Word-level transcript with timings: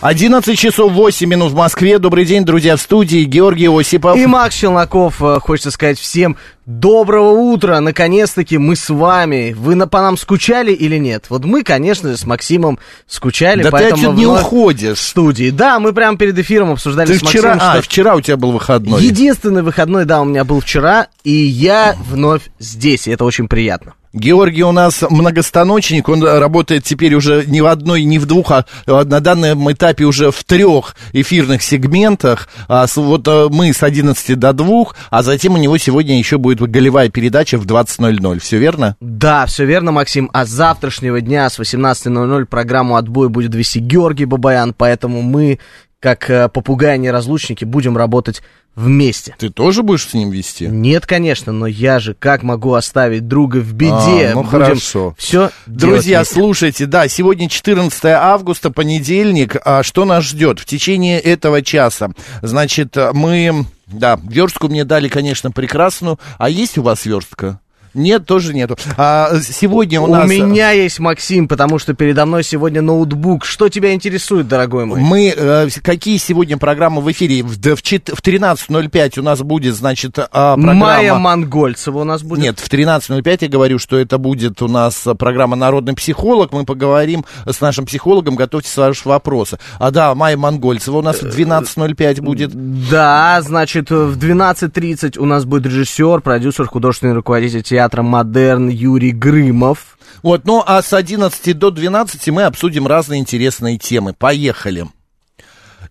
11 0.00 0.56
часов 0.56 0.92
8 0.92 1.28
минут 1.28 1.50
в 1.50 1.56
Москве. 1.56 1.98
Добрый 1.98 2.24
день, 2.24 2.44
друзья, 2.44 2.76
в 2.76 2.80
студии 2.80 3.24
Георгий 3.24 3.66
Осипов. 3.66 4.16
И 4.16 4.26
Макс 4.26 4.54
Челноков, 4.54 5.20
э, 5.20 5.40
хочется 5.40 5.72
сказать 5.72 5.98
всем 5.98 6.36
доброго 6.66 7.30
утра. 7.30 7.80
Наконец-таки 7.80 8.58
мы 8.58 8.76
с 8.76 8.90
вами. 8.90 9.56
Вы 9.58 9.74
на, 9.74 9.88
по 9.88 10.00
нам 10.00 10.16
скучали 10.16 10.70
или 10.70 10.98
нет? 10.98 11.24
Вот 11.30 11.44
мы, 11.44 11.64
конечно 11.64 12.10
же, 12.10 12.16
с 12.16 12.24
Максимом 12.24 12.78
скучали. 13.08 13.64
Да 13.64 13.70
ты 13.70 13.72
поэтому 13.72 14.02
отсюда 14.02 14.16
не 14.16 14.26
уходишь. 14.26 14.98
в 14.98 15.02
студии. 15.02 15.50
Да, 15.50 15.80
мы 15.80 15.92
прямо 15.92 16.16
перед 16.16 16.38
эфиром 16.38 16.70
обсуждали 16.70 17.08
Ты 17.08 17.18
с 17.18 17.22
вчера, 17.22 17.54
Максимом, 17.54 17.72
а, 17.72 17.72
что 17.72 17.82
вчера 17.82 18.14
у 18.14 18.20
тебя 18.20 18.36
был 18.36 18.52
выходной. 18.52 19.02
единственный 19.02 19.62
выходной, 19.62 20.04
да, 20.04 20.20
у 20.20 20.24
меня 20.24 20.44
был 20.44 20.60
вчера, 20.60 21.08
и 21.24 21.32
я 21.32 21.96
вновь 22.08 22.42
здесь, 22.60 23.08
и 23.08 23.10
это 23.10 23.24
очень 23.24 23.48
приятно. 23.48 23.94
Георгий 24.12 24.62
у 24.62 24.72
нас 24.72 25.04
многостаночник, 25.08 26.08
он 26.08 26.22
работает 26.22 26.84
теперь 26.84 27.14
уже 27.14 27.44
не 27.46 27.60
в 27.60 27.66
одной, 27.66 28.04
не 28.04 28.18
в 28.18 28.26
двух, 28.26 28.50
а 28.50 28.64
на 28.86 29.20
данном 29.20 29.70
этапе 29.70 30.04
уже 30.04 30.30
в 30.30 30.44
трех 30.44 30.96
эфирных 31.12 31.62
сегментах. 31.62 32.48
А, 32.68 32.86
вот 32.96 33.28
а, 33.28 33.48
мы 33.50 33.72
с 33.72 33.82
11 33.82 34.38
до 34.38 34.52
2, 34.52 34.84
а 35.10 35.22
затем 35.22 35.54
у 35.54 35.58
него 35.58 35.76
сегодня 35.78 36.18
еще 36.18 36.38
будет 36.38 36.60
голевая 36.70 37.10
передача 37.10 37.58
в 37.58 37.66
20.00. 37.66 38.38
Все 38.40 38.58
верно? 38.58 38.96
Да, 39.00 39.46
все 39.46 39.64
верно, 39.64 39.92
Максим. 39.92 40.30
А 40.32 40.46
с 40.46 40.48
завтрашнего 40.48 41.20
дня 41.20 41.48
с 41.48 41.58
18.00 41.58 42.46
программу 42.46 42.96
«Отбой» 42.96 43.28
будет 43.28 43.54
вести 43.54 43.78
Георгий 43.78 44.24
Бабаян, 44.24 44.74
поэтому 44.76 45.22
мы, 45.22 45.58
как 46.00 46.30
э, 46.30 46.48
попугаи-неразлучники, 46.48 47.64
будем 47.64 47.96
работать 47.96 48.42
вместе. 48.78 49.34
Ты 49.38 49.50
тоже 49.50 49.82
будешь 49.82 50.08
с 50.08 50.14
ним 50.14 50.30
вести? 50.30 50.66
Нет, 50.68 51.04
конечно, 51.04 51.52
но 51.52 51.66
я 51.66 51.98
же 51.98 52.14
как 52.14 52.42
могу 52.42 52.74
оставить 52.74 53.26
друга 53.26 53.58
в 53.58 53.72
беде? 53.74 54.28
А, 54.28 54.32
ну 54.34 54.44
хорошо. 54.44 55.14
Все, 55.18 55.50
Друзья, 55.66 56.24
слушайте, 56.24 56.86
да, 56.86 57.08
сегодня 57.08 57.48
14 57.48 58.04
августа, 58.04 58.70
понедельник. 58.70 59.56
А 59.64 59.82
что 59.82 60.04
нас 60.04 60.24
ждет 60.24 60.60
в 60.60 60.64
течение 60.64 61.18
этого 61.18 61.60
часа? 61.62 62.10
Значит, 62.40 62.96
мы, 63.12 63.66
да, 63.86 64.18
верстку 64.22 64.68
мне 64.68 64.84
дали, 64.84 65.08
конечно, 65.08 65.50
прекрасную. 65.50 66.18
А 66.38 66.48
есть 66.48 66.78
у 66.78 66.82
вас 66.82 67.04
верстка? 67.04 67.60
Нет, 67.98 68.26
тоже 68.26 68.54
нету. 68.54 68.76
А 68.96 69.30
сегодня 69.40 70.00
у, 70.00 70.04
у 70.04 70.06
нас... 70.06 70.28
меня 70.28 70.70
есть 70.70 70.98
Максим, 70.98 71.48
потому 71.48 71.78
что 71.78 71.94
передо 71.94 72.24
мной 72.26 72.44
сегодня 72.44 72.80
ноутбук. 72.80 73.44
Что 73.44 73.68
тебя 73.68 73.92
интересует, 73.92 74.48
дорогой 74.48 74.84
мой? 74.84 75.00
Мы, 75.00 75.34
э, 75.36 75.68
какие 75.82 76.16
сегодня 76.18 76.56
программы 76.56 77.02
в 77.02 77.10
эфире? 77.10 77.42
В, 77.42 77.56
в, 77.56 77.76
в 77.76 77.82
13.05 77.82 79.18
у 79.18 79.22
нас 79.22 79.42
будет, 79.42 79.74
значит, 79.74 80.18
а, 80.18 80.54
программа... 80.54 80.74
Майя 80.74 81.14
Монгольцева 81.14 81.98
у 81.98 82.04
нас 82.04 82.22
будет. 82.22 82.40
Нет, 82.40 82.60
в 82.60 82.70
13.05 82.70 83.38
я 83.40 83.48
говорю, 83.48 83.78
что 83.78 83.98
это 83.98 84.18
будет 84.18 84.62
у 84.62 84.68
нас 84.68 85.06
а, 85.06 85.14
программа 85.14 85.56
«Народный 85.56 85.94
психолог». 85.94 86.52
Мы 86.52 86.64
поговорим 86.64 87.24
с 87.46 87.60
нашим 87.60 87.86
психологом, 87.86 88.36
готовьте 88.36 88.68
ваши 88.80 89.08
вопросы. 89.08 89.58
А 89.78 89.90
да, 89.90 90.14
Майя 90.14 90.36
Монгольцева 90.36 90.98
у 90.98 91.02
нас 91.02 91.20
в 91.22 91.24
12.05 91.24 92.22
будет. 92.22 92.50
Да, 92.88 93.40
значит, 93.42 93.90
в 93.90 94.16
12.30 94.16 95.18
у 95.18 95.24
нас 95.24 95.44
будет 95.44 95.66
режиссер, 95.66 96.20
продюсер, 96.20 96.66
художественный 96.66 97.14
руководитель 97.14 97.62
театра 97.62 97.87
«Модерн» 97.96 98.68
Юрий 98.68 99.12
Грымов. 99.12 99.98
Вот, 100.22 100.44
ну 100.44 100.62
а 100.66 100.82
с 100.82 100.92
11 100.92 101.58
до 101.58 101.70
12 101.70 102.28
мы 102.28 102.44
обсудим 102.44 102.86
разные 102.86 103.20
интересные 103.20 103.78
темы. 103.78 104.14
Поехали. 104.14 104.86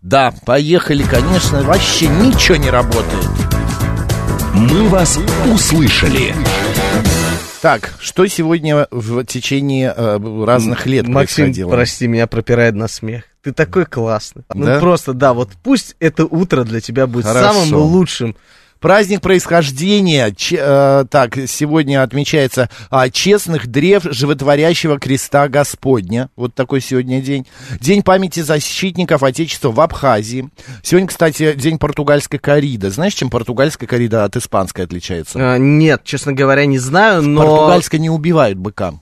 Да, 0.01 0.33
поехали, 0.45 1.03
конечно, 1.03 1.63
вообще 1.63 2.07
ничего 2.07 2.57
не 2.57 2.69
работает. 2.69 3.27
«Мы 4.53 4.87
вас 4.89 5.19
услышали». 5.53 6.33
Так, 7.61 7.93
что 7.99 8.25
сегодня 8.27 8.87
в 8.91 9.25
течение 9.25 9.93
э, 9.95 10.43
разных 10.45 10.85
лет 10.85 11.07
Максим, 11.07 11.45
происходило? 11.45 11.71
прости, 11.71 12.07
меня 12.07 12.27
пропирает 12.27 12.75
на 12.75 12.87
смех. 12.87 13.23
Ты 13.41 13.51
такой 13.51 13.85
классный. 13.85 14.43
Да? 14.49 14.75
Ну 14.75 14.79
просто, 14.79 15.13
да, 15.13 15.33
вот 15.33 15.51
пусть 15.63 15.95
это 15.99 16.25
утро 16.25 16.63
для 16.63 16.81
тебя 16.81 17.07
будет 17.07 17.25
Хорошо. 17.25 17.65
самым 17.65 17.81
лучшим. 17.81 18.35
Праздник 18.79 19.21
происхождения, 19.21 20.31
че- 20.35 20.57
э, 20.59 21.05
так, 21.09 21.35
сегодня 21.47 22.03
отмечается 22.03 22.69
а, 22.89 23.09
честных 23.09 23.67
древ 23.67 24.03
животворящего 24.03 24.99
креста 24.99 25.47
Господня. 25.47 26.29
Вот 26.35 26.53
такой 26.53 26.81
сегодня 26.81 27.21
день. 27.21 27.47
День 27.81 28.03
памяти 28.03 28.41
защитников 28.41 29.23
Отечества 29.23 29.71
в 29.71 29.79
Абхазии. 29.81 30.49
Сегодня, 30.83 31.07
кстати, 31.07 31.53
день 31.53 31.77
португальской 31.79 32.39
кориды. 32.39 32.89
Знаешь, 32.89 33.13
чем 33.13 33.29
португальская 33.29 33.87
корида 33.87 34.23
от 34.23 34.35
испанской 34.35 34.85
отличается? 34.85 35.39
А, 35.53 35.57
нет, 35.57 36.01
честно 36.03 36.33
говоря, 36.33 36.65
не 36.65 36.79
знаю, 36.79 37.23
но... 37.23 37.41
Португальская 37.41 37.99
не 37.99 38.09
убивают 38.09 38.57
быка. 38.57 38.93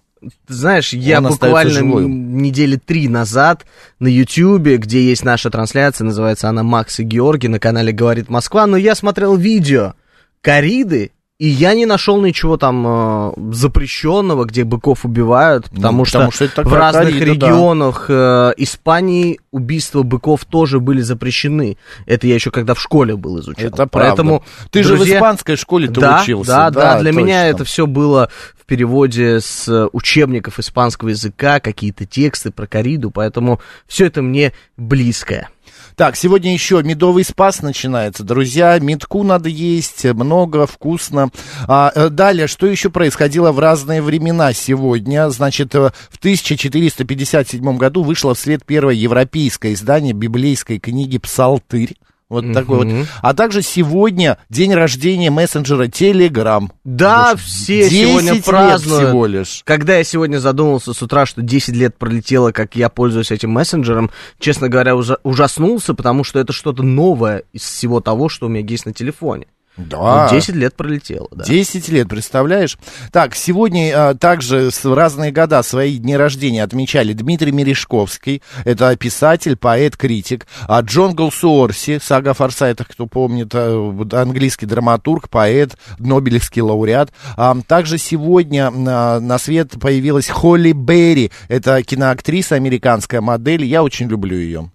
Знаешь, 0.47 0.93
я 0.93 1.19
Он 1.19 1.27
буквально 1.27 1.79
недели 1.79 2.75
три 2.77 3.07
назад 3.07 3.65
на 3.99 4.07
Ютьюбе, 4.07 4.77
где 4.77 5.01
есть 5.01 5.23
наша 5.23 5.49
трансляция, 5.49 6.05
называется 6.05 6.49
она 6.49 6.63
«Макс 6.63 6.99
и 6.99 7.03
Георгий» 7.03 7.47
на 7.47 7.59
канале 7.59 7.91
«Говорит 7.91 8.29
Москва», 8.29 8.65
но 8.67 8.77
я 8.77 8.95
смотрел 8.95 9.35
видео 9.35 9.93
кориды, 10.41 11.11
и 11.37 11.47
я 11.47 11.73
не 11.73 11.85
нашел 11.85 12.21
ничего 12.21 12.55
там 12.55 12.85
э, 12.87 13.33
запрещенного, 13.51 14.45
где 14.45 14.63
быков 14.63 15.03
убивают, 15.03 15.69
потому, 15.69 15.99
Ну, 15.99 16.05
что, 16.05 16.19
потому 16.19 16.31
что 16.31 16.45
это 16.45 16.63
в 16.63 16.73
разных 16.73 17.09
корида, 17.19 17.25
да. 17.25 17.47
регионах 17.47 18.05
э, 18.07 18.53
Испании 18.55 19.41
убийства 19.51 20.03
быков 20.03 20.45
тоже 20.45 20.79
были 20.79 21.01
запрещены. 21.01 21.77
Это 22.05 22.27
я 22.27 22.35
еще 22.35 22.51
когда 22.51 22.73
в 22.73 22.81
школе 22.81 23.17
был 23.17 23.41
изучал. 23.41 23.67
Это 23.67 23.85
правда. 23.85 24.09
Поэтому, 24.09 24.43
Ты 24.71 24.83
же 24.83 24.93
в 24.93 24.97
друзья, 24.97 25.17
испанской 25.17 25.57
школе 25.57 25.87
ты 25.89 25.99
да, 25.99 26.21
учился. 26.21 26.51
Да, 26.51 26.69
да, 26.69 26.99
для 27.01 27.11
меня 27.11 27.43
точно. 27.43 27.55
это 27.55 27.63
все 27.65 27.85
было 27.85 28.29
в 28.57 28.65
переводе 28.65 29.41
с 29.41 29.67
э, 29.67 29.89
учебников 29.91 30.57
испанского 30.57 31.09
языка, 31.09 31.59
какие-то 31.59 32.05
тексты 32.05 32.51
про 32.51 32.65
кориду, 32.65 33.11
поэтому 33.11 33.59
все 33.87 34.05
это 34.05 34.21
мне 34.21 34.53
близкое. 34.77 35.49
Так, 35.95 36.17
сегодня 36.17 36.51
еще 36.51 36.83
медовый 36.83 37.23
спас 37.23 37.61
начинается. 37.61 38.23
Друзья, 38.23 38.77
медку 38.79 39.23
надо 39.23 39.47
есть, 39.47 40.03
много, 40.03 40.67
вкусно. 40.67 41.29
А, 41.69 41.89
э, 41.95 42.09
далее, 42.09 42.47
что 42.47 42.67
еще 42.67 42.89
происходило 42.89 43.53
в 43.53 43.59
разные 43.59 44.01
времена 44.01 44.51
сегодня? 44.51 45.29
Значит, 45.29 45.73
э, 45.73 45.91
в 46.09 46.17
1457 46.17 47.77
году 47.77 48.03
вышло 48.03 48.35
в 48.35 48.39
свет 48.39 48.65
первое 48.65 48.93
европейское 48.93 49.71
издание 49.71 50.11
библейской 50.11 50.79
книги 50.79 51.17
«Псалтырь». 51.17 51.95
Вот 52.27 52.51
такой 52.53 52.77
вот. 52.77 53.07
А 53.21 53.33
также 53.35 53.61
сегодня 53.61 54.39
день 54.49 54.73
рождения 54.73 55.29
мессенджера 55.29 55.85
Telegram. 55.85 56.67
Да, 56.83 57.35
все 57.35 57.87
10 57.87 58.09
сегодня 58.09 58.33
лет 58.33 58.43
празднуют. 58.45 59.07
всего 59.09 59.25
лишь. 59.27 59.61
Когда 59.63 59.97
я 59.97 60.03
сегодня 60.03 60.39
задумался 60.39 60.93
с 60.93 61.01
утра, 61.03 61.25
что 61.27 61.41
10 61.43 61.75
лет 61.75 61.97
пролетело, 61.97 62.51
как 62.51 62.75
я 62.75 62.89
пользуюсь 62.89 63.29
этим 63.31 63.51
мессенджером, 63.51 64.09
честно 64.39 64.69
говоря, 64.69 64.95
ужа- 64.95 65.19
ужаснулся, 65.23 65.93
потому 65.93 66.23
что 66.23 66.39
это 66.39 66.51
что-то 66.51 66.81
новое 66.81 67.43
из 67.53 67.61
всего 67.61 68.01
того, 68.01 68.27
что 68.27 68.47
у 68.47 68.49
меня 68.49 68.65
есть 68.67 68.85
на 68.87 68.93
телефоне. 68.93 69.45
Да. 69.77 70.29
Ну, 70.31 70.37
10 70.37 70.55
лет 70.55 70.75
пролетело, 70.75 71.27
да. 71.31 71.43
10 71.43 71.89
лет, 71.89 72.07
представляешь? 72.07 72.77
Так, 73.11 73.35
сегодня 73.35 74.09
а, 74.09 74.13
также 74.15 74.69
в 74.71 74.93
разные 74.93 75.31
года 75.31 75.61
свои 75.63 75.97
дни 75.97 76.15
рождения 76.15 76.63
отмечали 76.63 77.11
Дмитрий 77.13 77.51
Мережковский, 77.51 78.41
это 78.63 78.95
писатель, 78.95 79.57
поэт, 79.57 79.97
критик, 79.97 80.47
а 80.67 80.79
Джон 80.81 81.13
Голсуорси, 81.13 81.99
сага 82.01 82.31
о 82.31 82.33
Форсайтах, 82.33 82.87
кто 82.87 83.05
помнит, 83.05 83.53
вот 83.53 84.13
английский 84.13 84.65
драматург, 84.65 85.29
поэт, 85.29 85.75
нобелевский 85.99 86.61
лауреат. 86.61 87.11
А, 87.35 87.57
также 87.67 87.97
сегодня 87.97 88.71
а, 88.73 89.19
на 89.19 89.37
свет 89.37 89.71
появилась 89.81 90.29
Холли 90.29 90.71
Берри, 90.71 91.31
это 91.49 91.83
киноактриса, 91.83 92.55
американская 92.55 93.19
модель, 93.19 93.65
я 93.65 93.83
очень 93.83 94.07
люблю 94.07 94.37
ее. 94.37 94.69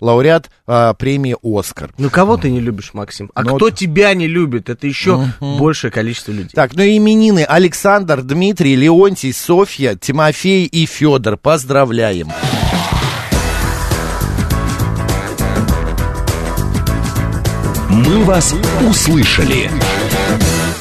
Лауреат 0.00 0.50
а, 0.66 0.94
премии 0.94 1.36
«Оскар». 1.42 1.92
Ну, 1.98 2.10
кого 2.10 2.36
ты 2.36 2.50
не 2.50 2.60
любишь, 2.60 2.90
Максим? 2.92 3.30
А 3.34 3.42
Ну, 3.42 3.56
кто 3.56 3.70
тебя 3.70 4.14
не 4.14 4.26
любит? 4.26 4.68
Это 4.68 4.86
еще 4.86 5.28
большее 5.40 5.90
количество 5.90 6.32
людей. 6.32 6.50
Так, 6.54 6.74
ну 6.74 6.82
и 6.82 6.96
именины 6.96 7.44
Александр, 7.44 8.22
Дмитрий, 8.22 8.76
Леонтий, 8.76 9.32
Софья, 9.32 9.94
Тимофей 9.94 10.66
и 10.66 10.86
Федор. 10.86 11.36
Поздравляем. 11.36 12.28
Мы 17.90 18.24
вас 18.24 18.54
услышали. 18.88 19.70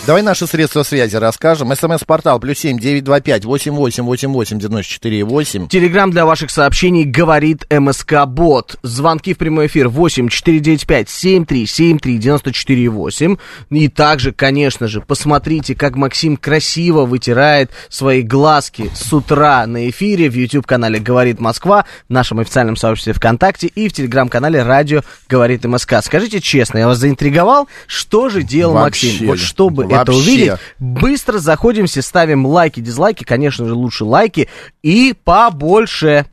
Давай 0.06 0.22
наши 0.22 0.46
средства 0.46 0.84
связи 0.84 1.16
расскажем. 1.16 1.76
СМС-портал 1.76 2.40
плюс 2.40 2.60
семь 2.60 2.78
девять 2.78 3.04
два 3.04 3.22
пять 3.22 3.44
восемь 3.44 3.74
восемь 3.74 4.04
восемь 4.04 4.32
восемь 4.32 4.60
девяносто 4.60 4.94
четыре 4.94 5.24
восемь. 5.24 5.68
Телеграмм 5.68 6.12
для 6.12 6.28
ваших 6.28 6.52
сообщений 6.52 7.06
говорит 7.06 7.66
МСК 7.72 8.28
Бот. 8.28 8.76
Звонки 8.84 9.34
в 9.34 9.40
прямой 9.40 9.66
эфир 9.66 9.88
8 9.90 10.30
495 10.30 11.10
7373 11.10 12.18
94 12.20 12.90
8. 12.90 13.38
И 13.72 13.88
также, 13.88 14.32
конечно 14.32 14.88
же, 14.88 15.02
посмотрите, 15.02 15.74
как 15.74 15.96
Максим 15.96 16.38
красиво 16.38 17.06
вытирает 17.06 17.72
свои 17.90 18.22
глазки 18.22 18.92
с 18.94 19.12
утра 19.12 19.66
на 19.66 19.90
эфире 19.90 20.30
в 20.30 20.36
YouTube-канале 20.36 21.00
«Говорит 21.00 21.40
Москва», 21.40 21.86
в 22.08 22.14
нашем 22.14 22.38
официальном 22.40 22.76
сообществе 22.76 23.14
ВКонтакте 23.14 23.68
и 23.74 23.90
в 23.90 23.94
Телеграм-канале 23.94 24.62
«Радио 24.62 25.02
говорит 25.28 25.66
МСК». 25.66 25.96
Скажите 26.04 26.42
честно, 26.42 26.78
я 26.78 26.86
вас 26.86 27.00
заинтриговал? 27.00 27.68
Что 27.88 28.30
же 28.30 28.44
делал 28.44 28.76
Вообще, 28.76 29.08
Максим? 29.08 29.28
Вот 29.30 29.40
чтобы 29.40 29.95
это 30.02 30.12
вообще. 30.12 30.30
увидеть, 30.30 30.52
быстро 30.80 31.38
заходимся, 31.40 32.02
ставим 32.02 32.46
лайки, 32.46 32.80
дизлайки, 32.80 33.24
конечно 33.24 33.66
же, 33.66 33.74
лучше 33.74 34.06
лайки 34.06 34.50
и 34.82 35.14
побольше. 35.24 36.26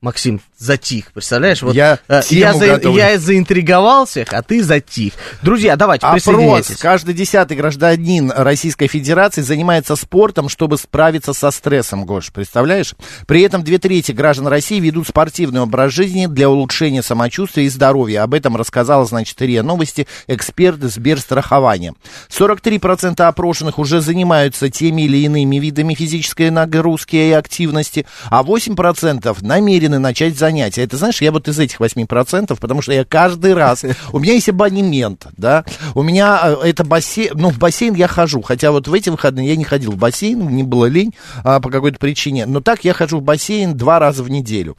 Максим 0.00 0.40
затих, 0.64 1.12
представляешь? 1.12 1.62
Вот, 1.62 1.74
Я 1.74 1.98
э, 2.08 2.22
я, 2.30 2.52
за- 2.54 2.80
я 2.88 3.18
заинтриговал 3.18 4.06
всех, 4.06 4.32
а 4.32 4.42
ты 4.42 4.62
затих. 4.62 5.12
Друзья, 5.42 5.76
давайте, 5.76 6.06
Опрос. 6.06 6.22
присоединяйтесь. 6.24 6.76
Каждый 6.78 7.14
десятый 7.14 7.56
гражданин 7.56 8.32
Российской 8.34 8.86
Федерации 8.88 9.42
занимается 9.42 9.94
спортом, 9.96 10.48
чтобы 10.48 10.78
справиться 10.78 11.32
со 11.32 11.50
стрессом, 11.50 12.04
Гош. 12.04 12.32
Представляешь? 12.32 12.94
При 13.26 13.42
этом 13.42 13.62
две 13.62 13.78
трети 13.78 14.12
граждан 14.12 14.46
России 14.48 14.80
ведут 14.80 15.06
спортивный 15.06 15.60
образ 15.60 15.92
жизни 15.92 16.26
для 16.26 16.48
улучшения 16.48 17.02
самочувствия 17.02 17.64
и 17.64 17.68
здоровья. 17.68 18.22
Об 18.22 18.34
этом 18.34 18.56
рассказала, 18.56 19.04
значит, 19.04 19.40
РИА 19.40 19.62
Новости 19.62 20.06
эксперт 20.26 20.82
Сберстрахования. 20.82 21.94
43% 22.30 23.20
опрошенных 23.20 23.78
уже 23.78 24.00
занимаются 24.00 24.70
теми 24.70 25.02
или 25.02 25.18
иными 25.18 25.56
видами 25.56 25.94
физической 25.94 26.50
нагрузки 26.50 27.16
и 27.16 27.32
активности, 27.32 28.06
а 28.30 28.42
8% 28.42 29.36
намерены 29.42 29.98
начать 29.98 30.36
занятия. 30.38 30.53
Это, 30.62 30.96
знаешь, 30.96 31.20
я 31.20 31.32
вот 31.32 31.48
из 31.48 31.58
этих 31.58 31.80
8%, 31.80 32.56
потому 32.60 32.82
что 32.82 32.92
я 32.92 33.04
каждый 33.04 33.54
раз... 33.54 33.84
У 34.12 34.18
меня 34.18 34.34
есть 34.34 34.48
абонемент, 34.48 35.26
да, 35.36 35.64
у 35.94 36.02
меня 36.02 36.40
э, 36.42 36.68
это 36.68 36.84
бассейн... 36.84 37.32
Ну, 37.34 37.50
в 37.50 37.58
бассейн 37.58 37.94
я 37.94 38.08
хожу, 38.08 38.42
хотя 38.42 38.70
вот 38.70 38.88
в 38.88 38.94
эти 38.94 39.10
выходные 39.10 39.48
я 39.48 39.56
не 39.56 39.64
ходил 39.64 39.92
в 39.92 39.96
бассейн, 39.96 40.38
мне 40.38 40.62
было 40.62 40.86
лень 40.86 41.14
а, 41.42 41.60
по 41.60 41.70
какой-то 41.70 41.98
причине, 41.98 42.46
но 42.46 42.60
так 42.60 42.84
я 42.84 42.92
хожу 42.92 43.18
в 43.18 43.22
бассейн 43.22 43.76
два 43.76 43.98
раза 43.98 44.22
в 44.22 44.30
неделю. 44.30 44.76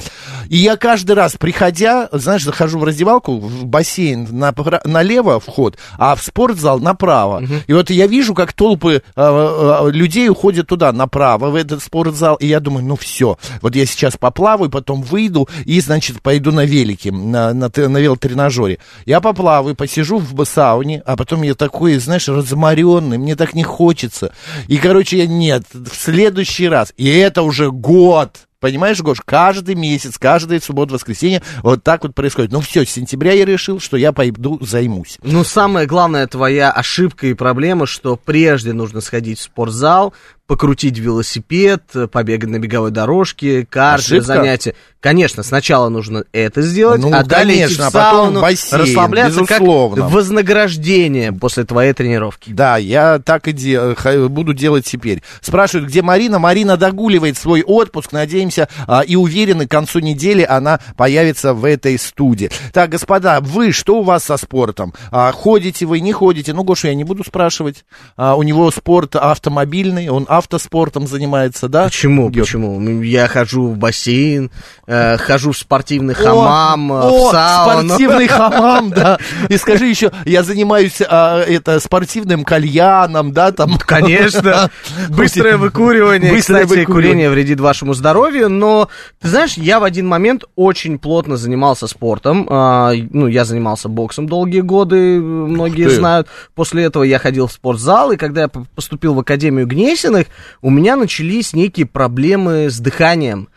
И 0.48 0.58
я 0.58 0.78
каждый 0.78 1.14
раз, 1.14 1.36
приходя, 1.38 2.10
знаешь, 2.12 2.44
захожу 2.44 2.80
в 2.80 2.84
раздевалку, 2.84 3.38
в 3.38 3.66
бассейн 3.66 4.26
напра- 4.26 4.82
налево 4.86 5.40
вход, 5.40 5.78
а 5.98 6.16
в 6.16 6.24
спортзал 6.24 6.80
направо. 6.80 7.44
И 7.68 7.74
вот 7.74 7.90
я 7.90 8.08
вижу, 8.08 8.34
как 8.34 8.54
толпы 8.54 8.96
э, 8.96 9.02
э, 9.16 9.92
людей 9.92 10.30
уходят 10.30 10.68
туда, 10.68 10.92
направо, 10.92 11.50
в 11.50 11.56
этот 11.56 11.84
спортзал, 11.84 12.36
и 12.36 12.48
я 12.48 12.60
думаю, 12.60 12.86
ну 12.86 12.96
все, 12.96 13.38
вот 13.62 13.76
я 13.76 13.86
сейчас 13.86 14.18
поплаваю, 14.18 14.70
потом 14.70 15.02
выйду 15.02 15.48
и, 15.64 15.80
значит, 15.80 16.22
пойду 16.22 16.52
на 16.52 16.66
велике, 16.66 17.12
на, 17.12 17.54
на, 17.54 17.70
на 17.76 17.98
велотренажере. 17.98 18.80
Я 19.06 19.22
поплаваю, 19.22 19.76
посижу 19.76 20.18
в 20.18 20.46
сауне, 20.46 21.02
а 21.06 21.16
потом 21.16 21.44
я 21.44 21.56
такой, 21.56 21.98
знаешь, 21.98 22.28
разморенный, 22.28 23.18
мне 23.18 23.36
так 23.36 23.54
не 23.54 23.64
хочется. 23.64 24.34
И, 24.68 24.78
короче, 24.78 25.20
я 25.20 25.28
нет, 25.28 25.64
в 25.74 25.96
следующий 25.96 26.68
раз, 26.68 26.94
и 26.98 27.08
это 27.10 27.42
уже 27.42 27.72
год, 27.72 28.46
Понимаешь, 28.66 29.00
Гош, 29.00 29.22
каждый 29.24 29.76
месяц, 29.76 30.18
каждое 30.18 30.60
субботу, 30.60 30.96
воскресенье 30.96 31.44
вот 31.62 31.84
так 31.84 32.02
вот 32.02 32.16
происходит. 32.16 32.52
Ну 32.52 32.62
все, 32.62 32.84
с 32.84 32.90
сентября 32.90 33.34
я 33.34 33.46
решил, 33.46 33.80
что 33.80 33.96
я 33.96 34.12
пойду 34.12 34.58
займусь. 34.60 35.20
Ну, 35.22 35.44
самая 35.44 35.86
главная 35.86 36.26
твоя 36.26 36.72
ошибка 36.72 37.28
и 37.28 37.36
проблема, 37.36 37.86
что 37.86 38.16
прежде 38.16 38.74
нужно 38.74 39.02
сходить 39.02 39.38
в 39.38 39.44
спортзал, 39.44 40.16
покрутить 40.48 40.98
велосипед, 41.00 41.82
побегать 42.12 42.50
на 42.50 42.60
беговой 42.60 42.92
дорожке, 42.92 43.68
Ошибка? 43.74 44.22
занятие. 44.26 44.76
Конечно, 45.00 45.44
сначала 45.44 45.90
нужно 45.90 46.24
это 46.34 46.64
сделать, 46.64 47.00
Ну, 47.00 47.14
а 47.14 47.24
далее 47.24 47.66
идти 47.68 47.76
конечно, 47.76 47.86
в 47.86 47.88
а 47.88 47.92
потом 47.92 48.26
сауну, 48.26 48.42
бассейн, 48.42 48.82
расслабляться 48.82 49.42
безусловно. 49.42 50.02
как 50.04 50.12
вознаграждение 50.12 51.32
после 51.32 51.64
твоей 51.64 51.94
тренировки. 51.94 52.52
Да, 52.52 52.78
я 52.78 53.20
так 53.20 53.48
и 53.48 53.52
де- 53.52 53.96
буду 54.28 54.54
делать 54.54 54.86
теперь. 54.86 55.22
Спрашивают, 55.42 55.90
где 55.90 56.02
Марина? 56.02 56.40
Марина 56.40 56.76
догуливает 56.76 57.38
свой 57.38 57.62
отпуск. 57.62 58.14
Надеемся 58.14 58.68
а, 58.88 59.02
и 59.02 59.16
уверены, 59.16 59.68
к 59.68 59.72
концу 59.72 60.00
недели 60.00 60.44
она 60.48 60.80
появится 60.98 61.54
в 61.54 61.66
этой 61.66 62.00
студии. 62.00 62.50
Так, 62.74 62.90
господа, 62.90 63.42
вы, 63.42 63.72
что 63.72 63.98
у 64.00 64.04
вас 64.04 64.24
со 64.24 64.38
спортом? 64.38 64.94
А, 65.12 65.32
ходите 65.32 65.86
вы, 65.86 66.00
не 66.00 66.14
ходите? 66.14 66.54
Ну, 66.54 66.64
Гоша, 66.64 66.88
я 66.88 66.96
не 66.96 67.04
буду 67.04 67.24
спрашивать. 67.24 67.86
А, 68.18 68.36
у 68.36 68.42
него 68.42 68.72
спорт 68.72 69.16
автомобильный, 69.16 70.10
он 70.10 70.26
автоспортом 70.38 71.08
занимается, 71.08 71.68
да? 71.68 71.86
Почему? 71.86 72.30
Георг? 72.30 72.48
Почему? 72.48 73.02
Я 73.02 73.28
хожу 73.28 73.68
в 73.68 73.78
бассейн, 73.78 74.52
э, 74.88 75.18
хожу 75.18 75.52
в 75.52 75.58
спортивный 75.58 76.14
О, 76.14 76.18
хамам, 76.18 76.92
э, 76.92 76.96
о, 76.96 77.30
в 77.30 77.32
сауну. 77.32 77.88
спортивный 77.90 78.28
хамам, 78.30 78.90
да. 78.92 79.18
И 79.50 79.58
скажи 79.58 79.86
еще, 79.88 80.12
я 80.26 80.44
занимаюсь 80.44 81.02
а, 81.08 81.42
это 81.42 81.80
спортивным 81.80 82.44
кальяном, 82.44 83.32
да, 83.32 83.52
там. 83.52 83.78
Конечно. 83.86 84.70
Быстрое 85.10 85.58
выкуривание. 85.58 86.32
Быстрое 86.32 86.64
Кстати, 86.64 86.80
выкуривание. 86.80 86.86
курение 86.86 87.30
вредит 87.30 87.60
вашему 87.60 87.94
здоровью, 87.94 88.50
но, 88.50 88.90
ты 89.22 89.30
знаешь, 89.30 89.54
я 89.54 89.80
в 89.80 89.84
один 89.84 90.08
момент 90.08 90.44
очень 90.56 91.00
плотно 91.00 91.38
занимался 91.38 91.88
спортом. 91.88 92.48
А, 92.50 92.94
ну, 93.12 93.28
я 93.28 93.46
занимался 93.46 93.90
боксом 93.90 94.28
долгие 94.28 94.62
годы, 94.62 95.20
многие 95.20 95.90
знают. 95.90 96.28
После 96.54 96.84
этого 96.84 97.04
я 97.04 97.20
ходил 97.20 97.48
в 97.48 97.52
спортзал, 97.52 98.12
и 98.12 98.18
когда 98.18 98.42
я 98.42 98.48
поступил 98.48 99.14
в 99.14 99.20
Академию 99.20 99.68
Гнесиных, 99.68 100.25
у 100.62 100.70
меня 100.70 100.96
начались 100.96 101.54
некие 101.54 101.86
проблемы 101.86 102.70
с 102.70 102.80
дыханием. 102.80 103.50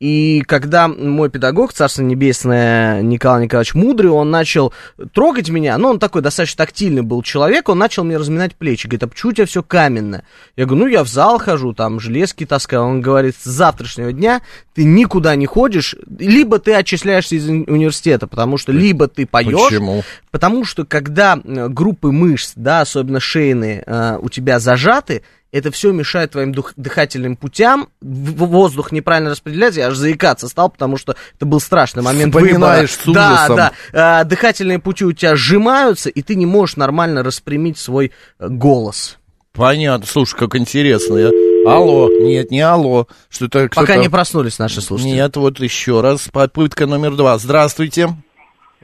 И 0.00 0.44
когда 0.46 0.86
мой 0.86 1.28
педагог, 1.28 1.72
Царство 1.72 2.02
Небесное, 2.02 3.02
Николай 3.02 3.44
Николаевич 3.44 3.74
Мудрый, 3.74 4.12
он 4.12 4.30
начал 4.30 4.72
трогать 5.12 5.48
меня, 5.48 5.76
ну, 5.76 5.88
он 5.88 5.98
такой 5.98 6.22
достаточно 6.22 6.64
тактильный 6.64 7.02
был 7.02 7.22
человек, 7.22 7.68
он 7.68 7.78
начал 7.78 8.04
мне 8.04 8.16
разминать 8.16 8.54
плечи, 8.54 8.86
говорит, 8.86 9.02
а 9.02 9.08
почему 9.08 9.30
у 9.30 9.34
тебя 9.34 9.46
все 9.46 9.64
каменное? 9.64 10.22
Я 10.54 10.66
говорю, 10.66 10.84
ну, 10.84 10.90
я 10.90 11.02
в 11.02 11.08
зал 11.08 11.40
хожу, 11.40 11.72
там, 11.72 11.98
железки 11.98 12.46
таскаю. 12.46 12.82
Он 12.82 13.00
говорит, 13.00 13.34
с 13.40 13.44
завтрашнего 13.44 14.12
дня 14.12 14.42
ты 14.72 14.84
никуда 14.84 15.34
не 15.34 15.46
ходишь, 15.46 15.96
либо 16.16 16.60
ты 16.60 16.74
отчисляешься 16.74 17.34
из 17.34 17.48
уни- 17.48 17.68
университета, 17.68 18.28
потому 18.28 18.56
что 18.56 18.70
либо 18.70 19.08
ты 19.08 19.26
поешь, 19.26 19.68
Почему? 19.68 20.04
Потому 20.30 20.64
что 20.64 20.84
когда 20.84 21.40
э, 21.42 21.68
группы 21.68 22.12
мышц, 22.12 22.52
да, 22.54 22.82
особенно 22.82 23.18
шейные, 23.18 23.82
э, 23.84 24.18
у 24.22 24.28
тебя 24.28 24.60
зажаты, 24.60 25.24
это 25.52 25.70
все 25.70 25.92
мешает 25.92 26.32
твоим 26.32 26.52
дух- 26.52 26.72
дыхательным 26.76 27.36
путям, 27.36 27.88
воздух 28.00 28.92
неправильно 28.92 29.30
распределяется, 29.30 29.80
я 29.80 29.88
аж 29.88 29.94
заикаться 29.96 30.48
стал, 30.48 30.68
потому 30.70 30.96
что 30.96 31.16
это 31.36 31.46
был 31.46 31.60
страшный 31.60 32.02
момент 32.02 32.34
Вспоминаешь 32.34 32.98
выбора. 33.04 33.12
с 33.12 33.14
да, 33.14 33.32
ужасом. 33.34 33.56
да, 33.92 34.20
Э, 34.22 34.24
дыхательные 34.24 34.78
пути 34.78 35.04
у 35.04 35.12
тебя 35.12 35.36
сжимаются, 35.36 36.10
и 36.10 36.22
ты 36.22 36.34
не 36.34 36.46
можешь 36.46 36.76
нормально 36.76 37.22
распрямить 37.22 37.78
свой 37.78 38.12
э, 38.38 38.48
голос. 38.48 39.18
Понятно. 39.52 40.06
Слушай, 40.06 40.36
как 40.38 40.54
интересно. 40.54 41.16
Я... 41.16 41.30
Алло. 41.66 42.08
Нет, 42.08 42.50
не 42.52 42.60
алло. 42.60 43.08
Что-то 43.28 43.68
Пока 43.68 43.82
кто-то- 43.84 43.96
не 44.00 44.08
проснулись 44.08 44.58
наши 44.60 44.80
слушатели. 44.80 45.12
Нет, 45.14 45.36
вот 45.36 45.58
еще 45.58 46.00
раз. 46.00 46.28
Попытка 46.32 46.86
номер 46.86 47.16
два. 47.16 47.36
Здравствуйте. 47.38 48.08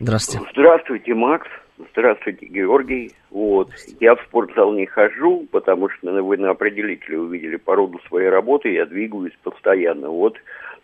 Здравствуйте. 0.00 0.44
Здравствуйте, 0.52 1.14
Макс. 1.14 1.47
Здравствуйте, 1.93 2.47
Георгий. 2.47 3.12
Вот. 3.31 3.69
Я 4.00 4.14
в 4.14 4.21
спортзал 4.28 4.73
не 4.75 4.87
хожу, 4.87 5.47
потому 5.50 5.88
что 5.88 6.11
ну, 6.11 6.25
вы 6.25 6.37
на 6.37 6.50
определителе 6.50 7.19
увидели 7.19 7.57
по 7.57 7.75
роду 7.75 7.99
своей 8.09 8.28
работы, 8.28 8.73
я 8.73 8.87
двигаюсь 8.87 9.33
постоянно. 9.43 10.09
Вот 10.09 10.37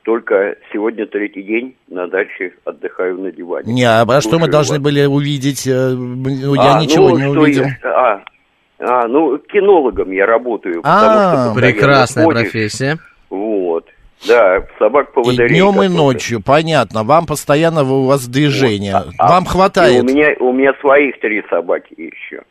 только 0.02 0.56
сегодня 0.72 1.06
третий 1.06 1.42
день 1.42 1.76
на 1.88 2.08
даче 2.08 2.54
отдыхаю 2.64 3.20
на 3.20 3.30
диване. 3.30 3.72
Не, 3.72 3.84
а 3.84 4.04
что 4.04 4.30
мы 4.30 4.46
Слушаю 4.46 4.50
должны 4.50 4.74
вас. 4.76 4.82
были 4.84 5.04
увидеть? 5.06 5.66
Э, 5.68 5.70
Я 5.70 6.76
А, 6.76 6.82
ничего 6.82 7.10
ну, 7.10 7.16
не 7.18 7.22
что 7.32 7.40
увидел. 7.40 7.64
я- 7.64 7.78
а, 7.84 8.24
а, 8.80 9.06
ну, 9.06 9.38
кинологом 9.38 10.10
я 10.10 10.26
работаю. 10.26 10.80
А, 10.82 10.98
потому 11.00 11.20
что 11.20 11.54
постоянно 11.54 11.72
Прекрасная 11.72 12.24
ходишь. 12.24 12.40
профессия. 12.42 12.98
Вот. 13.28 13.86
Да, 14.26 14.66
собак 14.78 15.10
И 15.10 15.14
поводырей. 15.14 15.48
днем, 15.48 15.82
и 15.82 15.88
ночью, 15.88 16.42
понятно. 16.42 17.04
Вам 17.04 17.26
постоянно 17.26 17.82
у 17.82 18.04
вас 18.04 18.26
движение. 18.26 19.02
А, 19.18 19.28
Вам 19.28 19.44
и 19.44 19.46
хватает. 19.46 20.02
У 20.02 20.06
меня, 20.06 20.34
у 20.40 20.52
меня 20.52 20.72
своих 20.80 21.18
три 21.20 21.42
собаки 21.48 21.94
еще. 21.96 22.42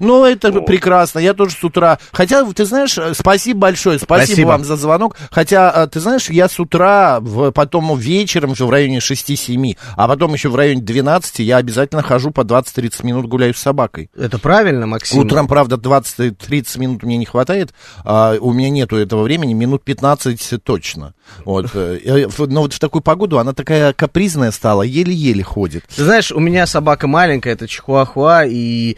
Ну, 0.00 0.24
это 0.24 0.52
прекрасно. 0.62 1.18
Я 1.18 1.34
тоже 1.34 1.54
с 1.54 1.64
утра. 1.64 1.98
Хотя, 2.12 2.44
ты 2.52 2.64
знаешь, 2.64 2.96
э, 2.98 3.14
спасибо 3.14 3.60
большое. 3.60 3.98
Спасибо, 3.98 4.26
Спасибо. 4.26 4.48
вам 4.48 4.64
за 4.64 4.76
звонок. 4.76 5.16
Хотя, 5.30 5.72
э, 5.74 5.86
ты 5.88 6.00
знаешь, 6.00 6.30
я 6.30 6.48
с 6.48 6.58
утра, 6.60 7.18
в- 7.20 7.50
потом 7.52 7.98
вечером 7.98 8.52
уже 8.52 8.64
в 8.66 8.70
районе 8.70 9.00
6-7, 9.00 9.76
а 9.96 10.08
потом 10.08 10.34
еще 10.34 10.48
в 10.48 10.56
районе 10.56 10.80
12 10.82 11.42
я 11.42 11.56
обязательно 11.56 12.02
хожу 12.02 12.30
по 12.30 12.42
20-30 12.44 13.04
минут 13.04 13.26
гуляю 13.26 13.54
с 13.54 13.58
собакой. 13.58 14.10
Это 14.16 14.38
правильно, 14.38 14.86
Максим? 14.86 15.18
Утром, 15.20 15.48
правда, 15.48 15.76
20-30 15.76 16.78
минут 16.78 17.02
мне 17.02 17.16
не 17.16 17.26
хватает. 17.26 17.72
а 18.04 18.36
у 18.40 18.52
меня 18.52 18.70
нету 18.70 18.96
этого 18.96 19.22
времени, 19.22 19.52
минут 19.54 19.84
15 19.84 20.58
точно. 20.62 21.14
Вот. 21.44 21.70
э, 21.74 22.26
Но 22.38 22.60
вот 22.62 22.72
в 22.72 22.78
такую 22.78 23.02
погоду 23.02 23.38
она 23.38 23.52
такая 23.52 23.92
капризная 23.92 24.50
стала, 24.50 24.82
еле-еле 24.82 25.42
ходит. 25.42 25.84
Ты 25.94 26.04
знаешь, 26.04 26.32
у 26.32 26.40
меня 26.40 26.66
собака 26.66 27.06
маленькая, 27.06 27.52
это 27.54 27.66
чихуахуа, 27.68 28.44
и 28.46 28.96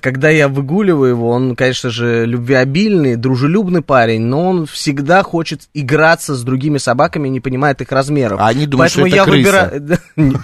когда 0.00 0.30
я 0.30 0.48
выгуливаю 0.48 1.10
его, 1.10 1.30
он, 1.30 1.54
конечно 1.54 1.90
же, 1.90 2.24
любвеобильный, 2.24 3.16
дружелюбный 3.16 3.82
парень, 3.82 4.22
но 4.22 4.48
он 4.48 4.66
всегда 4.66 5.22
хочет 5.22 5.62
играться 5.74 6.34
с 6.34 6.42
другими 6.42 6.78
собаками 6.78 7.28
не 7.28 7.40
понимает 7.40 7.80
их 7.82 7.92
размеров. 7.92 8.40
А 8.40 8.48
они 8.48 8.66
думают, 8.66 8.92
Поэтому 8.94 9.06
что 9.06 9.16
я 9.16 9.22
это 9.22 9.30
крыса. 9.30 9.70
выбираю... 10.16 10.40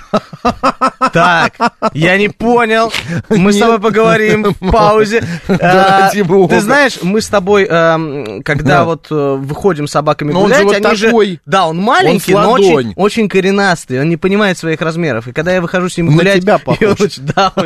Так, 1.12 1.54
я 1.94 2.16
не 2.16 2.28
понял. 2.28 2.92
Мы 3.28 3.52
с 3.52 3.58
тобой 3.58 3.80
поговорим 3.80 4.44
в 4.60 4.70
паузе. 4.70 5.24
Бога. 6.24 6.54
Ты 6.54 6.60
знаешь, 6.60 6.98
мы 7.02 7.20
с 7.20 7.28
тобой, 7.28 7.64
эм, 7.64 8.42
когда 8.42 8.78
Да. 8.78 8.84
вот 8.84 9.06
э, 9.10 9.14
выходим 9.38 9.86
с 9.86 9.92
собаками 9.92 10.32
гулять, 10.32 10.72
они 10.72 10.96
же... 10.96 11.10
Да, 11.46 11.66
он 11.66 11.78
маленький, 11.78 12.32
но 12.34 12.52
очень, 12.96 13.28
коренастый, 13.28 14.00
он 14.00 14.08
не 14.08 14.16
понимает 14.16 14.58
своих 14.58 14.80
размеров. 14.80 15.28
И 15.28 15.32
когда 15.32 15.52
я 15.52 15.60
выхожу 15.60 15.88
с 15.88 15.96
ним 15.96 16.14
гулять, 16.14 16.44
да, 16.44 16.60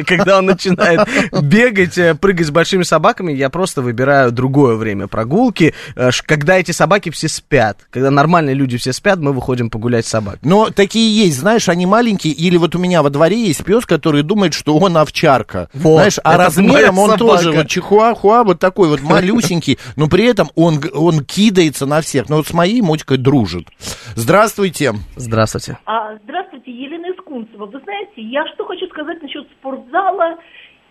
когда 0.07 0.39
он 0.39 0.47
начинает 0.47 1.07
бегать, 1.57 1.97
э, 1.97 2.15
прыгать 2.15 2.47
с 2.47 2.51
большими 2.51 2.83
собаками, 2.83 3.33
я 3.33 3.49
просто 3.49 3.81
выбираю 3.81 4.31
другое 4.31 4.77
время 4.77 5.07
прогулки, 5.07 5.75
э, 5.95 6.11
когда 6.27 6.59
эти 6.59 6.73
собаки 6.73 7.11
все 7.11 7.29
спят. 7.29 7.79
Когда 7.91 8.11
нормальные 8.11 8.55
люди 8.55 8.77
все 8.77 8.93
спят, 8.93 9.19
мы 9.19 9.33
выходим 9.33 9.71
погулять 9.71 10.07
с 10.07 10.11
собакой. 10.11 10.41
Но 10.43 10.69
такие 10.71 11.25
есть, 11.25 11.39
знаешь, 11.39 11.69
они 11.69 11.87
маленькие, 11.87 12.35
или 12.35 12.57
вот 12.59 12.75
у 12.75 12.79
меня 12.79 13.03
во 13.03 13.11
дворе 13.11 13.47
есть 13.47 13.65
пес, 13.65 13.87
который 13.87 14.23
думает, 14.23 14.53
что 14.53 14.77
он 14.77 14.97
овчарка. 14.99 15.69
Вот, 15.73 15.97
знаешь, 15.97 16.19
а 16.25 16.37
размером 16.37 16.99
он 16.99 17.17
тоже, 17.17 17.53
вот 17.53 17.69
чихуахуа, 17.69 18.45
вот 18.45 18.59
такой 18.59 18.89
вот 18.89 19.01
малюсенький, 19.01 19.79
но 19.97 20.09
при 20.09 20.25
этом 20.25 20.51
он, 20.55 20.81
он 20.95 21.25
кидается 21.25 21.87
на 21.87 22.03
всех. 22.03 22.29
Но 22.29 22.37
вот 22.37 22.49
с 22.49 22.53
моей 22.53 22.83
мотикой 22.83 23.17
дружит. 23.17 23.69
Здравствуйте. 24.15 24.95
Здравствуйте. 25.17 25.79
А, 25.87 26.17
здравствуйте, 26.25 26.71
Елена 26.71 27.07
Искунцева. 27.17 27.67
Вы 27.67 27.81
знаете, 27.81 28.23
я 28.23 28.45
что 28.55 28.67
хочу 28.67 28.87
сказать 28.89 29.23
насчет 29.23 29.47
спортзала 29.59 30.37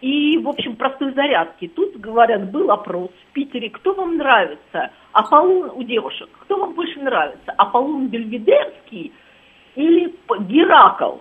и, 0.01 0.37
в 0.37 0.49
общем, 0.49 0.75
простой 0.75 1.13
зарядки. 1.13 1.67
Тут, 1.67 1.97
говорят, 1.97 2.51
был 2.51 2.71
опрос 2.71 3.09
в 3.29 3.33
Питере, 3.33 3.69
кто 3.69 3.93
вам 3.93 4.17
нравится? 4.17 4.91
Аполлон 5.13 5.71
у 5.75 5.83
девушек, 5.83 6.29
кто 6.41 6.57
вам 6.57 6.73
больше 6.73 6.99
нравится? 6.99 7.53
Аполлон 7.57 8.07
Бельведерский 8.07 9.13
или 9.75 10.13
Геракл? 10.41 11.17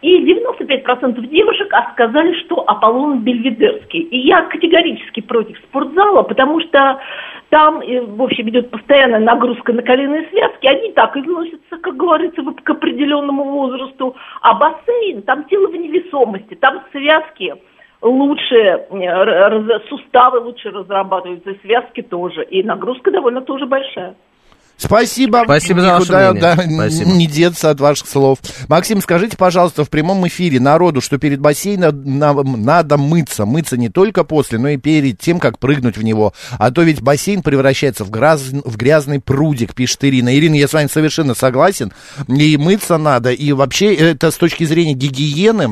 И 0.00 0.32
95% 0.32 1.26
девушек 1.26 1.72
сказали, 1.92 2.32
что 2.44 2.62
Аполлон 2.68 3.20
Бельведерский. 3.24 4.00
И 4.00 4.28
я 4.28 4.42
категорически 4.42 5.20
против 5.20 5.58
спортзала, 5.58 6.22
потому 6.22 6.60
что 6.60 7.00
там, 7.48 7.80
э, 7.80 8.00
в 8.02 8.22
общем, 8.22 8.48
идет 8.48 8.70
постоянная 8.70 9.18
нагрузка 9.18 9.72
на 9.72 9.82
коленные 9.82 10.28
связки, 10.28 10.66
они 10.66 10.92
так 10.92 11.16
износятся, 11.16 11.78
как 11.78 11.96
говорится, 11.96 12.42
к 12.42 12.70
определенному 12.70 13.42
возрасту. 13.42 14.14
А 14.40 14.54
бассейн, 14.54 15.22
там 15.22 15.44
тело 15.44 15.66
в 15.66 15.74
невесомости, 15.74 16.54
там 16.54 16.84
связки 16.92 17.54
лучше, 18.02 18.86
суставы 19.88 20.40
лучше 20.40 20.70
разрабатываются, 20.70 21.50
связки 21.62 22.02
тоже. 22.02 22.44
И 22.44 22.62
нагрузка 22.62 23.10
довольно 23.10 23.40
тоже 23.42 23.66
большая. 23.66 24.14
Спасибо. 24.80 25.40
Спасибо 25.44 25.80
за 25.80 25.98
ваше 25.98 26.12
мнение. 26.12 26.40
да, 26.40 26.54
Спасибо. 26.54 27.10
не 27.10 27.26
деться 27.26 27.70
от 27.70 27.80
ваших 27.80 28.06
слов. 28.06 28.38
Максим, 28.68 29.00
скажите, 29.00 29.36
пожалуйста, 29.36 29.84
в 29.84 29.90
прямом 29.90 30.24
эфире 30.28 30.60
народу, 30.60 31.00
что 31.00 31.18
перед 31.18 31.40
бассейном 31.40 32.00
на- 32.18 32.32
надо 32.44 32.96
мыться. 32.96 33.44
Мыться 33.44 33.76
не 33.76 33.88
только 33.88 34.22
после, 34.22 34.56
но 34.60 34.68
и 34.68 34.76
перед 34.76 35.18
тем, 35.18 35.40
как 35.40 35.58
прыгнуть 35.58 35.96
в 35.96 36.04
него. 36.04 36.32
А 36.60 36.70
то 36.70 36.82
ведь 36.82 37.02
бассейн 37.02 37.42
превращается 37.42 38.04
в, 38.04 38.10
гряз- 38.12 38.52
в 38.64 38.76
грязный 38.76 39.20
прудик, 39.20 39.74
пишет 39.74 40.04
Ирина. 40.04 40.32
Ирина, 40.38 40.54
я 40.54 40.68
с 40.68 40.72
вами 40.72 40.86
совершенно 40.86 41.34
согласен. 41.34 41.92
И 42.28 42.56
мыться 42.56 42.98
надо. 42.98 43.32
И 43.32 43.50
вообще 43.50 43.92
это 43.96 44.30
с 44.30 44.36
точки 44.36 44.62
зрения 44.62 44.92
гигиены, 44.94 45.70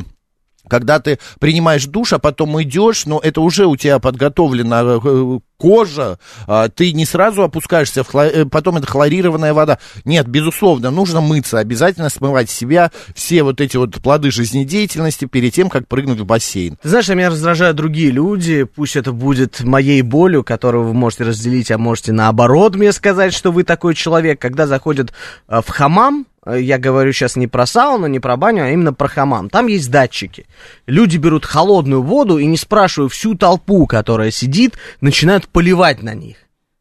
когда 0.68 0.98
ты 0.98 1.18
принимаешь 1.38 1.86
душ, 1.86 2.12
а 2.12 2.18
потом 2.18 2.60
идешь, 2.62 3.06
но 3.06 3.20
это 3.22 3.40
уже 3.40 3.66
у 3.66 3.76
тебя 3.76 3.98
подготовлена 3.98 4.82
э, 5.02 5.38
кожа, 5.58 6.18
а, 6.46 6.68
ты 6.68 6.92
не 6.92 7.06
сразу 7.06 7.42
опускаешься, 7.42 8.04
в 8.04 8.12
хло- 8.12 8.30
э, 8.30 8.44
потом 8.44 8.76
это 8.76 8.86
хлорированная 8.86 9.54
вода. 9.54 9.78
Нет, 10.04 10.28
безусловно, 10.28 10.90
нужно 10.90 11.20
мыться, 11.20 11.58
обязательно 11.58 12.10
смывать 12.10 12.50
себя 12.50 12.90
все 13.14 13.42
вот 13.42 13.60
эти 13.60 13.76
вот 13.76 13.94
плоды 13.96 14.30
жизнедеятельности 14.30 15.24
перед 15.24 15.54
тем, 15.54 15.68
как 15.68 15.88
прыгнуть 15.88 16.20
в 16.20 16.26
бассейн. 16.26 16.76
Ты 16.82 16.88
знаешь, 16.88 17.08
а 17.08 17.14
меня 17.14 17.30
раздражают 17.30 17.76
другие 17.76 18.10
люди, 18.10 18.64
пусть 18.64 18.96
это 18.96 19.12
будет 19.12 19.62
моей 19.62 20.02
болью, 20.02 20.44
которую 20.44 20.84
вы 20.84 20.94
можете 20.94 21.24
разделить, 21.24 21.70
а 21.70 21.78
можете 21.78 22.12
наоборот 22.12 22.76
мне 22.76 22.92
сказать, 22.92 23.32
что 23.32 23.52
вы 23.52 23.64
такой 23.64 23.94
человек, 23.94 24.40
когда 24.40 24.66
заходят 24.66 25.12
э, 25.48 25.60
в 25.64 25.68
хамам, 25.68 26.26
я 26.54 26.78
говорю 26.78 27.12
сейчас 27.12 27.36
не 27.36 27.46
про 27.46 27.66
сауну, 27.66 28.06
не 28.06 28.20
про 28.20 28.36
баню, 28.36 28.64
а 28.64 28.70
именно 28.70 28.92
про 28.92 29.08
хамам. 29.08 29.50
Там 29.50 29.66
есть 29.66 29.90
датчики. 29.90 30.46
Люди 30.86 31.16
берут 31.16 31.44
холодную 31.44 32.02
воду 32.02 32.38
и, 32.38 32.46
не 32.46 32.56
спрашивая 32.56 33.08
всю 33.08 33.34
толпу, 33.34 33.86
которая 33.86 34.30
сидит, 34.30 34.74
начинают 35.00 35.48
поливать 35.48 36.02
на 36.02 36.14
них. 36.14 36.36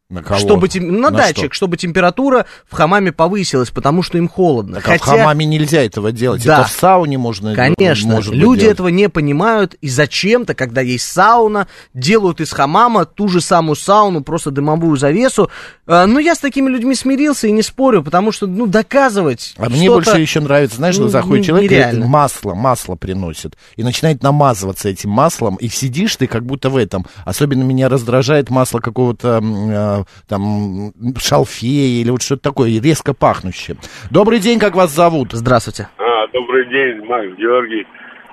На 0.08 0.22
кого? 0.22 0.38
Чтобы 0.38 0.68
тем- 0.68 1.00
на, 1.00 1.10
На 1.10 1.16
датчик, 1.18 1.52
что? 1.52 1.54
чтобы 1.54 1.76
температура 1.76 2.46
в 2.70 2.74
хамаме 2.74 3.10
повысилась, 3.10 3.70
потому 3.70 4.04
что 4.04 4.18
им 4.18 4.28
холодно. 4.28 4.76
Так, 4.80 4.88
а 4.88 4.98
в 4.98 5.00
хамаме 5.00 5.44
нельзя 5.46 5.82
этого 5.82 6.12
делать. 6.12 6.44
Да. 6.44 6.60
Это 6.60 6.68
в 6.68 6.70
сауне 6.70 7.18
можно 7.18 7.56
Конечно, 7.56 8.14
может 8.14 8.30
быть, 8.30 8.38
люди 8.40 8.60
делать. 8.60 8.74
этого 8.74 8.86
не 8.88 9.08
понимают, 9.08 9.74
и 9.80 9.88
зачем-то, 9.88 10.54
когда 10.54 10.80
есть 10.80 11.10
сауна, 11.10 11.66
делают 11.92 12.40
из 12.40 12.52
хамама 12.52 13.04
ту 13.04 13.26
же 13.26 13.40
самую 13.40 13.74
сауну, 13.74 14.22
просто 14.22 14.52
дымовую 14.52 14.96
завесу. 14.96 15.50
Э, 15.88 16.06
Но 16.06 16.20
я 16.20 16.36
с 16.36 16.38
такими 16.38 16.70
людьми 16.70 16.94
смирился 16.94 17.48
и 17.48 17.50
не 17.50 17.62
спорю, 17.62 18.04
потому 18.04 18.30
что, 18.30 18.46
ну, 18.46 18.68
доказывать 18.68 19.54
А 19.56 19.68
мне 19.68 19.90
больше 19.90 20.20
еще 20.20 20.38
нравится, 20.38 20.76
знаешь, 20.76 20.96
ну, 20.98 21.08
заходит 21.08 21.46
человек, 21.46 21.68
нереально. 21.68 22.04
и 22.04 22.06
масло, 22.06 22.54
масло 22.54 22.94
приносит, 22.94 23.56
и 23.74 23.82
начинает 23.82 24.22
намазываться 24.22 24.88
этим 24.88 25.10
маслом, 25.10 25.56
и 25.56 25.66
сидишь 25.68 26.14
ты 26.14 26.28
как 26.28 26.44
будто 26.46 26.70
в 26.70 26.76
этом. 26.76 27.06
Особенно 27.24 27.64
меня 27.64 27.88
раздражает 27.88 28.50
масло 28.50 28.78
какого-то 28.78 29.38
м, 29.42 29.95
э, 30.00 30.04
там 30.28 30.42
м, 30.42 31.14
шалфея 31.18 32.00
или 32.02 32.10
вот 32.10 32.22
что-то 32.22 32.42
такое, 32.42 32.80
резко 32.80 33.14
пахнущее. 33.14 33.76
Добрый 34.10 34.38
день, 34.38 34.58
как 34.58 34.74
вас 34.74 34.90
зовут? 34.90 35.32
Здравствуйте. 35.32 35.88
А, 35.98 36.26
добрый 36.28 36.66
день, 36.68 37.04
Макс 37.06 37.28
Георгий, 37.36 37.86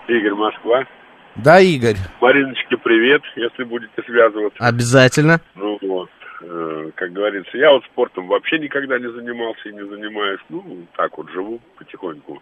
Игорь 0.07 0.33
Москва. 0.33 0.85
Да, 1.35 1.59
Игорь. 1.59 1.95
Мариночке 2.21 2.77
привет, 2.77 3.21
если 3.35 3.63
будете 3.63 4.01
связываться. 4.05 4.63
Обязательно. 4.63 5.41
Ну 5.55 5.79
вот, 5.81 6.09
э, 6.41 6.91
как 6.95 7.11
говорится, 7.11 7.57
я 7.57 7.71
вот 7.71 7.83
спортом 7.85 8.27
вообще 8.27 8.59
никогда 8.59 8.99
не 8.99 9.11
занимался 9.11 9.69
и 9.69 9.73
не 9.73 9.85
занимаюсь. 9.87 10.41
Ну, 10.49 10.85
так 10.95 11.17
вот 11.17 11.31
живу 11.31 11.59
потихоньку. 11.77 12.41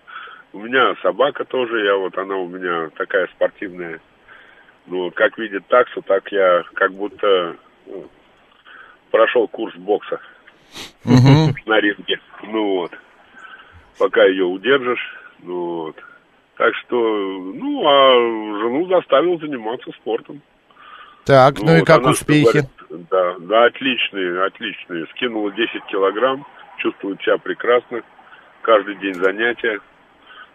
У 0.53 0.59
меня 0.59 0.93
собака 1.01 1.45
тоже, 1.45 1.85
я 1.85 1.95
вот, 1.95 2.17
она 2.17 2.35
у 2.35 2.49
меня 2.49 2.89
такая 2.97 3.27
спортивная. 3.27 4.01
Ну, 4.87 5.05
вот, 5.05 5.13
как 5.15 5.37
видит 5.37 5.65
таксу, 5.67 6.01
так 6.01 6.29
я 6.31 6.63
как 6.73 6.91
будто 6.93 7.55
ну, 7.87 8.09
прошел 9.11 9.47
курс 9.47 9.75
бокса 9.75 10.19
на 11.05 11.79
ринге. 11.79 12.19
Ну 12.43 12.75
вот. 12.75 12.91
Пока 13.99 14.23
ее 14.25 14.45
удержишь. 14.45 15.15
Ну 15.39 15.83
вот. 15.83 15.95
Так 16.57 16.75
что, 16.75 16.95
ну, 16.95 17.87
а 17.87 18.13
жену 18.59 18.87
заставил 18.87 19.39
заниматься 19.39 19.91
спортом. 19.93 20.41
Так, 21.25 21.59
ну, 21.59 21.75
и 21.75 21.79
вот 21.79 21.87
как 21.87 21.99
она, 22.01 22.11
успехи? 22.11 22.43
говорит, 22.43 23.07
Да, 23.09 23.35
да, 23.39 23.65
отличные, 23.65 24.43
отличные. 24.43 25.05
Скинула 25.07 25.51
10 25.51 25.85
килограмм, 25.85 26.45
чувствует 26.77 27.21
себя 27.21 27.37
прекрасно. 27.37 28.01
Каждый 28.61 28.95
день 28.95 29.15
занятия. 29.15 29.79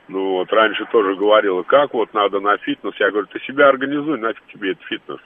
Ну 0.08 0.32
вот, 0.32 0.52
раньше 0.52 0.84
тоже 0.92 1.16
говорила, 1.16 1.62
как 1.64 1.92
вот 1.92 2.14
надо 2.14 2.38
на 2.38 2.56
фитнес. 2.58 2.94
Я 3.00 3.10
говорю, 3.10 3.26
ты 3.26 3.40
себя 3.40 3.68
организуй, 3.68 4.18
нафиг 4.18 4.42
тебе 4.52 4.72
это 4.72 4.84
фитнес. 4.84 5.18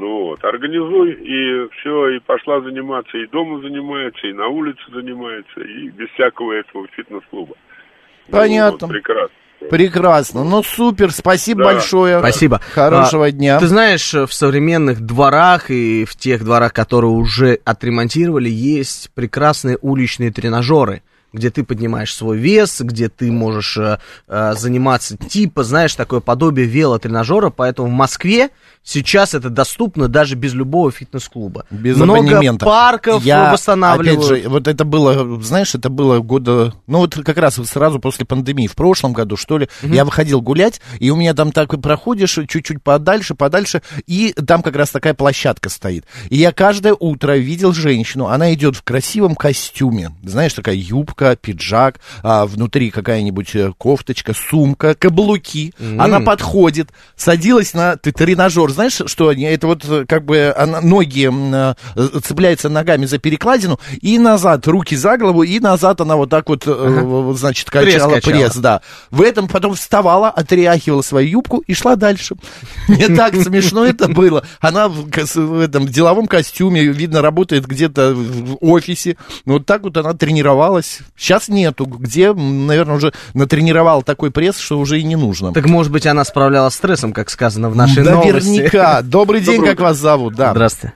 Ну 0.00 0.28
вот, 0.28 0.42
организуй, 0.42 1.12
и 1.12 1.68
все, 1.74 2.08
и 2.16 2.20
пошла 2.20 2.62
заниматься, 2.62 3.18
и 3.18 3.26
дома 3.26 3.60
занимается, 3.60 4.26
и 4.26 4.32
на 4.32 4.48
улице 4.48 4.80
занимается, 4.94 5.60
и 5.60 5.90
без 5.90 6.08
всякого 6.14 6.52
этого 6.54 6.86
фитнес-клуба. 6.96 7.54
Ну, 8.28 8.38
Понятно. 8.38 8.86
вот, 8.86 8.90
прекрасно. 8.94 9.36
Прекрасно. 9.68 10.44
Ну, 10.44 10.62
супер, 10.62 11.10
спасибо 11.10 11.64
Да. 11.64 11.72
большое. 11.74 12.18
Спасибо. 12.20 12.60
Хорошего 12.72 13.26
А, 13.26 13.30
дня. 13.30 13.58
Ты 13.58 13.66
знаешь, 13.66 14.14
в 14.14 14.32
современных 14.32 15.02
дворах 15.02 15.70
и 15.70 16.06
в 16.06 16.16
тех 16.16 16.42
дворах, 16.44 16.72
которые 16.72 17.10
уже 17.10 17.58
отремонтировали, 17.66 18.48
есть 18.48 19.10
прекрасные 19.14 19.76
уличные 19.82 20.32
тренажеры, 20.32 21.02
где 21.32 21.50
ты 21.50 21.64
поднимаешь 21.64 22.14
свой 22.14 22.38
вес, 22.38 22.80
где 22.80 23.08
ты 23.08 23.30
можешь 23.30 23.76
э, 23.76 23.98
э, 24.28 24.54
заниматься 24.56 25.16
типа, 25.16 25.64
знаешь, 25.64 25.94
такое 25.94 26.20
подобие 26.20 26.66
велотренажера, 26.66 27.50
поэтому 27.50 27.88
в 27.88 27.92
Москве 27.92 28.50
сейчас 28.82 29.34
это 29.34 29.50
доступно 29.50 30.08
даже 30.08 30.34
без 30.34 30.54
любого 30.54 30.90
фитнес-клуба. 30.90 31.66
Без 31.70 31.96
Много 31.96 32.20
абонемента. 32.20 32.66
парков 32.66 33.22
Я, 33.22 33.52
восстанавливают. 33.52 34.24
Опять 34.24 34.42
же, 34.42 34.48
вот 34.48 34.68
это 34.68 34.84
было, 34.84 35.40
знаешь, 35.42 35.74
это 35.74 35.88
было 35.90 36.18
года, 36.20 36.74
ну 36.86 36.98
вот 36.98 37.14
как 37.14 37.38
раз 37.38 37.54
сразу 37.54 38.00
после 38.00 38.24
пандемии, 38.24 38.66
в 38.66 38.74
прошлом 38.74 39.12
году, 39.12 39.36
что 39.36 39.58
ли, 39.58 39.68
я 39.82 40.04
выходил 40.04 40.40
гулять, 40.40 40.80
и 40.98 41.10
у 41.10 41.16
меня 41.16 41.34
там 41.34 41.52
так 41.52 41.72
и 41.74 41.78
проходишь 41.78 42.38
чуть-чуть 42.48 42.82
подальше, 42.82 43.34
подальше, 43.34 43.82
и 44.06 44.32
там 44.32 44.62
как 44.62 44.76
раз 44.76 44.90
такая 44.90 45.14
площадка 45.14 45.68
стоит. 45.68 46.04
И 46.28 46.36
я 46.36 46.52
каждое 46.52 46.94
утро 46.98 47.36
видел 47.36 47.72
женщину, 47.72 48.26
она 48.26 48.52
идет 48.54 48.76
в 48.76 48.82
красивом 48.82 49.34
костюме, 49.34 50.12
знаешь, 50.22 50.54
такая 50.54 50.74
юбка, 50.74 51.19
пиджак, 51.36 52.00
а, 52.22 52.46
внутри 52.46 52.90
какая-нибудь 52.90 53.54
э, 53.54 53.72
кофточка, 53.78 54.32
сумка, 54.34 54.94
каблуки. 54.94 55.72
М. 55.78 56.00
Она 56.00 56.20
подходит, 56.20 56.88
садилась 57.16 57.74
на 57.74 57.96
т- 57.96 58.12
тренажер. 58.12 58.70
Знаешь, 58.70 59.00
что 59.06 59.28
они? 59.28 59.44
Это 59.44 59.66
вот 59.66 59.84
э, 59.88 60.04
как 60.08 60.24
бы 60.24 60.52
она, 60.56 60.80
ноги 60.80 61.30
э, 61.30 61.74
цепляются 62.24 62.68
ногами 62.68 63.06
за 63.06 63.18
перекладину 63.18 63.78
и 64.00 64.18
назад, 64.18 64.66
руки 64.66 64.96
за 64.96 65.16
голову, 65.16 65.42
и 65.42 65.60
назад 65.60 66.00
она 66.00 66.16
вот 66.16 66.30
так 66.30 66.48
вот, 66.48 66.66
вот, 66.66 67.38
значит, 67.38 67.70
Пресс 67.70 67.94
качала 67.94 68.14
качала. 68.14 68.34
пресс, 68.34 68.56
да. 68.56 68.80
В 69.10 69.22
этом 69.22 69.48
потом 69.48 69.74
вставала, 69.74 70.28
отряхивала 70.30 71.02
свою 71.02 71.28
юбку 71.28 71.58
и 71.66 71.74
шла 71.74 71.96
дальше. 71.96 72.36
Мне 72.88 73.08
так 73.08 73.34
смешно 73.34 73.84
это 73.84 74.08
было. 74.08 74.44
Она 74.60 74.88
в 74.88 75.60
этом 75.60 75.86
деловом 75.86 76.26
костюме, 76.26 76.82
видно, 76.84 77.22
работает 77.22 77.66
где-то 77.66 78.14
в 78.14 78.56
офисе. 78.60 79.16
Вот 79.44 79.66
так 79.66 79.82
вот 79.82 79.96
она 79.96 80.14
тренировалась. 80.14 81.00
Сейчас 81.20 81.50
нету. 81.50 81.84
Где, 81.84 82.32
наверное, 82.32 82.96
уже 82.96 83.12
натренировала 83.34 84.02
такой 84.02 84.30
пресс, 84.30 84.58
что 84.58 84.78
уже 84.78 84.98
и 84.98 85.02
не 85.02 85.16
нужно. 85.16 85.52
Так, 85.52 85.66
может 85.66 85.92
быть, 85.92 86.06
она 86.06 86.24
справлялась 86.24 86.72
с 86.72 86.78
стрессом, 86.78 87.12
как 87.12 87.28
сказано 87.28 87.68
в 87.68 87.76
нашей 87.76 88.02
Наверняка. 88.02 88.94
новости. 88.94 89.02
Добрый 89.10 89.40
день, 89.42 89.56
Доброе 89.56 89.70
как 89.72 89.80
вас 89.80 89.96
зовут? 89.98 90.34
Да. 90.34 90.52
Здравствуйте. 90.52 90.94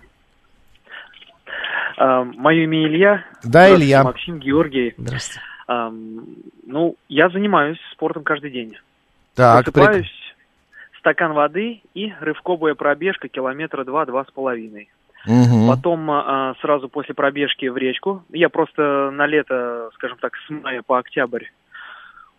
А, 1.98 2.24
Мое 2.24 2.64
имя 2.64 2.86
Илья. 2.86 3.24
Да, 3.44 3.72
Илья. 3.74 4.02
Максим, 4.02 4.38
Георгий. 4.38 4.94
Здравствуйте. 4.96 5.40
Ам, 5.66 6.24
Ну, 6.66 6.96
я 7.10 7.28
занимаюсь 7.28 7.78
спортом 7.92 8.22
каждый 8.24 8.50
день. 8.50 8.76
Так, 9.34 9.66
прик- 9.68 9.72
Просыпаюсь, 9.72 10.10
стакан 11.00 11.34
воды 11.34 11.82
и 11.92 12.12
рывковая 12.20 12.74
пробежка 12.74 13.28
километра 13.28 13.84
два-два 13.84 14.24
с 14.24 14.30
половиной. 14.30 14.88
Мгм. 15.26 15.68
Потом 15.68 16.10
а, 16.10 16.54
сразу 16.60 16.88
после 16.88 17.14
пробежки 17.14 17.66
в 17.66 17.76
речку. 17.76 18.24
Я 18.30 18.48
просто 18.48 19.10
на 19.10 19.26
лето, 19.26 19.90
скажем 19.94 20.18
так, 20.18 20.34
с 20.36 20.50
мая 20.50 20.82
по 20.82 20.98
октябрь 20.98 21.44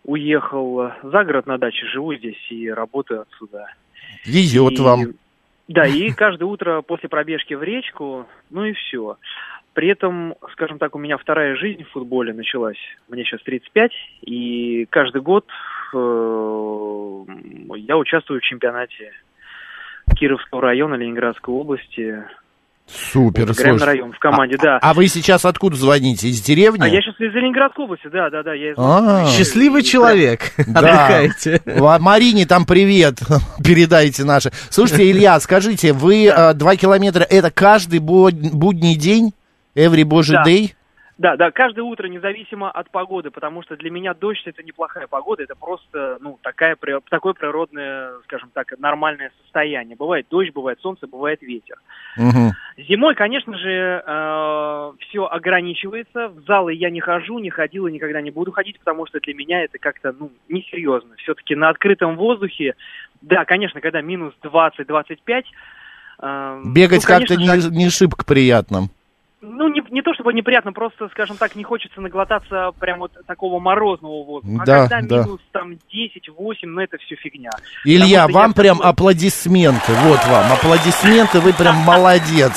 уехал 0.04 0.92
за 1.02 1.24
город 1.24 1.48
на 1.48 1.58
даче, 1.58 1.88
живу 1.88 2.14
здесь 2.14 2.38
и 2.50 2.70
работаю 2.70 3.22
отсюда. 3.22 3.68
Везет 4.26 4.74
И- 4.74 4.82
вам. 4.82 5.00
Да, 5.68 5.88
и 5.88 6.12
каждое 6.12 6.46
утро 6.46 6.84
после 6.84 7.10
пробежки 7.10 7.56
в 7.56 7.64
речку, 7.64 8.28
ну 8.52 8.66
и 8.66 8.74
все. 8.74 9.18
При 9.74 9.88
этом, 9.90 10.36
скажем 10.52 10.78
так, 10.78 10.96
у 10.96 11.00
меня 11.00 11.18
вторая 11.18 11.56
жизнь 11.56 11.84
в 11.84 11.90
футболе 11.90 12.34
началась. 12.34 12.78
Мне 13.10 13.24
сейчас 13.26 13.42
35, 13.42 13.92
и 14.22 14.86
каждый 14.90 15.22
год 15.22 15.46
э, 15.94 17.26
я 17.76 17.98
участвую 17.98 18.40
в 18.40 18.44
чемпионате 18.44 19.12
Кировского 20.16 20.62
района 20.62 20.96
Ленинградской 20.96 21.54
области. 21.54 22.24
Супер, 22.88 23.48
Вот, 23.48 23.56
играем 23.58 23.78
слушай. 23.80 23.92
район 23.94 24.12
в 24.14 24.20
команде, 24.20 24.58
да. 24.62 24.78
А 24.80 24.94
вы 24.94 25.08
сейчас 25.08 25.44
откуда 25.44 25.76
звоните? 25.76 26.28
Из 26.28 26.40
деревни? 26.42 26.84
А 26.84 26.88
я 26.88 27.02
сейчас 27.02 27.16
из 27.20 27.34
Ленинградской 27.34 27.86
области, 27.86 28.08
да, 28.08 28.30
да, 28.30 28.44
да. 28.44 28.54
Я 28.54 28.72
из- 28.74 28.78
А. 28.78 29.26
Счастливый 29.28 29.82
человек. 29.82 30.52
Да. 30.68 30.80
Отдыхаете. 30.80 31.62
Ва- 31.66 31.98
Марине 32.00 32.46
там 32.46 32.66
привет 32.66 33.16
передайте 33.64 34.24
наши. 34.24 34.52
Слушайте, 34.70 35.10
Илья, 35.10 35.40
скажите, 35.40 35.94
вы 35.94 36.28
а, 36.30 36.54
два 36.54 36.76
километра, 36.76 37.24
это 37.28 37.50
каждый 37.50 38.00
бу- 38.00 38.32
будний 38.32 38.96
день? 38.96 39.34
Every 39.76 40.04
божий 40.04 40.36
Да. 40.36 40.44
day? 40.50 40.74
Да, 41.18 41.38
да, 41.38 41.50
каждое 41.50 41.82
утро, 41.84 42.08
независимо 42.10 42.70
от 42.70 42.90
погоды, 42.92 43.32
потому 43.32 43.64
что 43.64 43.78
для 43.78 43.90
меня 43.90 44.14
дождь 44.14 44.42
это 44.46 44.62
неплохая 44.64 45.08
погода, 45.08 45.44
это 45.44 45.56
просто, 45.56 46.18
ну, 46.20 46.38
такая, 46.44 46.76
такое 47.10 47.32
природное, 47.32 48.10
скажем 48.26 48.50
так, 48.54 48.74
нормальное 48.80 49.32
состояние. 49.42 49.96
Бывает 49.96 50.28
дождь, 50.30 50.52
бывает 50.54 50.78
солнце, 50.82 51.08
бывает 51.08 51.42
ветер. 51.42 51.78
Мгм. 52.18 52.52
Зимой, 52.78 53.16
конечно 53.16 53.58
же, 53.58 54.04
все 55.08 55.26
ограничивается. 55.26 56.28
В 56.28 56.42
залы 56.46 56.74
я 56.74 56.90
не 56.90 57.00
хожу, 57.00 57.40
не 57.40 57.50
ходил 57.50 57.88
и 57.88 57.92
никогда 57.92 58.22
не 58.22 58.32
буду 58.32 58.52
ходить, 58.52 58.80
потому 58.80 59.08
что 59.08 59.22
для 59.22 59.34
меня 59.34 59.64
это 59.64 59.78
как-то, 59.78 60.14
ну, 60.18 60.32
несерьезно. 60.50 61.16
Все-таки 61.18 61.56
на 61.56 61.70
открытом 61.70 62.18
воздухе, 62.18 62.76
да, 63.22 63.46
конечно, 63.46 63.80
когда 63.80 64.02
минус 64.02 64.34
20-25, 64.44 65.44
э, 66.20 66.62
Бегать 66.66 67.04
ну, 67.04 67.08
как-то 67.08 67.38
не, 67.38 67.78
не 67.78 67.90
шибко 67.90 68.26
приятно. 68.26 68.90
Ну, 69.46 69.70
не, 69.70 69.82
не 69.92 70.02
то 70.02 70.14
чтобы 70.14 70.34
неприятно, 70.34 70.74
просто, 70.74 71.08
скажем 71.10 71.38
так, 71.38 71.56
не 71.56 71.64
хочется 71.64 72.02
наглотаться 72.02 72.72
прям 72.80 73.00
вот 73.00 73.12
такого 73.28 73.60
морозного 73.60 74.24
воздуха. 74.24 74.64
Да, 74.66 74.84
а 74.84 74.88
когда 74.88 75.02
да. 75.02 75.24
минус 75.24 75.42
там 75.52 75.72
10-8, 75.74 76.56
ну 76.64 76.82
это 76.82 76.98
все 76.98 77.16
фигня. 77.16 77.52
Илья, 77.84 78.28
вам 78.28 78.50
я 78.50 78.56
прям 78.56 78.78
такой- 78.78 78.90
аплодисменты. 78.90 79.94
Вот 80.04 80.20
вам, 80.26 80.52
аплодисменты, 80.52 81.40
вы 81.40 81.54
прям 81.54 81.76
молодец. 81.78 82.52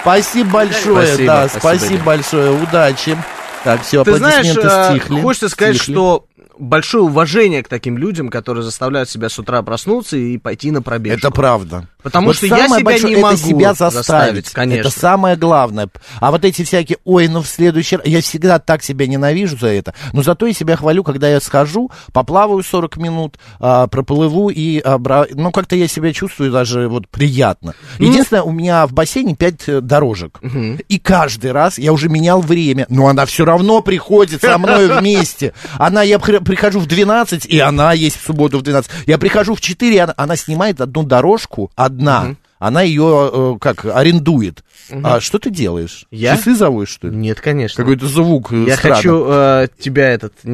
Спасибо 0.00 0.50
большое, 0.50 1.06
Спасибо, 1.06 1.26
да, 1.26 1.48
спасибо, 1.48 1.60
спасибо 1.60 2.04
большое, 2.04 2.50
удачи. 2.62 3.16
Так, 3.64 3.82
все, 3.82 4.04
Ты 4.04 4.14
знаешь, 4.14 4.46
аплодисменты 4.46 4.68
э, 4.68 4.98
стихли. 5.00 5.20
хочется 5.20 5.48
сказать, 5.48 5.76
стихли. 5.76 5.92
что 5.92 6.24
большое 6.58 7.04
уважение 7.04 7.62
к 7.62 7.68
таким 7.68 7.98
людям, 7.98 8.28
которые 8.28 8.62
заставляют 8.64 9.08
себя 9.08 9.28
с 9.28 9.38
утра 9.38 9.62
проснуться 9.62 10.16
и 10.16 10.38
пойти 10.38 10.70
на 10.70 10.82
пробежку. 10.82 11.18
Это 11.18 11.30
правда. 11.30 11.88
Потому 12.02 12.28
Вот 12.28 12.36
что 12.36 12.46
я 12.46 12.68
себя 12.68 12.80
большое, 12.84 13.12
не 13.14 13.18
это 13.20 13.22
могу 13.22 13.36
себя 13.36 13.74
заставить. 13.74 13.94
заставить, 14.06 14.50
конечно. 14.50 14.80
Это 14.88 14.90
самое 14.90 15.36
главное. 15.36 15.88
А 16.20 16.30
вот 16.30 16.44
эти 16.44 16.62
всякие, 16.64 16.98
ой, 17.04 17.28
ну 17.28 17.42
в 17.42 17.48
следующий 17.48 17.96
раз... 17.96 18.06
Я 18.06 18.20
всегда 18.22 18.58
так 18.58 18.82
себя 18.82 19.06
ненавижу 19.06 19.56
за 19.58 19.68
это. 19.68 19.94
Но 20.12 20.22
зато 20.22 20.46
я 20.46 20.52
себя 20.54 20.76
хвалю, 20.76 21.02
когда 21.04 21.28
я 21.28 21.40
схожу, 21.40 21.90
поплаваю 22.12 22.62
40 22.62 22.96
минут, 22.98 23.38
а, 23.60 23.86
проплыву 23.88 24.48
и... 24.48 24.80
обра- 24.80 25.26
Ну, 25.34 25.50
как-то 25.50 25.76
я 25.76 25.88
себя 25.88 26.12
чувствую 26.12 26.52
даже 26.52 26.88
вот 26.88 27.08
приятно. 27.08 27.74
Ну, 27.98 28.06
Единственное, 28.06 28.42
у 28.42 28.52
меня 28.52 28.86
в 28.86 28.92
бассейне 28.92 29.34
5 29.34 29.84
дорожек. 29.84 30.40
И 30.88 30.98
каждый 30.98 31.52
раз 31.52 31.78
я 31.78 31.92
уже 31.92 32.08
менял 32.08 32.40
время, 32.40 32.86
но 32.88 33.08
она 33.08 33.26
все 33.26 33.44
равно 33.44 33.82
приходит 33.82 34.40
со 34.40 34.56
мной 34.58 34.86
вместе. 35.00 35.52
Она, 35.78 36.02
я 36.02 36.18
прихожу 36.48 36.80
в 36.80 36.86
12, 36.86 37.44
и 37.44 37.58
она 37.60 37.92
есть 37.92 38.18
в 38.18 38.24
субботу 38.24 38.58
в 38.58 38.62
12. 38.62 38.90
Я 39.06 39.18
прихожу 39.18 39.54
в 39.54 39.60
4, 39.60 40.02
она, 40.02 40.14
она 40.16 40.36
снимает 40.36 40.80
одну 40.80 41.02
дорожку, 41.02 41.70
одна. 41.76 42.36
Она 42.58 42.82
ее, 42.82 43.30
э, 43.32 43.58
как, 43.60 43.84
арендует. 43.84 44.64
А 45.02 45.20
что 45.20 45.38
ты 45.38 45.50
делаешь? 45.50 46.06
Я? 46.10 46.36
Часы 46.36 46.54
заводишь, 46.54 46.90
что 46.94 47.08
ли? 47.08 47.16
Нет, 47.16 47.40
конечно. 47.40 47.82
Какой-то 47.84 48.06
звук 48.06 48.52
э, 48.52 48.64
Я 48.68 48.76
странный. 48.76 48.96
хочу 48.96 49.24
э, 49.28 49.68
тебя 49.78 50.08
этот 50.10 50.32
в 50.42 50.44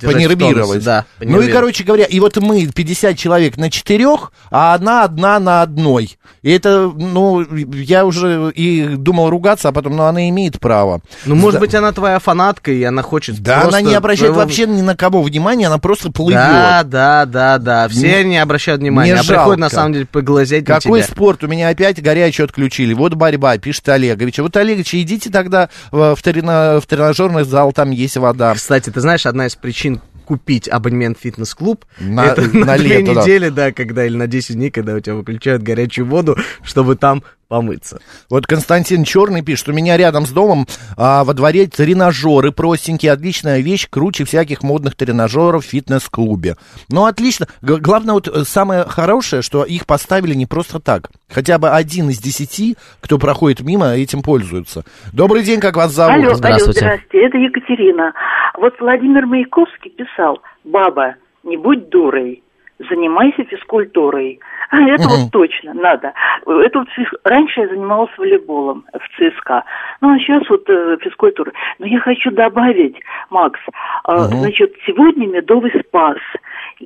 Понервировать. 0.00 0.84
Да, 0.84 1.04
ну 1.20 1.24
и, 1.24 1.26
понервировать. 1.26 1.52
короче 1.52 1.84
говоря, 1.84 2.04
и 2.04 2.20
вот 2.20 2.36
мы 2.38 2.66
50 2.66 3.16
человек 3.16 3.56
на 3.56 3.70
четырех, 3.70 4.32
а 4.50 4.74
она 4.74 5.04
одна 5.04 5.38
на 5.38 5.62
одной. 5.62 6.16
И 6.42 6.50
это, 6.50 6.90
ну, 6.94 7.40
я 7.54 8.04
уже 8.04 8.50
и 8.54 8.96
думал 8.96 9.30
ругаться, 9.30 9.68
а 9.68 9.72
потом, 9.72 9.96
ну, 9.96 10.02
она 10.04 10.28
имеет 10.28 10.58
право. 10.58 11.00
Ну, 11.24 11.34
может 11.36 11.54
Да. 11.54 11.60
быть, 11.60 11.74
она 11.74 11.92
твоя 11.92 12.18
фанатка, 12.18 12.72
и 12.72 12.82
она 12.82 13.02
хочет 13.02 13.40
Да, 13.42 13.62
она 13.62 13.80
не 13.80 13.94
обращает 13.94 14.32
твоего- 14.32 14.40
вообще 14.44 14.66
ни 14.66 14.82
на 14.82 14.96
кого 14.96 15.22
внимания, 15.22 15.68
она 15.68 15.78
просто 15.78 16.10
плывет. 16.10 16.40
Да, 16.40 16.82
да, 16.84 17.26
да, 17.26 17.58
да. 17.58 17.88
Все 17.88 18.24
Не- 18.24 18.30
не 18.30 18.38
обращают 18.38 18.80
внимания, 18.80 19.12
не 19.14 19.18
а 19.20 19.22
приходят 19.22 19.58
на 19.60 19.66
жалко. 19.68 19.74
самом 19.76 19.92
деле 19.92 20.06
поглазеть 20.06 20.68
на 20.68 20.74
Какой 20.84 21.02
тебя. 21.02 21.12
спорт? 21.14 21.44
У 21.44 21.48
меня 21.48 21.68
опять 21.68 22.02
горячую 22.02 22.44
отключили. 22.44 22.94
Вот 22.94 23.14
борьба, 23.14 23.56
пишет 23.58 23.88
Олегович. 23.88 24.38
Вот, 24.38 24.56
Олегович, 24.56 24.94
идите 24.94 25.30
тогда 25.30 25.68
в, 25.90 26.14
в, 26.14 26.22
трена- 26.22 26.80
в 26.80 26.86
тренажерный 26.86 27.44
зал, 27.44 27.72
там 27.72 27.90
есть 27.90 28.16
вода. 28.16 28.54
Кстати, 28.54 28.90
ты 28.90 29.00
знаешь, 29.00 29.26
одна 29.26 29.46
из 29.46 29.54
причин 29.56 30.00
купить 30.32 30.66
абонемент 30.66 31.18
в 31.18 31.20
фитнес-клуб 31.20 31.84
На- 32.00 32.24
это 32.28 32.40
на 32.56 32.64
на, 32.64 32.78
две 32.78 33.00
лето, 33.00 33.14
да. 33.14 33.20
недели, 33.20 33.48
да, 33.50 33.70
когда 33.70 34.06
или 34.06 34.16
на 34.16 34.26
10 34.26 34.56
дней, 34.56 34.70
когда 34.70 34.94
у 34.94 35.00
тебя 35.00 35.14
выключают 35.14 35.62
горячую 35.62 36.06
воду, 36.06 36.38
чтобы 36.62 36.96
там 36.96 37.22
помыться. 37.48 38.00
Вот 38.30 38.46
Константин 38.46 39.04
Черный 39.04 39.42
пишет, 39.42 39.68
у 39.68 39.74
меня 39.74 39.98
рядом 39.98 40.24
с 40.24 40.30
домом 40.30 40.66
а, 40.96 41.22
во 41.24 41.34
дворе 41.34 41.66
тренажеры 41.66 42.50
простенькие, 42.50 43.12
отличная 43.12 43.60
вещь, 43.60 43.88
круче 43.90 44.24
всяких 44.24 44.62
модных 44.62 44.96
тренажеров 44.96 45.66
в 45.66 45.68
фитнес-клубе. 45.68 46.56
Ну, 46.88 47.04
отлично. 47.04 47.48
Г- 47.60 47.76
главное, 47.76 48.14
вот 48.14 48.26
э, 48.26 48.44
самое 48.46 48.84
хорошее, 48.84 49.42
что 49.42 49.64
их 49.64 49.84
поставили 49.84 50.32
не 50.32 50.46
просто 50.46 50.80
так. 50.80 51.10
Хотя 51.32 51.58
бы 51.58 51.70
один 51.70 52.10
из 52.10 52.18
десяти, 52.18 52.76
кто 53.00 53.18
проходит 53.18 53.60
мимо, 53.62 53.86
этим 53.94 54.22
пользуются. 54.22 54.84
Добрый 55.12 55.42
день, 55.42 55.60
как 55.60 55.76
вас 55.76 55.90
зовут? 55.92 56.14
Алло, 56.14 56.24
алло, 56.26 56.34
здравствуйте, 56.34 57.00
это 57.12 57.38
Екатерина. 57.38 58.12
Вот 58.58 58.74
Владимир 58.80 59.26
Маяковский 59.26 59.90
писал, 59.90 60.42
баба, 60.64 61.16
не 61.42 61.56
будь 61.56 61.88
дурой, 61.88 62.42
занимайся 62.78 63.44
физкультурой. 63.44 64.40
Это 64.70 65.06
вот 65.08 65.30
точно 65.32 65.74
надо. 65.74 66.12
Это 66.46 66.78
вот 66.78 66.88
физ- 66.96 67.18
раньше 67.24 67.60
я 67.60 67.68
занималась 67.68 68.10
волейболом 68.16 68.84
в 68.92 69.06
ЦСКА, 69.16 69.64
ну 70.00 70.14
а 70.14 70.18
сейчас 70.18 70.42
вот 70.48 70.68
э, 70.68 70.96
физкультура. 71.02 71.52
Но 71.78 71.86
я 71.86 72.00
хочу 72.00 72.30
добавить, 72.30 72.96
Макс, 73.28 73.60
э, 74.08 74.16
значит, 74.16 74.72
сегодня 74.86 75.26
медовый 75.26 75.72
спас. 75.86 76.16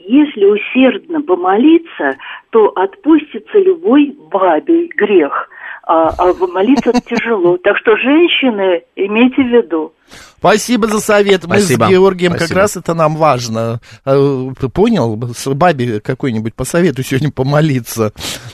Если 0.05 0.45
усердно 0.45 1.23
помолиться, 1.23 2.19
то 2.51 2.69
отпустится 2.77 3.59
любой 3.59 4.15
бабий 4.31 4.89
грех. 4.95 5.49
А, 5.85 6.11
а 6.19 6.35
молиться 6.47 6.93
тяжело. 7.07 7.57
Так 7.57 7.79
что, 7.79 7.97
женщины, 7.97 8.83
имейте 8.95 9.43
в 9.43 9.49
виду. 9.49 9.93
Спасибо 10.39 10.87
за 10.87 11.01
совет. 11.01 11.45
Мы 11.47 11.59
Спасибо. 11.59 11.87
с 11.87 11.89
Георгием 11.89 12.33
как 12.33 12.43
Спасибо. 12.43 12.61
раз 12.61 12.77
это 12.77 12.95
нам 12.95 13.17
важно. 13.17 13.81
Э, 14.05 14.51
Ты 14.61 14.69
понял? 14.69 15.35
С 15.37 15.53
бабе 15.53 15.99
какой-нибудь 16.01 16.55
посоветуй 16.55 17.05
сегодня 17.05 17.33
помолиться. 17.33 18.13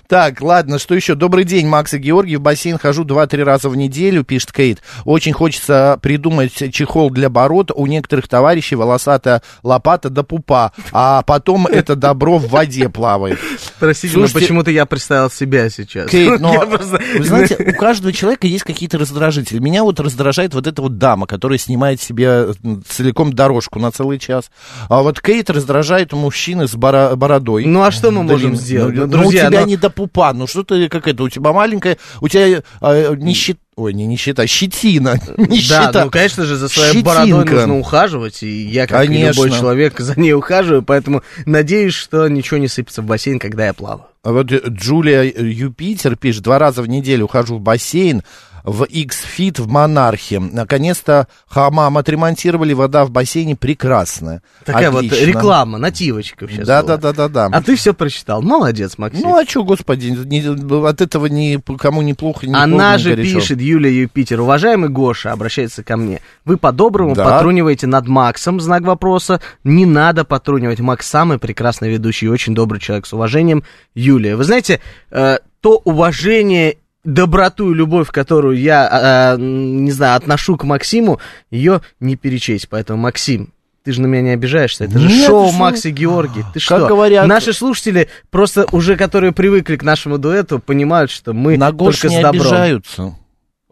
Так, 0.09 0.41
ладно, 0.41 0.79
что 0.79 0.95
еще? 0.95 1.15
Добрый 1.15 1.45
день, 1.45 1.67
Макс 1.67 1.93
и 1.93 1.99
Георгий. 1.99 2.37
В 2.37 2.41
бассейн 2.41 2.79
хожу 2.79 3.05
2-3 3.05 3.43
раза 3.43 3.69
в 3.69 3.77
неделю, 3.77 4.25
пишет 4.25 4.53
Кейт. 4.53 4.81
Очень 5.05 5.33
хочется 5.33 5.99
придумать 6.01 6.53
чехол 6.73 7.11
для 7.11 7.29
бород. 7.29 7.71
У 7.75 7.87
некоторых 7.87 8.27
товарищей 8.29 8.77
волосатая 8.77 9.43
лопата 9.63 10.09
до 10.09 10.23
пупа, 10.23 10.73
а 10.93 11.23
потом 11.23 11.67
это 11.67 11.95
добро 11.97 12.39
в 12.39 12.49
воде 12.49 12.89
плавает. 12.89 13.39
Простите, 13.81 14.15
Слушайте- 14.15 14.35
но 14.39 14.41
почему-то 14.41 14.71
я 14.71 14.87
представил 14.87 15.31
себя 15.31 15.69
сейчас. 15.69 16.09
Кейт, 16.09 16.41
но, 16.41 16.59
просто- 16.67 17.01
вы 17.19 17.25
знаете, 17.25 17.57
у 17.59 17.73
каждого 17.79 18.13
человека 18.13 18.47
есть 18.47 18.65
какие-то 18.65 18.97
раздражители. 18.99 19.59
Меня 19.59 19.83
вот 19.83 20.01
раздражает 20.01 20.55
вот 20.55 20.67
эта 20.67 20.81
вот 20.81 20.97
дама, 20.97 21.27
которая 21.27 21.42
снимает 21.59 22.01
себе 22.01 22.49
м, 22.63 22.83
целиком 22.89 23.33
дорожку 23.33 23.79
на 23.79 23.91
целый 23.91 24.19
час. 24.19 24.51
А 24.89 25.03
вот 25.03 25.21
Кейт 25.21 25.51
раздражает 25.51 26.13
мужчины 26.13 26.67
с 26.69 26.75
бородой. 26.75 27.65
Ну, 27.65 27.83
а 27.83 27.91
что 27.91 28.11
мы 28.11 28.23
можем 28.23 28.51
Длинной. 28.53 28.57
сделать? 28.57 28.95
Ну, 28.95 29.01
Ну, 29.03 29.07
ну, 29.07 29.23
друзья, 29.23 29.47
у 29.47 29.51
тебя 29.51 29.61
ну- 29.63 29.67
не 29.67 29.77
до 29.77 29.91
пупа, 29.91 30.33
ну 30.33 30.47
что 30.47 30.63
ты, 30.63 30.89
как 30.89 31.07
это, 31.09 31.23
у 31.23 31.29
тебя 31.29 31.53
маленькая, 31.53 31.99
у 32.21 32.29
тебя 32.29 32.63
э, 32.81 33.15
не 33.17 33.35
щит... 33.35 33.59
Ой, 33.75 33.95
не 33.95 34.05
нищета, 34.07 34.47
щетина. 34.47 35.19
Да, 35.37 35.45
Нищета. 35.47 36.05
ну, 36.05 36.11
конечно 36.11 36.45
же, 36.45 36.57
за 36.57 36.69
своей 36.69 37.03
бородой 37.03 37.29
Щетинка. 37.41 37.55
нужно 37.55 37.79
ухаживать, 37.79 38.43
и 38.43 38.67
я, 38.67 38.87
как 38.87 39.05
и 39.05 39.07
Конечно. 39.07 39.43
любой 39.45 39.59
человек, 39.59 39.99
за 39.99 40.21
ней 40.21 40.35
ухаживаю, 40.35 40.83
поэтому 40.83 41.23
надеюсь, 41.47 41.95
что 41.95 42.29
ничего 42.29 42.59
не 42.59 42.69
сыпется 42.69 43.01
в 43.01 43.07
бассейн, 43.07 43.39
когда 43.39 43.65
я 43.67 43.73
плаваю. 43.73 44.05
А 44.25 44.33
Вот 44.33 44.53
э, 44.53 44.61
Джулия 44.69 45.23
Юпитер 45.23 46.17
пишет, 46.17 46.43
два 46.43 46.59
раза 46.59 46.83
в 46.83 46.87
неделю 46.89 47.27
хожу 47.29 47.57
в 47.57 47.61
бассейн, 47.61 48.23
в 48.65 48.85
X-Fit 48.85 49.61
в 49.61 49.69
Монархе. 49.69 50.39
Наконец-то 50.41 51.27
хамам 51.47 51.99
отремонтировали, 51.99 52.73
вода 52.73 53.05
в 53.05 53.11
бассейне 53.11 53.57
прекрасная. 53.57 54.43
Такая 54.65 54.91
вот 54.91 55.05
Отлично. 55.05 55.25
реклама, 55.27 55.79
нативочка 55.79 56.47
сейчас 56.49 56.67
Да, 56.67 56.83
была. 56.83 56.97
да, 56.97 57.13
да, 57.13 57.29
да, 57.29 57.49
да. 57.49 57.57
А 57.57 57.63
ты 57.63 57.77
все 57.77 57.93
прочитал. 57.95 58.43
Молодец, 58.43 58.99
Максим. 58.99 59.23
Ну 59.23 59.37
а 59.39 59.45
что, 59.45 59.65
господи, 59.65 60.07
не- 60.09 60.87
от 60.89 61.01
этого 61.01 61.27
ни, 61.27 61.61
кому 61.79 62.03
не 62.03 62.15
плохо, 62.15 62.47
ни 62.47 62.55
Она 62.55 62.99
же 62.99 63.11
горячо. 63.11 63.35
пишет, 63.41 63.61
Юлия 63.61 63.91
Юпитер, 64.03 64.41
уважаемый 64.41 64.89
Гоша, 64.91 65.33
обращается 65.33 65.83
ко 65.83 65.97
мне. 65.97 66.21
Вы 66.45 66.57
по-доброму 66.57 67.15
Да. 67.15 67.25
потруниваете 67.25 67.87
над 67.87 68.07
Максом, 68.07 68.61
знак 68.61 68.83
вопроса. 68.83 69.41
Не 69.65 69.87
надо 69.87 70.25
потрунивать. 70.25 70.81
Макс 70.81 71.07
самый 71.09 71.39
прекрасный 71.39 71.91
ведущий 71.91 72.27
и 72.27 72.29
очень 72.29 72.55
добрый 72.55 72.81
человек. 72.81 73.07
С 73.07 73.13
уважением, 73.13 73.65
Юлия. 73.95 74.37
Вы 74.37 74.45
знаете, 74.45 74.81
э, 75.11 75.39
то 75.61 75.81
уважение 75.85 76.77
доброту 77.05 77.73
и 77.73 77.75
любовь, 77.75 78.09
которую 78.11 78.59
я, 78.59 79.35
э, 79.37 79.41
не 79.41 79.91
знаю, 79.91 80.17
отношу 80.17 80.57
к 80.57 80.65
Максиму, 80.65 81.21
ее 81.51 81.81
не 82.01 82.17
перечесть. 82.17 82.69
Поэтому, 82.69 83.03
Максим, 83.03 83.53
ты 83.85 83.93
же 83.93 84.01
на 84.01 84.07
меня 84.07 84.23
не 84.23 84.31
обижаешься. 84.31 84.85
Это 84.85 84.99
же 84.99 85.09
Нет, 85.09 85.27
шоу 85.27 85.49
что? 85.49 85.59
Макс 85.59 85.85
и 85.85 85.91
Георгий. 85.91 86.43
Ты 86.55 86.61
Как 86.61 86.79
что? 86.79 86.87
говорят- 86.87 87.27
Наши 87.27 87.53
слушатели, 87.53 88.09
просто 88.31 88.67
уже 88.71 88.97
которые 88.97 89.33
привыкли 89.33 89.77
к 89.77 89.83
нашему 89.83 90.19
дуэту, 90.19 90.61
понимают, 90.61 91.11
что 91.11 91.33
мы 91.33 91.57
На 91.59 91.73
Гош 91.73 91.97
только 91.99 92.09
не 92.15 92.21
с 92.21 92.23
добром. 92.23 92.41
обижаются. 92.41 93.17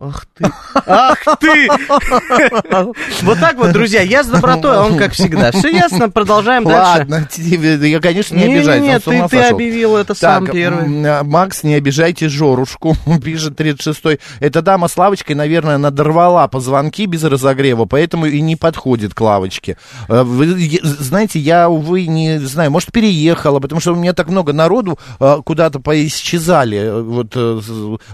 Ах 0.02 0.24
ты. 0.34 0.50
Ах 0.86 1.18
ты! 1.40 1.68
Вот 3.22 3.38
так 3.38 3.56
вот, 3.58 3.72
друзья, 3.72 4.00
я 4.00 4.24
с 4.24 4.28
добротой, 4.28 4.76
а 4.76 4.82
он 4.84 4.96
как 4.96 5.12
всегда. 5.12 5.52
Все 5.52 5.68
ясно, 5.68 6.08
продолжаем 6.08 6.64
дальше. 6.64 7.00
Ладно, 7.00 7.28
я, 7.86 8.00
конечно, 8.00 8.34
не 8.34 8.44
обижаюсь, 8.44 8.82
не, 8.82 8.94
он 8.94 9.00
с 9.02 9.06
ума 9.06 9.28
ты- 9.28 9.36
ты 9.36 9.42
объявил 9.44 9.96
это 9.96 10.14
сам 10.14 10.46
первый. 10.46 11.04
а, 11.06 11.22
Макс, 11.22 11.62
не 11.64 11.74
обижайте 11.74 12.28
Жорушку, 12.28 12.96
пишет 13.24 13.60
36-й. 13.60 14.20
Эта 14.40 14.62
дама 14.62 14.88
с 14.88 14.96
лавочкой, 14.96 15.36
наверное, 15.36 15.76
надорвала 15.78 16.48
позвонки 16.48 17.04
без 17.06 17.22
разогрева, 17.24 17.84
поэтому 17.84 18.24
и 18.26 18.40
не 18.40 18.56
подходит 18.56 19.12
к 19.14 19.20
лавочке. 19.20 19.76
Э, 20.08 20.22
Вы 20.22 20.46
знаете, 20.82 21.38
я, 21.38 21.68
увы, 21.68 22.06
не 22.06 22.38
знаю, 22.38 22.70
может, 22.70 22.90
переехала, 22.90 23.60
потому 23.60 23.80
что 23.80 23.92
у 23.92 23.96
меня 23.96 24.14
так 24.14 24.28
много 24.28 24.52
народу 24.54 24.98
э, 25.18 25.36
куда-то 25.44 25.78
поисчезали 25.80 26.78
э, 26.78 27.00
вот 27.02 27.34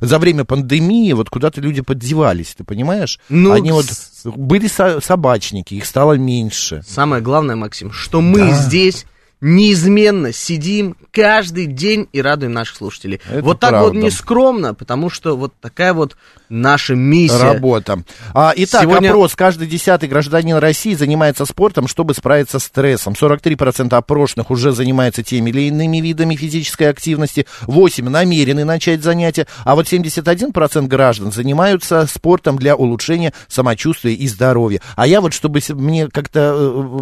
за 0.01 0.19
время 0.19 0.45
пандемии, 0.45 1.13
вот 1.13 1.31
куда-то 1.31 1.61
люди 1.77 1.83
поддевались, 1.83 2.55
ты 2.57 2.65
понимаешь? 2.65 3.21
Ну, 3.29 3.53
Они 3.53 3.71
вот 3.73 3.87
были 4.25 4.67
со- 4.69 5.01
собачники, 5.01 5.75
их 5.75 5.85
стало 5.87 6.15
меньше. 6.15 6.83
Самое 6.87 7.23
главное, 7.23 7.57
Максим, 7.57 7.93
что 7.93 8.21
мы 8.21 8.39
Да. 8.41 8.53
здесь 8.53 9.05
неизменно 9.41 10.33
сидим 10.33 10.97
каждый 11.11 11.67
день 11.67 12.09
и 12.13 12.23
радуем 12.23 12.53
наших 12.53 12.77
слушателей. 12.77 13.21
Это 13.31 13.43
вот 13.43 13.61
так 13.61 13.73
вот 13.73 13.93
правда. 13.93 13.99
нескромно, 13.99 14.75
потому 14.75 15.11
что 15.11 15.37
вот 15.37 15.53
такая 15.61 15.93
вот 15.95 16.17
наша 16.49 16.95
миссия. 16.95 17.43
Работа. 17.43 18.03
А, 18.35 18.53
итак, 18.57 18.83
Сегодня- 18.83 19.09
опрос. 19.09 19.35
Каждый 19.35 19.67
десятый 19.67 20.09
гражданин 20.09 20.57
России 20.57 20.95
занимается 20.95 21.45
спортом, 21.45 21.89
чтобы 21.89 22.15
справиться 22.15 22.59
с 22.59 22.65
стрессом. 22.65 23.15
43% 23.15 23.97
опрошенных 23.97 24.51
уже 24.51 24.73
занимаются 24.73 25.23
теми 25.23 25.51
или 25.51 25.63
иными 25.63 25.99
видами 25.99 26.37
физической 26.37 26.85
активности. 26.85 27.47
8% 27.67 28.09
намерены 28.11 28.65
начать 28.65 29.03
занятия. 29.03 29.47
А 29.65 29.75
вот 29.75 29.87
71% 29.87 30.87
граждан 30.89 31.33
занимаются 31.33 32.07
спортом 32.07 32.57
для 32.57 32.77
улучшения 32.77 33.33
самочувствия 33.49 34.15
и 34.15 34.29
здоровья. 34.29 34.81
А 34.95 35.07
я 35.07 35.21
вот, 35.21 35.33
чтобы 35.33 35.61
мне 35.71 36.09
как-то 36.09 36.55
э, 36.57 37.01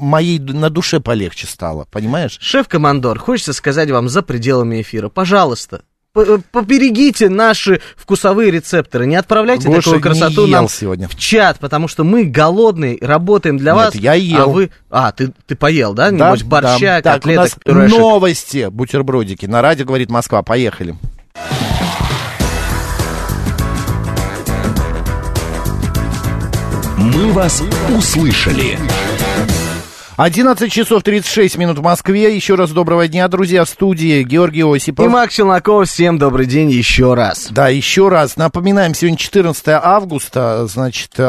моей 0.00 0.38
на 0.38 0.70
душе 0.70 1.00
полегче 1.00 1.46
стало, 1.46 1.75
понимаешь? 1.84 2.38
Шеф-командор, 2.40 3.18
хочется 3.18 3.52
сказать 3.52 3.90
вам 3.90 4.08
за 4.08 4.22
пределами 4.22 4.80
эфира, 4.82 5.08
пожалуйста, 5.08 5.82
п- 6.12 6.38
поберегите 6.50 7.28
наши 7.28 7.80
вкусовые 7.96 8.50
рецепторы, 8.50 9.06
не 9.06 9.16
отправляйте 9.16 9.68
Гоша 9.68 9.82
такую 9.82 10.00
красоту 10.00 10.42
не 10.46 10.50
ел 10.52 10.56
нам 10.60 10.68
сегодня. 10.68 11.08
в 11.08 11.16
чат, 11.16 11.58
потому 11.58 11.88
что 11.88 12.04
мы 12.04 12.24
голодные, 12.24 12.98
работаем 13.00 13.58
для 13.58 13.72
Нет, 13.72 13.84
вас. 13.84 13.94
я 13.94 14.14
ел. 14.14 14.42
А 14.42 14.46
вы, 14.46 14.70
а 14.90 15.12
ты 15.12 15.32
ты 15.46 15.54
поел, 15.56 15.92
да? 15.94 16.10
Да, 16.10 16.28
Небось 16.28 16.42
борща, 16.42 16.78
да. 16.80 17.02
Так, 17.02 17.16
у 17.16 17.18
котлеток, 17.20 17.44
нас 17.44 17.54
пюрешек. 17.64 17.98
новости, 17.98 18.68
бутербродики. 18.70 19.46
На 19.46 19.60
радио 19.62 19.84
говорит 19.84 20.10
Москва. 20.10 20.42
Поехали. 20.42 20.96
«Мы 26.98 27.32
вас 27.32 27.62
услышали». 27.96 28.78
11 30.16 30.72
часов 30.72 31.02
36 31.02 31.58
минут 31.58 31.78
в 31.78 31.82
Москве. 31.82 32.34
Еще 32.34 32.54
раз 32.54 32.70
доброго 32.70 33.06
дня, 33.06 33.28
друзья, 33.28 33.66
в 33.66 33.68
студии 33.68 34.22
Георгий 34.22 34.62
Осипов. 34.62 35.04
И 35.04 35.08
Макс 35.10 35.34
Челноков, 35.34 35.90
всем 35.90 36.18
добрый 36.18 36.46
день 36.46 36.70
еще 36.70 37.12
раз. 37.12 37.48
Да, 37.50 37.68
еще 37.68 38.08
раз 38.08 38.36
напоминаем, 38.36 38.94
сегодня 38.94 39.18
14 39.18 39.68
августа, 39.68 40.66
значит, 40.68 41.10
э, 41.18 41.28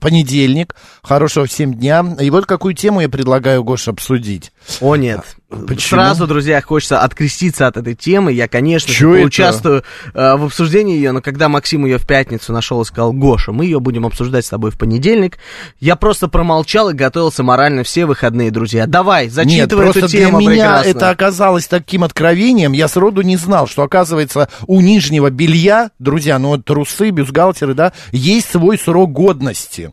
понедельник. 0.00 0.74
Хорошего 1.04 1.46
всем 1.46 1.74
дня. 1.74 2.04
И 2.18 2.28
вот 2.30 2.46
какую 2.46 2.74
тему 2.74 3.02
я 3.02 3.08
предлагаю, 3.08 3.62
Гоша, 3.62 3.92
обсудить. 3.92 4.50
О 4.80 4.96
нет. 4.96 5.20
Почему? 5.66 6.00
Сразу, 6.00 6.26
друзья, 6.26 6.60
хочется 6.60 7.00
откреститься 7.00 7.66
от 7.66 7.76
этой 7.76 7.94
темы. 7.94 8.32
Я, 8.32 8.48
конечно 8.48 8.92
же, 8.92 8.98
Чё 8.98 9.14
это? 9.14 9.26
участвую 9.26 9.84
э, 10.12 10.36
в 10.36 10.44
обсуждении 10.44 10.96
ее, 10.96 11.12
но 11.12 11.20
когда 11.20 11.48
Максим 11.48 11.84
ее 11.84 11.98
в 11.98 12.06
пятницу 12.06 12.52
нашел 12.52 12.80
и 12.82 12.84
сказал, 12.84 13.12
Гоша, 13.12 13.52
мы 13.52 13.64
ее 13.64 13.80
будем 13.80 14.06
обсуждать 14.06 14.44
с 14.44 14.48
тобой 14.48 14.70
в 14.70 14.78
понедельник, 14.78 15.38
я 15.80 15.96
просто 15.96 16.28
промолчал 16.28 16.90
и 16.90 16.94
готовился 16.94 17.42
морально 17.42 17.84
все 17.84 18.06
выходные, 18.06 18.50
друзья. 18.50 18.86
Давай, 18.86 19.24
Нет, 19.24 19.32
зачитывай 19.32 19.84
просто 19.84 20.00
эту 20.00 20.08
тему 20.08 20.38
для 20.40 20.48
меня 20.48 20.64
прекрасно. 20.78 20.88
это 20.90 21.10
оказалось 21.10 21.66
таким 21.66 22.04
откровением. 22.04 22.72
Я 22.72 22.88
сроду 22.88 23.22
не 23.22 23.36
знал, 23.36 23.66
что, 23.66 23.82
оказывается, 23.82 24.48
у 24.66 24.80
нижнего 24.80 25.30
белья, 25.30 25.90
друзья, 25.98 26.38
ну 26.38 26.48
вот 26.48 26.64
трусы, 26.64 27.10
бюстгальтеры, 27.10 27.74
да, 27.74 27.92
есть 28.12 28.50
свой 28.50 28.78
срок 28.78 29.12
годности. 29.12 29.92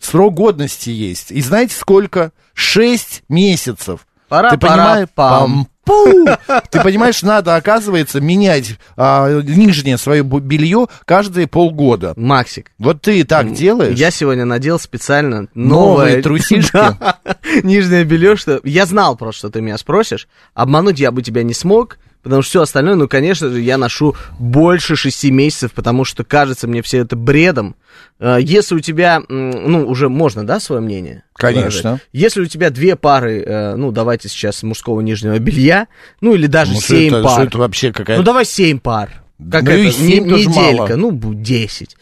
Срок 0.00 0.34
годности 0.34 0.90
есть. 0.90 1.30
И 1.30 1.40
знаете 1.40 1.76
сколько? 1.76 2.32
Шесть 2.54 3.22
месяцев. 3.28 4.00
Пора, 4.32 4.48
Ты 4.48 4.56
понимаешь? 4.56 5.08
пам. 5.14 5.68
Пу! 5.84 6.24
Ты 6.70 6.80
понимаешь, 6.80 7.20
надо, 7.20 7.54
оказывается, 7.54 8.18
менять 8.18 8.78
а, 8.96 9.42
нижнее 9.42 9.98
свое 9.98 10.22
белье 10.22 10.86
каждые 11.04 11.46
полгода. 11.46 12.14
Максик. 12.16 12.70
Вот 12.78 13.02
ты 13.02 13.24
так 13.24 13.52
делаешь? 13.52 13.98
Я 13.98 14.10
сегодня 14.10 14.46
надел 14.46 14.78
специально 14.78 15.48
Новые 15.52 16.16
новое... 16.16 16.22
трусишки? 16.22 16.72
Да, 16.72 17.18
нижнее 17.62 18.04
белье, 18.04 18.36
что... 18.36 18.58
Я 18.64 18.86
знал 18.86 19.16
просто, 19.16 19.40
что 19.40 19.50
ты 19.50 19.60
меня 19.60 19.76
спросишь. 19.76 20.28
Обмануть 20.54 20.98
я 20.98 21.10
бы 21.10 21.20
тебя 21.20 21.42
не 21.42 21.52
смог. 21.52 21.98
Потому 22.22 22.42
что 22.42 22.50
все 22.50 22.62
остальное, 22.62 22.94
ну, 22.94 23.08
конечно 23.08 23.48
же, 23.48 23.60
я 23.60 23.78
ношу 23.78 24.14
больше 24.38 24.96
шести 24.96 25.30
месяцев, 25.30 25.72
потому 25.72 26.04
что 26.04 26.24
кажется 26.24 26.66
мне 26.68 26.82
все 26.82 26.98
это 26.98 27.16
бредом. 27.16 27.76
Э, 28.20 28.38
Если 28.40 28.74
у 28.74 28.80
тебя, 28.80 29.22
ну, 29.28 29.86
уже 29.88 30.08
можно, 30.08 30.46
да, 30.46 30.60
свое 30.60 30.80
мнение? 30.80 31.24
Конечно. 31.34 31.68
выражать? 31.92 32.00
Если 32.12 32.40
у 32.42 32.46
тебя 32.46 32.70
две 32.70 32.96
пары, 32.96 33.42
э, 33.44 33.76
ну, 33.76 33.90
давайте 33.92 34.28
сейчас 34.28 34.62
мужского 34.62 35.00
нижнего 35.00 35.38
белья, 35.38 35.88
ну, 36.20 36.34
или 36.34 36.46
даже 36.46 36.72
Ну, 36.74 36.80
семь 36.80 37.08
это- 37.14 37.22
пар. 37.22 37.46
это 37.46 37.58
вообще 37.58 37.92
какая-то- 37.92 38.20
Ну, 38.20 38.24
давай 38.24 38.44
семь 38.44 38.78
пар. 38.78 39.22
Как 39.50 39.64
Ну 39.64 39.70
это, 39.72 39.80
и 39.80 40.02
не- 40.02 40.20
неделька, 40.20 40.50
мало. 40.86 40.96
ну, 40.96 41.10
бу- 41.10 41.34
10 41.34 41.96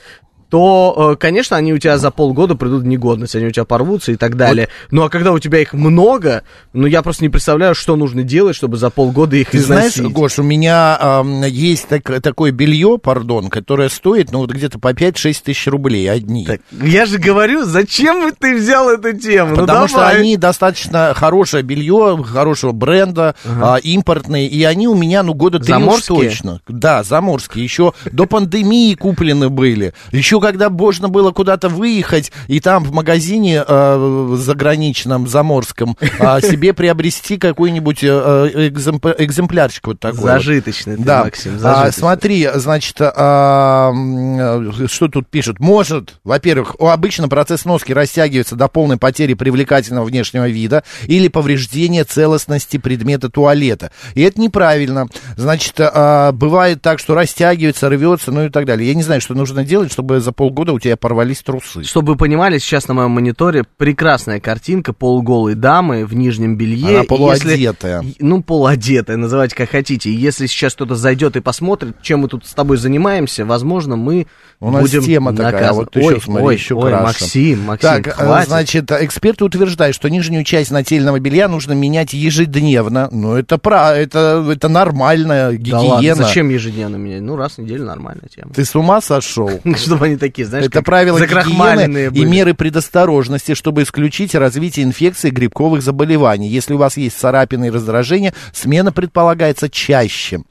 то, 0.51 1.13
э, 1.13 1.17
конечно, 1.17 1.57
они 1.57 1.73
у 1.73 1.79
тебя 1.79 1.97
за 1.97 2.11
полгода 2.11 2.57
придут 2.57 2.83
в 2.83 2.87
негодность, 2.87 3.37
они 3.37 3.47
у 3.47 3.51
тебя 3.51 3.65
порвутся 3.65 4.13
и 4.13 4.17
так 4.17 4.37
далее. 4.37 4.69
Ну, 4.91 5.05
а 5.05 5.09
когда 5.09 5.33
у 5.33 5.39
тебя 5.39 5.61
их 5.61 5.73
много, 5.73 6.43
ну, 6.73 6.87
я 6.87 7.03
просто 7.03 7.23
не 7.25 7.29
представляю, 7.29 7.75
что 7.75 7.95
нужно 7.97 8.25
делать, 8.25 8.57
чтобы 8.57 8.77
за 8.77 8.91
полгода 8.91 9.37
их 9.37 9.51
Ты 9.51 9.61
знаешь, 9.61 9.93
износить. 9.95 10.13
Гош, 10.13 10.39
у 10.39 10.43
меня 10.43 10.97
ам, 11.01 11.43
есть 11.45 11.87
так- 11.89 12.21
такое 12.21 12.51
белье, 12.51 12.99
пардон, 12.99 13.49
которое 13.49 13.89
стоит, 13.89 14.33
ну, 14.33 14.41
вот 14.41 14.51
где-то 14.51 14.79
по 14.81 14.93
5-6 14.93 15.43
тысяч 15.45 15.67
рублей 15.69 16.11
одни. 16.11 16.49
Я 16.83 17.07
же 17.07 17.19
говорю, 17.19 17.65
зачем 17.65 18.33
ты 18.39 18.57
взял 18.57 18.91
эту 18.91 19.17
тему? 19.17 19.51
Ну, 19.55 19.61
Потому 19.63 19.87
что 19.87 19.99
давай. 19.99 20.17
они 20.21 20.37
достаточно 20.37 21.13
хорошее 21.15 21.63
белье, 21.63 22.23
хорошего 22.27 22.73
бренда, 22.73 23.37
а, 23.45 23.77
импортные, 23.77 24.49
и 24.49 24.65
они 24.65 24.89
у 24.89 24.95
меня, 24.95 25.23
ну, 25.23 25.35
года 25.35 25.59
три 25.61 25.69
Заморские? 25.69 26.29
точно. 26.31 26.61
Да, 26.69 27.05
заморские. 27.05 27.63
Еще 27.63 27.93
до 28.11 28.27
пандемии 28.27 28.95
куплены 28.95 29.49
были. 29.49 29.95
Еще 30.11 30.40
когда 30.41 30.71
можно 30.71 31.09
было 31.09 31.31
куда-то 31.33 31.69
выехать, 31.69 32.33
и 32.49 32.61
там 32.61 32.85
в 32.85 32.93
магазине 32.93 33.65
э, 33.67 34.37
заграничном, 34.39 35.27
заморском, 35.29 35.97
а, 36.19 36.41
себе 36.43 36.73
приобрести 36.73 37.37
какой-нибудь 37.37 38.03
э, 38.03 38.51
э, 38.55 38.69
экземпля- 38.69 39.15
экземплярчик 39.19 39.87
вот 39.87 40.01
такой. 40.01 40.19
вот. 40.21 40.27
Зажиточный 40.27 40.97
ты, 40.97 41.03
Да. 41.03 41.25
Максим, 41.25 41.55
А, 41.57 41.59
зажиточный. 41.59 41.93
смотри, 42.01 42.49
значит, 42.55 42.97
а, 43.01 43.93
э, 43.93 44.87
что 44.87 45.09
тут 45.09 45.29
пишут? 45.29 45.61
Может, 45.61 46.15
во-первых, 46.25 46.77
обычно 46.81 47.29
процесс 47.29 47.65
носки 47.65 47.93
растягивается 47.93 48.57
до 48.57 48.69
полной 48.69 48.97
потери 48.97 49.35
привлекательного 49.35 50.05
внешнего 50.05 50.49
вида 50.49 50.83
или 51.07 51.29
повреждения 51.29 52.05
целостности 52.05 52.77
предмета 52.79 53.29
туалета. 53.31 53.91
И 54.15 54.23
это 54.23 54.41
неправильно. 54.41 55.07
Значит, 55.37 55.75
а, 55.79 56.33
бывает 56.33 56.83
так, 56.83 56.99
что 56.99 57.15
растягивается, 57.15 57.89
рвется, 57.89 58.33
ну 58.33 58.47
и 58.47 58.49
так 58.49 58.65
далее. 58.67 58.89
Я 58.89 58.95
не 58.95 59.03
знаю, 59.03 59.21
что 59.21 59.35
нужно 59.35 59.65
делать, 59.65 59.93
чтобы 59.93 60.21
за 60.31 60.33
полгода 60.33 60.73
у 60.73 60.79
тебя 60.79 60.97
порвались 60.97 61.43
трусы. 61.43 61.83
Чтобы 61.83 62.13
вы 62.13 62.17
понимали, 62.17 62.59
сейчас 62.59 62.87
на 62.89 62.95
моем 62.95 63.11
мониторе 63.11 63.65
прекрасная 63.77 64.39
картинка 64.41 64.93
полуголой 64.93 65.55
дамы 65.55 66.07
в 66.07 66.15
нижнем 66.15 66.57
белье. 66.57 66.99
Она 66.99 67.05
полуодетая. 67.05 68.03
если- 68.03 68.17
ну, 68.25 68.43
полуодетая, 68.43 69.17
называйте 69.17 69.57
как 69.57 69.71
хотите. 69.71 70.13
Если 70.15 70.47
сейчас 70.47 70.75
кто-то 70.75 70.95
зайдет 70.95 71.37
и 71.37 71.41
посмотрит, 71.41 71.97
чем 72.03 72.21
мы 72.21 72.29
тут 72.29 72.47
с 72.47 72.55
тобой 72.55 72.77
занимаемся, 72.77 73.45
возможно, 73.45 73.97
мы 73.97 74.27
У 74.61 74.71
нас 74.71 74.83
будем 74.83 75.03
тема 75.03 75.33
такая, 75.35 75.53
наказаны. 75.53 75.75
вот 75.81 75.97
еще 75.97 76.15
ой, 76.15 76.21
смотри, 76.21 76.47
ой, 76.47 76.55
еще 76.55 76.75
ой, 76.75 76.91
краше. 76.91 77.03
Максим, 77.05 77.63
Максим, 77.65 77.89
Так, 77.91 78.07
э, 78.07 78.11
хватит. 78.13 78.49
значит, 78.49 78.93
эксперты 78.93 79.45
утверждают, 79.45 79.97
что 79.97 80.09
нижнюю 80.09 80.45
часть 80.45 80.71
нательного 80.71 81.19
белья 81.19 81.49
нужно 81.49 81.73
менять 81.73 82.13
ежедневно. 82.13 83.09
Ну, 83.11 83.35
это, 83.35 83.59
про, 83.59 83.97
это, 83.97 84.47
это 84.53 84.69
нормальная 84.69 85.51
Да 85.51 85.57
гигиена. 85.57 85.81
ладно, 85.81 86.15
зачем 86.15 86.49
ежедневно 86.51 86.97
менять? 86.97 87.23
Ну, 87.23 87.37
раз 87.37 87.53
в 87.55 87.59
неделю 87.59 87.85
нормальная 87.87 88.29
тема. 88.29 88.53
Ты 88.55 88.65
с 88.65 88.75
ума 88.77 89.01
сошел? 89.01 89.51
Чтобы 89.77 90.07
они 90.07 90.17
такие, 90.21 90.47
знаешь, 90.47 90.67
Это 90.67 90.83
правила 90.83 91.19
гигиены 91.19 92.11
и 92.17 92.25
меры 92.25 92.55
предосторожности, 92.55 93.55
чтобы 93.55 93.83
исключить 93.83 94.35
развитие 94.35 94.87
инфекций 94.87 95.31
и 95.31 95.33
грибковых 95.33 95.83
заболеваний. 95.83 96.49
Если 96.49 96.75
у 96.75 96.79
вас 96.79 96.97
есть 96.97 97.19
царапины 97.19 97.67
и 97.67 97.71
раздражения, 97.71 98.33
смена 98.53 98.93
предполагается 98.93 99.69
чаще. 99.69 100.43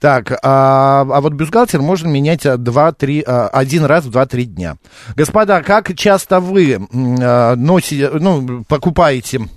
Так, 0.00 0.38
а, 0.42 1.00
а 1.00 1.20
вот 1.20 1.32
бюстгальтер 1.32 1.80
можно 1.80 2.08
менять 2.08 2.46
а, 2.46 2.56
два-три, 2.56 3.24
а, 3.26 3.48
один 3.48 3.84
раз 3.84 4.04
в 4.04 4.16
2-3 4.16 4.44
дня. 4.44 4.76
Господа, 5.16 5.62
как 5.62 5.96
часто 5.96 6.40
вы 6.40 6.78
а, 7.20 7.56
носите, 7.56 8.10
ну, 8.10 8.64
покупаете 8.68 9.48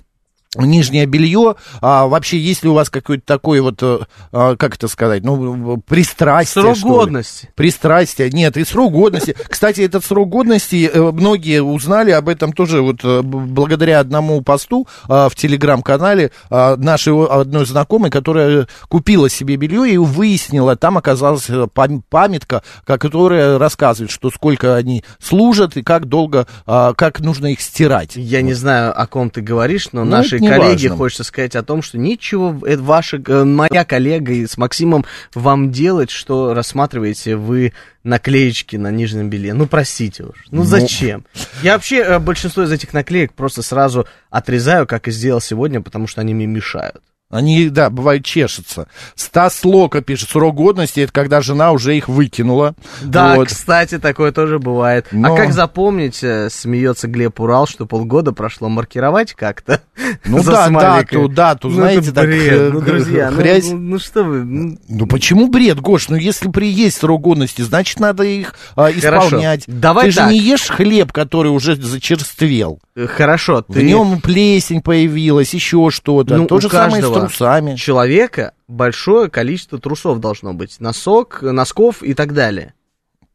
нижнее 0.56 1.06
белье, 1.06 1.56
а 1.80 2.06
вообще 2.06 2.38
есть 2.38 2.62
ли 2.62 2.70
у 2.70 2.74
вас 2.74 2.88
какой-то 2.90 3.22
такой 3.26 3.60
вот, 3.60 3.82
э, 3.82 3.98
а, 4.32 4.56
как 4.56 4.76
это 4.76 4.88
сказать, 4.88 5.22
ну, 5.22 5.78
пристрастие, 5.86 6.62
Срок 6.74 6.78
годности. 6.80 7.50
Пристрастие, 7.54 8.30
нет, 8.30 8.56
и 8.56 8.64
срок 8.64 8.92
годности. 8.92 9.36
Кстати, 9.48 9.82
этот 9.82 10.04
срок 10.04 10.28
годности, 10.30 10.90
э, 10.92 11.00
многие 11.12 11.62
узнали 11.62 12.12
об 12.12 12.28
этом 12.28 12.52
тоже 12.52 12.80
вот 12.80 13.00
э, 13.04 13.20
благодаря 13.22 14.00
одному 14.00 14.40
посту 14.42 14.86
а, 15.08 15.28
в 15.28 15.34
телеграм-канале 15.34 16.30
а, 16.50 16.76
нашей 16.76 17.12
одной 17.26 17.66
знакомой, 17.66 18.10
которая 18.10 18.68
купила 18.88 19.28
себе 19.28 19.56
белье 19.56 19.90
и 19.92 19.96
выяснила, 19.98 20.76
там 20.76 20.96
оказалась 20.96 21.48
пам- 21.48 22.02
памятка, 22.08 22.62
ка- 22.86 22.98
которая 22.98 23.58
рассказывает, 23.58 24.10
что 24.10 24.30
сколько 24.30 24.76
они 24.76 25.04
служат 25.20 25.76
и 25.76 25.82
как 25.82 26.06
долго, 26.06 26.46
а, 26.66 26.94
как 26.94 27.20
нужно 27.20 27.48
их 27.48 27.60
стирать. 27.60 28.12
Я 28.16 28.40
не 28.42 28.54
знаю, 28.54 28.98
о 28.98 29.06
ком 29.06 29.30
ты 29.30 29.40
говоришь, 29.40 29.88
но 29.92 30.04
Ну, 30.04 30.10
нашей 30.40 30.58
не 30.58 30.64
коллеге 30.64 30.88
важно. 30.88 30.96
хочется 30.96 31.24
сказать 31.24 31.56
о 31.56 31.62
том, 31.62 31.82
что 31.82 31.98
ничего, 31.98 32.66
это 32.66 32.82
ваша, 32.82 33.22
э, 33.24 33.44
моя 33.44 33.84
коллега 33.84 34.32
и 34.32 34.46
с 34.46 34.56
Максимом 34.56 35.04
вам 35.34 35.70
делать, 35.70 36.10
что 36.10 36.54
рассматриваете 36.54 37.36
вы 37.36 37.72
наклеечки 38.04 38.76
на 38.76 38.90
нижнем 38.90 39.28
белье. 39.30 39.54
Ну, 39.54 39.66
простите 39.66 40.24
уж. 40.24 40.36
Ну, 40.50 40.58
Ну. 40.58 40.64
зачем? 40.64 41.24
Я 41.62 41.74
вообще 41.74 41.98
э, 41.98 42.18
большинство 42.18 42.62
из 42.62 42.72
этих 42.72 42.92
наклеек 42.92 43.32
просто 43.34 43.62
сразу 43.62 44.06
отрезаю, 44.30 44.86
как 44.86 45.08
и 45.08 45.10
сделал 45.10 45.40
сегодня, 45.40 45.80
потому 45.80 46.06
что 46.06 46.20
они 46.20 46.34
мне 46.34 46.46
мешают. 46.46 47.02
Они, 47.30 47.68
да, 47.68 47.90
бывает, 47.90 48.24
чешутся. 48.24 48.88
Стас 49.14 49.62
Лока 49.62 50.00
пишет, 50.00 50.30
срок 50.30 50.54
годности, 50.54 51.00
это 51.00 51.12
когда 51.12 51.42
жена 51.42 51.72
уже 51.72 51.94
их 51.94 52.08
выкинула. 52.08 52.74
Да, 53.02 53.34
Вот. 53.36 53.48
кстати, 53.48 53.98
такое 53.98 54.32
тоже 54.32 54.58
бывает. 54.58 55.08
Но- 55.12 55.34
А 55.34 55.36
как 55.36 55.52
запомнить, 55.52 56.20
э, 56.24 56.48
смеется 56.50 57.06
Глеб 57.06 57.38
Урал, 57.38 57.66
что 57.66 57.84
полгода 57.84 58.32
прошло, 58.32 58.70
маркировать 58.70 59.34
как-то? 59.34 59.82
Ну 60.24 60.42
да, 60.42 60.70
дату, 60.70 61.28
дату, 61.28 61.68
Ну, 61.68 61.74
знаете, 61.74 62.12
так, 62.12 62.24
бред. 62.26 62.52
э, 62.52 62.70
Ну, 62.72 62.80
друзья, 62.80 63.30
ну, 63.30 63.42
ну, 63.42 63.78
ну 63.78 63.98
что 63.98 64.22
вы, 64.24 64.44
ну, 64.44 64.78
Ну 64.88 65.06
почему 65.06 65.48
бред, 65.48 65.80
Гош? 65.80 66.08
Ну 66.08 66.16
если 66.16 66.48
при 66.48 66.70
есть 66.70 66.96
срок 66.96 67.20
годности, 67.20 67.60
значит 67.60 68.00
надо 68.00 68.22
их 68.22 68.54
а, 68.74 68.90
Хорошо. 68.98 69.26
исполнять. 69.26 69.64
Давай 69.66 70.08
ты 70.10 70.16
так. 70.16 70.28
же 70.28 70.32
не 70.32 70.40
ешь 70.40 70.68
хлеб, 70.68 71.12
который 71.12 71.48
уже 71.48 71.76
зачерствел. 71.76 72.80
э, 72.96 73.06
хорошо, 73.06 73.64
В 73.68 73.78
нем 73.82 74.20
плесень 74.22 74.80
появилась, 74.80 75.52
еще 75.52 75.90
что-то. 75.90 76.36
Ну, 76.36 76.46
То 76.46 76.58
же 76.58 76.68
самое 76.70 77.02
трусами. 77.20 77.74
человека 77.76 78.52
большое 78.66 79.30
количество 79.30 79.78
трусов 79.78 80.20
должно 80.20 80.54
быть. 80.54 80.80
Носок, 80.80 81.42
носков 81.42 82.02
и 82.02 82.14
так 82.14 82.34
далее. 82.34 82.74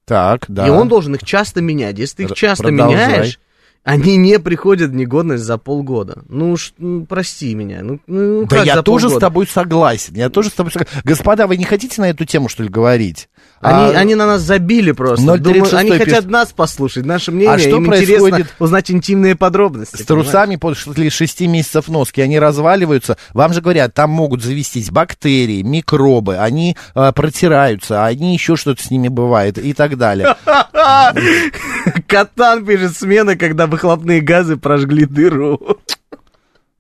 Так, 0.06 0.46
да. 0.48 0.68
И 0.68 0.70
он 0.70 0.88
должен 0.88 1.16
их 1.16 1.24
часто 1.24 1.62
менять. 1.62 1.98
Если 1.98 2.18
ты 2.18 2.24
их 2.24 2.34
часто 2.34 2.64
продолжай. 2.64 3.08
меняешь, 3.08 3.40
они 3.84 4.16
не 4.18 4.40
приходят 4.40 4.92
в 4.92 4.96
негодность 4.96 5.44
за 5.44 5.58
полгода. 5.58 6.24
Ну, 6.30 6.52
уж, 6.52 6.74
ну, 6.78 7.06
прости 7.06 7.54
меня. 7.54 7.82
Ну, 7.82 8.00
ну, 8.08 8.46
Да 8.46 8.58
как 8.58 8.66
я 8.66 8.82
тоже 8.82 9.08
с 9.08 9.12
полгода? 9.12 9.26
тобой 9.28 9.48
согласен. 9.48 10.14
Я 10.16 10.30
тоже 10.30 10.50
с 10.50 10.54
тобой 10.54 10.72
согласен. 10.72 11.02
Господа, 11.04 11.48
вы 11.48 11.58
не 11.58 11.66
хотите 11.66 12.00
на 12.00 12.10
эту 12.10 12.24
тему, 12.26 12.48
что 12.48 12.64
ли, 12.64 12.70
говорить? 12.70 13.28
Они, 13.60 13.94
А, 13.94 14.00
они 14.00 14.16
на 14.16 14.26
нас 14.26 14.42
забили 14.42 14.92
просто. 14.92 15.26
036 15.26 15.44
Думаю, 15.44 15.78
они 15.78 15.92
пишет. 15.92 16.06
хотят 16.06 16.26
нас 16.26 16.52
послушать, 16.54 17.06
наше 17.06 17.32
мнение. 17.32 17.56
А 17.56 17.60
что 17.60 17.70
Им 17.70 17.86
происходит 17.86 18.54
узнать 18.60 18.90
интимные 18.92 19.36
подробности. 19.36 20.02
С 20.02 20.06
трусами 20.06 20.56
после 20.56 21.10
6 21.10 21.42
месяцев 21.42 21.88
носки, 21.90 22.22
они 22.22 22.40
разваливаются. 22.40 23.18
Вам 23.34 23.54
же 23.54 23.62
говорят, 23.62 23.94
там 23.94 24.10
могут 24.12 24.44
завестись 24.44 24.92
бактерии, 24.92 25.62
микробы, 25.62 26.38
они 26.38 26.78
а, 26.94 27.12
протираются, 27.12 28.06
они 28.06 28.34
еще 28.34 28.56
что-то 28.56 28.84
с 28.84 28.92
ними 28.92 29.08
бывает 29.10 29.58
и 29.58 29.74
так 29.74 29.98
далее. 29.98 30.36
Катан 32.08 32.66
пишет 32.66 32.98
смена, 32.98 33.36
когда 33.36 33.68
выхлопные 33.74 34.22
газы 34.22 34.56
прожгли 34.56 35.06
дыру. 35.06 35.60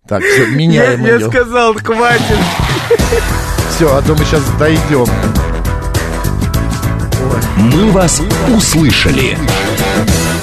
Так, 0.07 0.21
все, 0.23 0.43
Я, 0.45 0.55
меняем 0.55 1.03
я 1.05 1.15
ее. 1.15 1.27
сказал, 1.29 1.73
хватит. 1.73 2.37
Все, 3.71 3.95
а 3.95 4.01
то 4.03 4.13
мы 4.13 4.23
сейчас 4.25 4.43
дойдем. 4.59 5.07
«Мы 7.57 7.91
вас 7.91 8.21
услышали». 8.55 9.37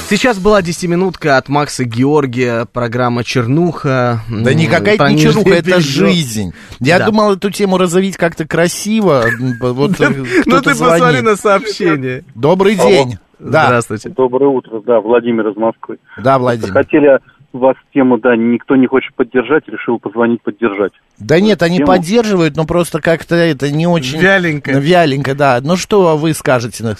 Сейчас 0.08 0.38
была 0.38 0.60
10-минутка 0.60 1.36
от 1.36 1.48
Макса 1.48 1.84
Георгия, 1.84 2.64
программа 2.72 3.22
«Чернуха». 3.22 4.22
Да 4.28 4.54
никакая 4.54 4.96
про 4.96 5.12
не 5.12 5.20
чернуха, 5.22 5.50
это 5.50 5.80
жизнь. 5.80 6.52
Я 6.80 6.98
Да. 6.98 7.06
думал 7.06 7.34
эту 7.34 7.50
тему 7.50 7.78
разовить 7.78 8.16
как-то 8.16 8.44
красиво. 8.46 9.26
Вот 9.60 9.98
Ну 10.46 10.62
ты 10.62 10.74
посмотри 10.74 11.20
на 11.20 11.36
сообщение. 11.36 12.24
Добрый 12.34 12.74
день. 12.74 13.18
Да, 13.40 13.66
Здравствуйте. 13.66 14.10
Доброе 14.10 14.48
утро, 14.48 14.80
да, 14.80 15.00
Владимир 15.00 15.48
из 15.48 15.56
Москвы. 15.56 15.98
да, 16.22 16.38
Владимир. 16.38 16.72
Хотели 16.72 17.18
вас 17.52 17.74
тему, 17.92 18.18
да, 18.18 18.36
никто 18.36 18.76
не 18.76 18.86
хочет 18.86 19.14
поддержать, 19.14 19.66
решил 19.66 19.98
позвонить 19.98 20.42
поддержать. 20.42 20.92
Да 21.18 21.40
нет, 21.40 21.62
они 21.62 21.78
Тему. 21.78 21.86
поддерживают, 21.88 22.56
но 22.56 22.64
просто 22.64 23.00
как-то 23.00 23.34
это 23.34 23.70
не 23.72 23.86
очень... 23.86 24.18
Вяленько. 24.20 24.72
Вяленько, 24.78 25.34
да. 25.34 25.58
Ну 25.62 25.76
что 25.76 26.16
вы 26.16 26.32
скажете? 26.34 26.84
на- 26.84 26.94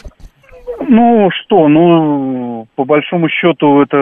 Ну 0.88 1.28
что, 1.30 1.68
ну, 1.68 2.66
по 2.74 2.84
большому 2.84 3.28
счету, 3.28 3.80
это, 3.82 3.96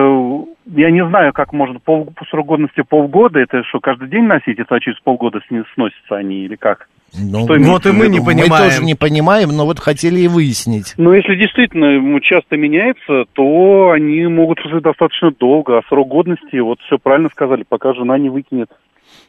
я 0.74 0.90
не 0.90 1.04
знаю, 1.06 1.32
как 1.34 1.52
можно, 1.52 1.80
пол, 1.80 2.06
по 2.16 2.24
срок 2.26 2.46
годности 2.46 2.82
полгода, 2.82 3.40
это 3.40 3.62
что, 3.64 3.80
каждый 3.80 4.08
день 4.08 4.24
носить, 4.24 4.58
это 4.58 4.80
через 4.80 4.98
полгода 5.00 5.40
сносятся 5.74 6.16
они 6.16 6.44
или 6.44 6.56
как? 6.56 6.88
Ну, 7.16 7.44
Что 7.44 7.54
вот 7.58 7.86
и 7.86 7.92
мы 7.92 8.08
не 8.08 8.20
понимаем. 8.20 8.50
Мы 8.50 8.58
тоже 8.58 8.84
не 8.84 8.94
понимаем, 8.94 9.48
но 9.56 9.64
вот 9.64 9.80
хотели 9.80 10.20
и 10.20 10.28
выяснить. 10.28 10.94
Но 10.98 11.14
если 11.14 11.36
действительно 11.36 11.86
ему 11.86 12.20
часто 12.20 12.56
меняется, 12.56 13.24
то 13.32 13.90
они 13.92 14.26
могут 14.26 14.60
служить 14.60 14.82
достаточно 14.82 15.30
долго, 15.30 15.78
а 15.78 15.82
срок 15.88 16.08
годности, 16.08 16.56
вот 16.58 16.78
все 16.86 16.98
правильно 16.98 17.28
сказали, 17.30 17.64
пока 17.68 17.94
жена 17.94 18.18
не 18.18 18.28
выкинет. 18.28 18.68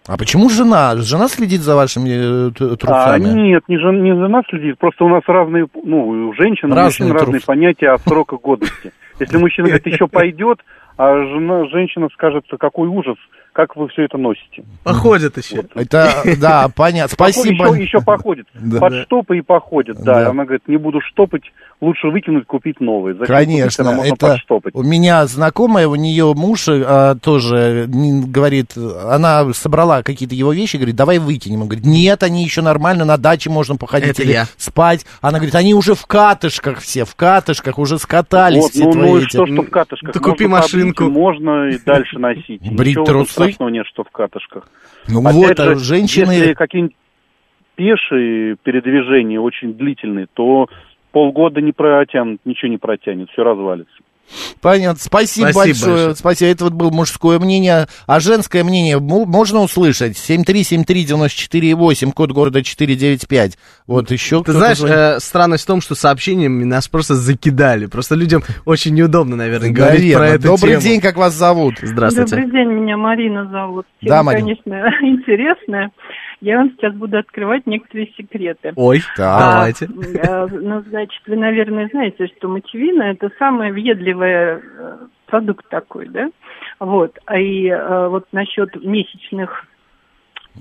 А 0.08 0.18
почему 0.18 0.50
жена? 0.50 0.98
Жена 0.98 1.28
следит 1.28 1.62
за 1.62 1.76
вашими 1.76 2.50
э, 2.50 2.52
т- 2.52 2.66
А, 2.66 2.76
трусами? 2.76 3.42
нет, 3.50 3.64
не, 3.68 3.78
жен- 3.78 4.04
не 4.04 4.14
жена 4.14 4.42
следит, 4.50 4.78
просто 4.78 5.06
у 5.06 5.10
нас 5.10 5.24
разные, 5.28 5.68
ну, 5.84 6.08
у 6.08 6.34
женщин, 6.34 6.72
у 6.72 6.76
Разные 6.76 7.08
мужчин 7.08 7.12
разные 7.12 7.42
понятия 7.46 7.90
о 7.90 7.98
сроках 7.98 8.42
годности. 8.42 8.92
Если 9.20 9.38
мужчина 9.38 9.68
говорит, 9.68 9.88
еще 9.88 10.08
пойдет, 10.08 10.60
а 10.98 11.16
жена, 11.16 11.66
женщина 11.70 12.10
скажет, 12.14 12.44
какой 12.60 12.88
ужас, 12.90 13.18
как 13.60 13.76
вы 13.76 13.90
все 13.90 14.04
это 14.04 14.18
носите. 14.18 14.64
Походят 14.86 15.38
еще. 15.38 15.66
Это, 15.76 16.24
да, 16.40 16.70
понятно. 16.74 17.14
Спасибо. 17.14 17.66
Еще, 17.74 17.84
еще 17.84 18.02
походит. 18.02 18.48
Да. 18.54 18.80
Под 18.80 18.94
штопы 19.04 19.40
и 19.40 19.42
походит, 19.42 19.98
да. 19.98 20.24
Да. 20.24 20.30
Она 20.30 20.46
говорит, 20.46 20.66
не 20.70 20.78
буду 20.78 21.02
штопать, 21.02 21.44
лучше 21.82 22.08
выкинуть, 22.08 22.46
купить 22.46 22.80
новые. 22.82 23.14
Зачем 23.16 23.28
купить, 23.36 23.48
Конечно, 23.48 23.84
можно 23.86 24.14
это 24.14 24.28
подштопать? 24.32 24.76
у 24.76 24.84
меня 24.84 25.26
знакомая, 25.28 25.88
у 25.88 25.96
нее 25.96 26.34
муж 26.36 26.66
а, 26.70 27.16
тоже 27.16 27.88
м, 27.92 28.30
говорит, 28.32 28.76
она 28.78 29.52
собрала 29.54 30.04
какие-то 30.04 30.36
его 30.36 30.52
вещи, 30.54 30.76
говорит, 30.78 30.96
давай 30.96 31.20
выкинем. 31.20 31.62
Он 31.62 31.68
говорит, 31.68 31.86
нет, 31.86 32.24
они 32.24 32.44
еще 32.44 32.62
нормально, 32.62 33.06
на 33.06 33.18
даче 33.18 33.50
можно 33.50 33.76
походить 33.78 34.10
Это 34.12 34.24
или 34.24 34.34
я. 34.34 34.46
спать. 34.58 35.06
Она 35.22 35.38
говорит, 35.40 35.56
они 35.56 35.74
уже 35.74 35.94
в 35.96 36.06
катышках 36.06 36.80
все, 36.80 37.06
в 37.06 37.16
катышках 37.16 37.80
уже 37.80 37.98
скатались 37.98 38.62
Вот, 38.64 38.72
все 38.72 38.84
ну, 38.86 38.92
твои 38.92 39.10
ну 39.12 39.18
и 39.18 39.22
эти. 39.22 39.30
что, 39.30 39.46
что 39.48 39.62
в 39.62 39.70
катышках? 39.70 40.14
Да 40.14 40.20
купи 40.20 40.48
Можно 40.48 40.62
машинку. 40.62 41.04
Можно 41.06 41.70
и 41.70 41.78
дальше 41.86 42.20
носить. 42.20 42.62
Брить 42.74 42.90
Ничего 42.98 43.06
трусы? 43.06 43.32
страшного 43.32 43.70
нет, 43.70 43.86
что 43.88 44.04
в 44.04 44.10
катышках. 44.12 44.68
Ну 45.08 45.22
Опять 45.22 45.34
вот, 45.36 45.58
же, 45.58 45.72
а 45.72 45.76
женщины... 45.76 46.32
Если 46.34 46.54
какие-нибудь 46.54 46.96
пешие 47.76 48.58
передвижения 48.62 49.40
очень 49.40 49.74
длительные, 49.74 50.28
то 50.34 50.68
полгода 51.12 51.62
не 51.62 51.72
протянут, 51.72 52.40
ничего 52.46 52.70
не 52.72 52.78
протянет, 52.78 53.30
все 53.32 53.44
развалится. 53.44 53.94
Понятно. 54.62 55.00
Спасибо, 55.02 55.48
Спасибо 55.48 55.66
большое. 55.66 55.92
большое. 55.96 56.16
Спасибо. 56.16 56.52
Это 56.52 56.64
вот 56.66 56.74
было 56.74 56.92
мужское 56.92 57.40
мнение. 57.40 57.88
А 58.06 58.20
женское 58.20 58.64
мнение 58.64 59.00
можно 59.00 59.62
услышать? 59.62 60.18
7373948, 60.18 62.12
код 62.12 62.32
города 62.32 62.62
495. 62.64 63.58
Вот 63.88 64.12
еще 64.12 64.44
Ты 64.44 64.52
знаешь, 64.52 64.80
э, 64.82 65.20
странность 65.20 65.64
в 65.64 65.68
том, 65.68 65.82
что 65.82 65.96
сообщениями 65.96 66.64
нас 66.64 66.88
просто 66.88 67.16
закидали. 67.16 67.88
Просто 67.88 68.14
людям 68.16 68.44
очень 68.66 68.94
неудобно, 68.94 69.36
наверное, 69.36 69.72
говорить 69.72 70.14
про 70.14 70.28
эту 70.30 70.44
Добрый 70.44 70.72
тему. 70.74 70.82
день, 70.84 71.02
как 71.02 71.16
вас 71.18 71.34
зовут? 71.34 71.76
Здравствуйте. 71.82 72.36
Добрый 72.36 72.52
день, 72.52 72.68
меня 72.70 72.98
Марина 72.98 73.48
зовут. 73.50 73.86
Да, 74.02 74.18
Тема, 74.20 74.24
Марина. 74.24 74.42
конечно, 74.42 74.90
интересная. 75.08 75.90
Я 76.42 76.58
вам 76.58 76.72
сейчас 76.72 76.94
буду 76.94 77.18
открывать 77.18 77.68
некоторые 77.68 78.08
секреты. 78.18 78.72
Ой, 78.76 79.02
давайте. 79.18 79.88
А, 80.24 80.46
э, 80.46 80.48
ну, 80.50 80.82
значит, 80.82 81.22
вы, 81.28 81.36
наверное, 81.36 81.90
знаете, 81.92 82.28
что 82.28 82.48
мочевина– 82.48 83.04
это 83.12 83.30
самый 83.38 83.72
въедливый 83.72 84.32
э, 84.32 84.60
продукт 85.26 85.68
такой, 85.70 86.08
да? 86.08 86.30
Вот. 86.80 87.18
А 87.26 87.38
и 87.38 87.68
э, 87.68 88.08
вот 88.08 88.26
насчет 88.32 88.76
месячных 88.84 89.66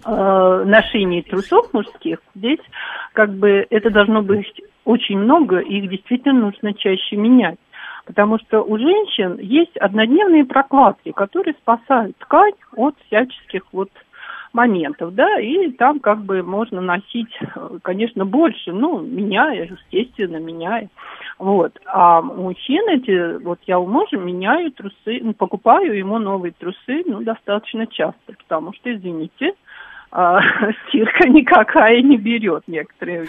ношений 0.04 1.22
трусов 1.22 1.72
мужских, 1.72 2.18
здесь 2.34 2.60
как 3.14 3.32
бы 3.34 3.66
это 3.68 3.90
должно 3.90 4.22
быть 4.22 4.46
очень 4.84 5.18
много, 5.18 5.58
и 5.58 5.78
их 5.78 5.90
действительно 5.90 6.40
нужно 6.40 6.72
чаще 6.74 7.16
менять. 7.16 7.58
Потому 8.04 8.38
что 8.38 8.62
у 8.62 8.78
женщин 8.78 9.38
есть 9.40 9.76
однодневные 9.76 10.44
прокладки, 10.44 11.10
которые 11.12 11.54
спасают 11.54 12.16
ткань 12.18 12.54
от 12.76 12.94
всяческих 13.06 13.62
вот 13.72 13.90
моментов, 14.52 15.14
да, 15.14 15.38
и 15.40 15.70
там 15.72 16.00
как 16.00 16.22
бы 16.24 16.42
можно 16.42 16.80
носить, 16.80 17.28
конечно, 17.82 18.24
больше, 18.24 18.72
ну, 18.72 19.00
меняя, 19.00 19.68
естественно, 19.90 20.36
меняя. 20.38 20.88
Вот. 21.38 21.72
А 21.86 22.20
мужчин 22.22 22.82
эти, 22.88 23.38
вот 23.42 23.60
я 23.66 23.78
у 23.78 23.86
мужа 23.86 24.16
меняю 24.16 24.72
трусы, 24.72 25.20
ну, 25.22 25.32
покупаю 25.34 25.96
ему 25.96 26.18
новые 26.18 26.52
трусы, 26.58 27.02
ну, 27.06 27.20
достаточно 27.22 27.86
часто, 27.86 28.32
потому 28.46 28.72
что, 28.74 28.92
извините, 28.92 29.52
а, 30.10 30.40
стирка 30.88 31.28
никакая 31.28 32.00
не 32.00 32.16
берет 32.16 32.62
некоторые 32.66 33.26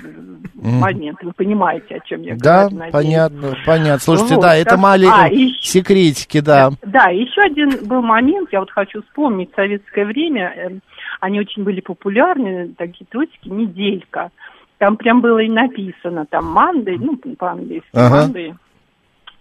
Мгм. 0.55 0.79
моменты. 0.79 1.25
Вы 1.25 1.33
понимаете, 1.33 1.95
о 1.95 1.99
чем 1.99 2.21
я 2.21 2.35
Да, 2.37 2.69
говорю, 2.69 2.77
надеюсь. 2.77 2.93
понятно, 2.93 3.53
понятно. 3.65 3.99
Слушайте, 3.99 4.35
Вот, 4.35 4.41
да, 4.43 4.55
это 4.55 4.69
так- 4.71 4.79
маленькие 4.79 5.49
а, 5.49 5.61
секретики, 5.61 6.39
да. 6.39 6.69
Да, 6.81 7.09
еще 7.09 7.41
один 7.41 7.85
был 7.85 8.01
момент, 8.01 8.49
я 8.53 8.61
вот 8.61 8.71
хочу 8.71 9.01
вспомнить, 9.03 9.49
советское 9.55 10.05
время, 10.05 10.79
они 11.19 11.39
очень 11.39 11.63
были 11.63 11.81
популярны, 11.81 12.73
такие 12.77 13.05
трусики, 13.09 13.47
неделька. 13.47 14.31
Там 14.77 14.95
прям 14.97 15.21
было 15.21 15.39
и 15.39 15.49
написано, 15.49 16.25
там 16.25 16.45
Мандай, 16.45 16.97
ну, 16.97 17.17
по-английски 17.17 17.89
Ага. 17.93 18.15
Мандай, 18.15 18.53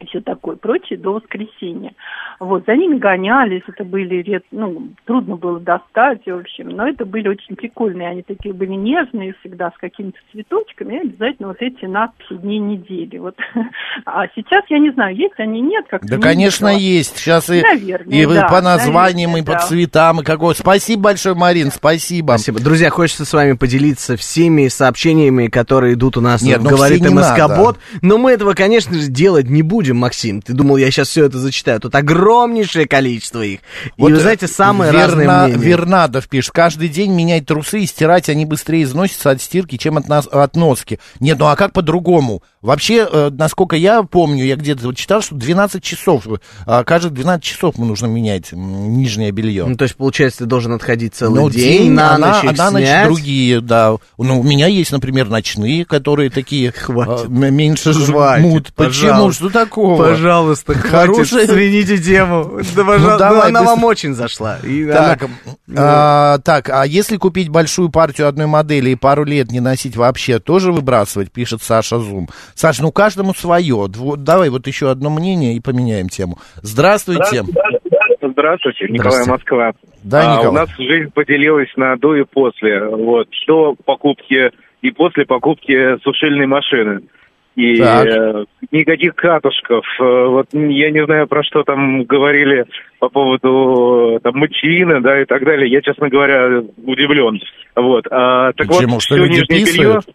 и 0.01 0.07
все 0.07 0.21
такое 0.21 0.57
прочее, 0.57 0.99
до 0.99 1.15
воскресенья. 1.15 1.93
Вот, 2.41 2.65
за 2.67 2.77
ними 2.77 2.99
гонялись, 2.99 3.63
это 3.67 3.85
были, 3.85 4.17
ред- 4.17 4.45
ну, 4.51 4.89
трудно 5.05 5.37
было 5.37 5.59
достать, 5.59 6.25
в 6.25 6.35
общем, 6.35 6.69
но 6.69 6.89
это 6.89 7.05
были 7.05 7.29
очень 7.29 7.57
прикольные, 7.57 8.09
они 8.09 8.23
такие 8.23 8.55
были 8.55 8.73
нежные 8.73 9.35
всегда, 9.41 9.71
с 9.71 9.79
какими-то 9.79 10.19
цветочками, 10.33 10.95
и 10.95 11.01
обязательно 11.01 11.49
вот 11.49 11.61
эти 11.61 11.85
надписи 11.85 12.35
дней 12.35 12.59
недели, 12.59 13.19
вот. 13.19 13.37
А 14.05 14.27
сейчас, 14.35 14.65
я 14.69 14.79
не 14.79 14.91
знаю, 14.91 15.17
есть 15.17 15.35
они, 15.39 15.61
нет, 15.61 15.87
как 15.89 16.05
Да, 16.05 16.19
конечно, 16.19 16.69
есть. 16.69 17.19
Сейчас 17.19 17.51
и, 17.51 17.63
Наверное, 17.63 18.17
и 18.17 18.27
вы 18.27 18.35
да, 18.35 18.49
по 18.49 18.61
названиям, 18.61 19.33
наверное, 19.33 19.43
и 19.43 19.45
по 19.45 19.53
да. 19.53 19.59
цветам, 19.67 20.21
и 20.21 20.25
какой. 20.25 20.55
Спасибо 20.55 21.03
большое, 21.03 21.35
Марин, 21.35 21.71
спасибо. 21.71 22.33
Спасибо. 22.33 22.61
Друзья, 22.61 22.91
хочется 22.91 23.25
с 23.25 23.33
вами 23.33 23.55
поделиться 23.55 24.17
всеми 24.17 24.69
сообщениями, 24.69 25.49
которые 25.49 25.95
идут 25.95 26.17
у 26.17 26.21
нас 26.21 26.43
Нет, 26.43 26.61
ну 26.63 26.71
«Говорит 26.71 27.03
МСК-бот». 27.03 27.79
Но 28.03 28.19
мы 28.19 28.33
этого, 28.33 28.55
конечно 28.55 28.95
же, 28.95 29.09
делать 29.09 29.49
не 29.49 29.63
будем, 29.63 29.88
Максим. 29.97 30.43
Ты 30.43 30.53
думал, 30.53 30.77
я 30.77 30.91
сейчас 30.91 31.09
все 31.09 31.25
это 31.25 31.39
зачитаю. 31.39 31.81
Тут 31.81 31.95
огромнейшее 31.95 32.87
количество 32.87 33.43
их. 33.43 33.61
И 33.97 34.03
вы 34.03 34.17
знаете, 34.17 34.47
самые 34.47 34.93
Верна- 34.93 35.07
разные 35.07 35.29
мнения. 35.29 35.69
Вернадов 35.69 36.29
пишет, 36.29 36.53
каждый 36.53 36.89
день 36.89 37.13
менять 37.13 37.47
трусы 37.47 37.81
и 37.81 37.87
стирать, 37.87 38.29
они 38.29 38.45
быстрее 38.45 38.83
износятся 38.83 39.31
от 39.31 39.43
стирки, 39.43 39.77
чем 39.77 39.97
от, 39.97 40.09
нас, 40.09 40.27
от 40.27 40.57
носки. 40.57 40.99
Нет, 41.21 41.39
ну 41.39 41.47
а 41.47 41.57
как 41.57 41.73
по-другому? 41.73 42.43
Вообще, 42.61 43.07
э, 43.11 43.31
насколько 43.33 43.77
я 43.77 44.03
помню, 44.03 44.45
я 44.45 44.57
где-то 44.57 44.87
вот 44.87 44.97
читал, 44.97 45.23
что 45.23 45.37
12 45.37 45.83
часов, 45.83 46.27
э, 46.67 46.85
каждых 46.85 47.13
12 47.13 47.45
часов 47.45 47.79
мы 47.79 47.87
нужно 47.87 48.07
менять 48.07 48.51
нижнее 48.53 49.31
белье. 49.31 49.65
Ну, 49.65 49.77
то 49.77 49.85
есть, 49.85 49.95
получается, 49.95 50.41
ты 50.41 50.47
должен 50.47 50.73
отходить 50.73 51.15
целый 51.15 51.41
Ну, 51.43 51.51
день, 51.51 51.93
на 51.93 52.15
а 52.17 52.19
ночь 52.19 52.43
на, 52.43 52.51
их 52.51 52.59
а 52.61 52.65
на 52.65 52.71
ночь 52.73 52.89
другие, 53.05 53.61
да. 53.61 53.95
Ну, 54.19 54.41
у 54.41 54.43
меня 54.43 54.67
есть, 54.67 54.91
например, 54.91 55.29
ночные, 55.29 55.85
которые 55.85 56.31
такие 56.31 56.73
Хватит. 56.73 57.27
э, 57.27 57.33
м- 57.33 57.55
меньше 57.55 57.93
Хватит, 57.93 58.45
жмут. 58.45 58.73
Почему? 58.75 59.31
Что 59.31 59.51
такого? 59.51 59.97
Пожалуйста, 59.97 60.75
хватит, 60.75 60.91
Хорошая- 60.91 61.47
свините 61.47 61.99
тему. 61.99 62.61
Да, 62.75 62.85
пожалуйста, 62.85 63.13
Ну, 63.13 63.19
давай, 63.19 63.49
она 63.51 63.61
быстро. 63.61 63.75
вам 63.77 63.85
очень 63.85 64.15
зашла. 64.15 64.59
И 64.65 64.85
Так, 64.85 65.23
она- 65.23 65.33
а, 65.77 66.39
так, 66.39 66.71
а 66.71 66.85
если 66.87 67.17
купить 67.19 67.49
большую 67.51 67.89
партию 67.89 68.27
одной 68.29 68.47
модели 68.47 68.91
и 68.91 68.95
пару 68.97 69.25
лет 69.25 69.53
не 69.53 69.61
носить 69.61 69.97
вообще, 69.97 70.41
тоже 70.41 70.73
выбрасывать, 70.73 71.31
пишет 71.31 71.63
Саша 71.63 72.01
Зум. 72.01 72.29
Саш, 72.59 72.81
ну 72.81 72.91
каждому 72.91 73.35
свое. 73.35 73.87
Давай 74.17 74.51
вот 74.51 74.67
еще 74.67 74.91
одно 74.91 75.11
мнение 75.11 75.55
и 75.55 75.61
поменяем 75.61 76.09
тему. 76.09 76.39
Здравствуйте. 76.57 77.45
Здравствуйте, 78.21 78.87
Николай 78.89 79.23
Здравствуйте. 79.23 79.31
Москва. 79.31 79.73
Да, 80.03 80.21
А, 80.21 80.37
Николай. 80.39 80.49
у 80.49 80.53
нас 80.67 80.69
жизнь 80.77 81.13
поделилась 81.15 81.71
на 81.77 81.97
до 81.97 82.17
и 82.17 82.25
после. 82.25 82.85
Вот, 82.85 83.29
до 83.47 83.77
покупки 83.85 84.51
и 84.83 84.91
после 84.91 85.25
покупки 85.25 86.03
сушильной 86.03 86.47
машины. 86.47 87.03
И 87.55 87.77
Так. 87.77 88.07
э, 88.07 88.45
никаких 88.73 89.15
катушков. 89.15 89.85
Э, 90.01 90.27
вот 90.29 90.47
я 90.53 90.91
не 90.91 91.05
знаю, 91.05 91.29
про 91.29 91.45
что 91.45 91.63
там 91.63 92.05
говорили 92.05 92.65
по 92.99 93.09
поводу 93.09 94.17
э, 94.17 94.21
там, 94.21 94.37
мочевины, 94.37 95.01
да, 95.01 95.23
и 95.23 95.25
так 95.27 95.45
далее. 95.45 95.71
Я, 95.71 95.81
честно 95.81 96.09
говоря, 96.09 96.61
удивлен. 96.85 97.41
Вот. 97.77 98.05
А, 98.11 98.53
так 98.53 98.67
Почему? 98.67 98.95
вот, 98.95 99.03
Что 99.03 99.17
люди 99.17 99.41
нижнее 99.49 99.65
писают? 99.65 100.05
белье. 100.07 100.15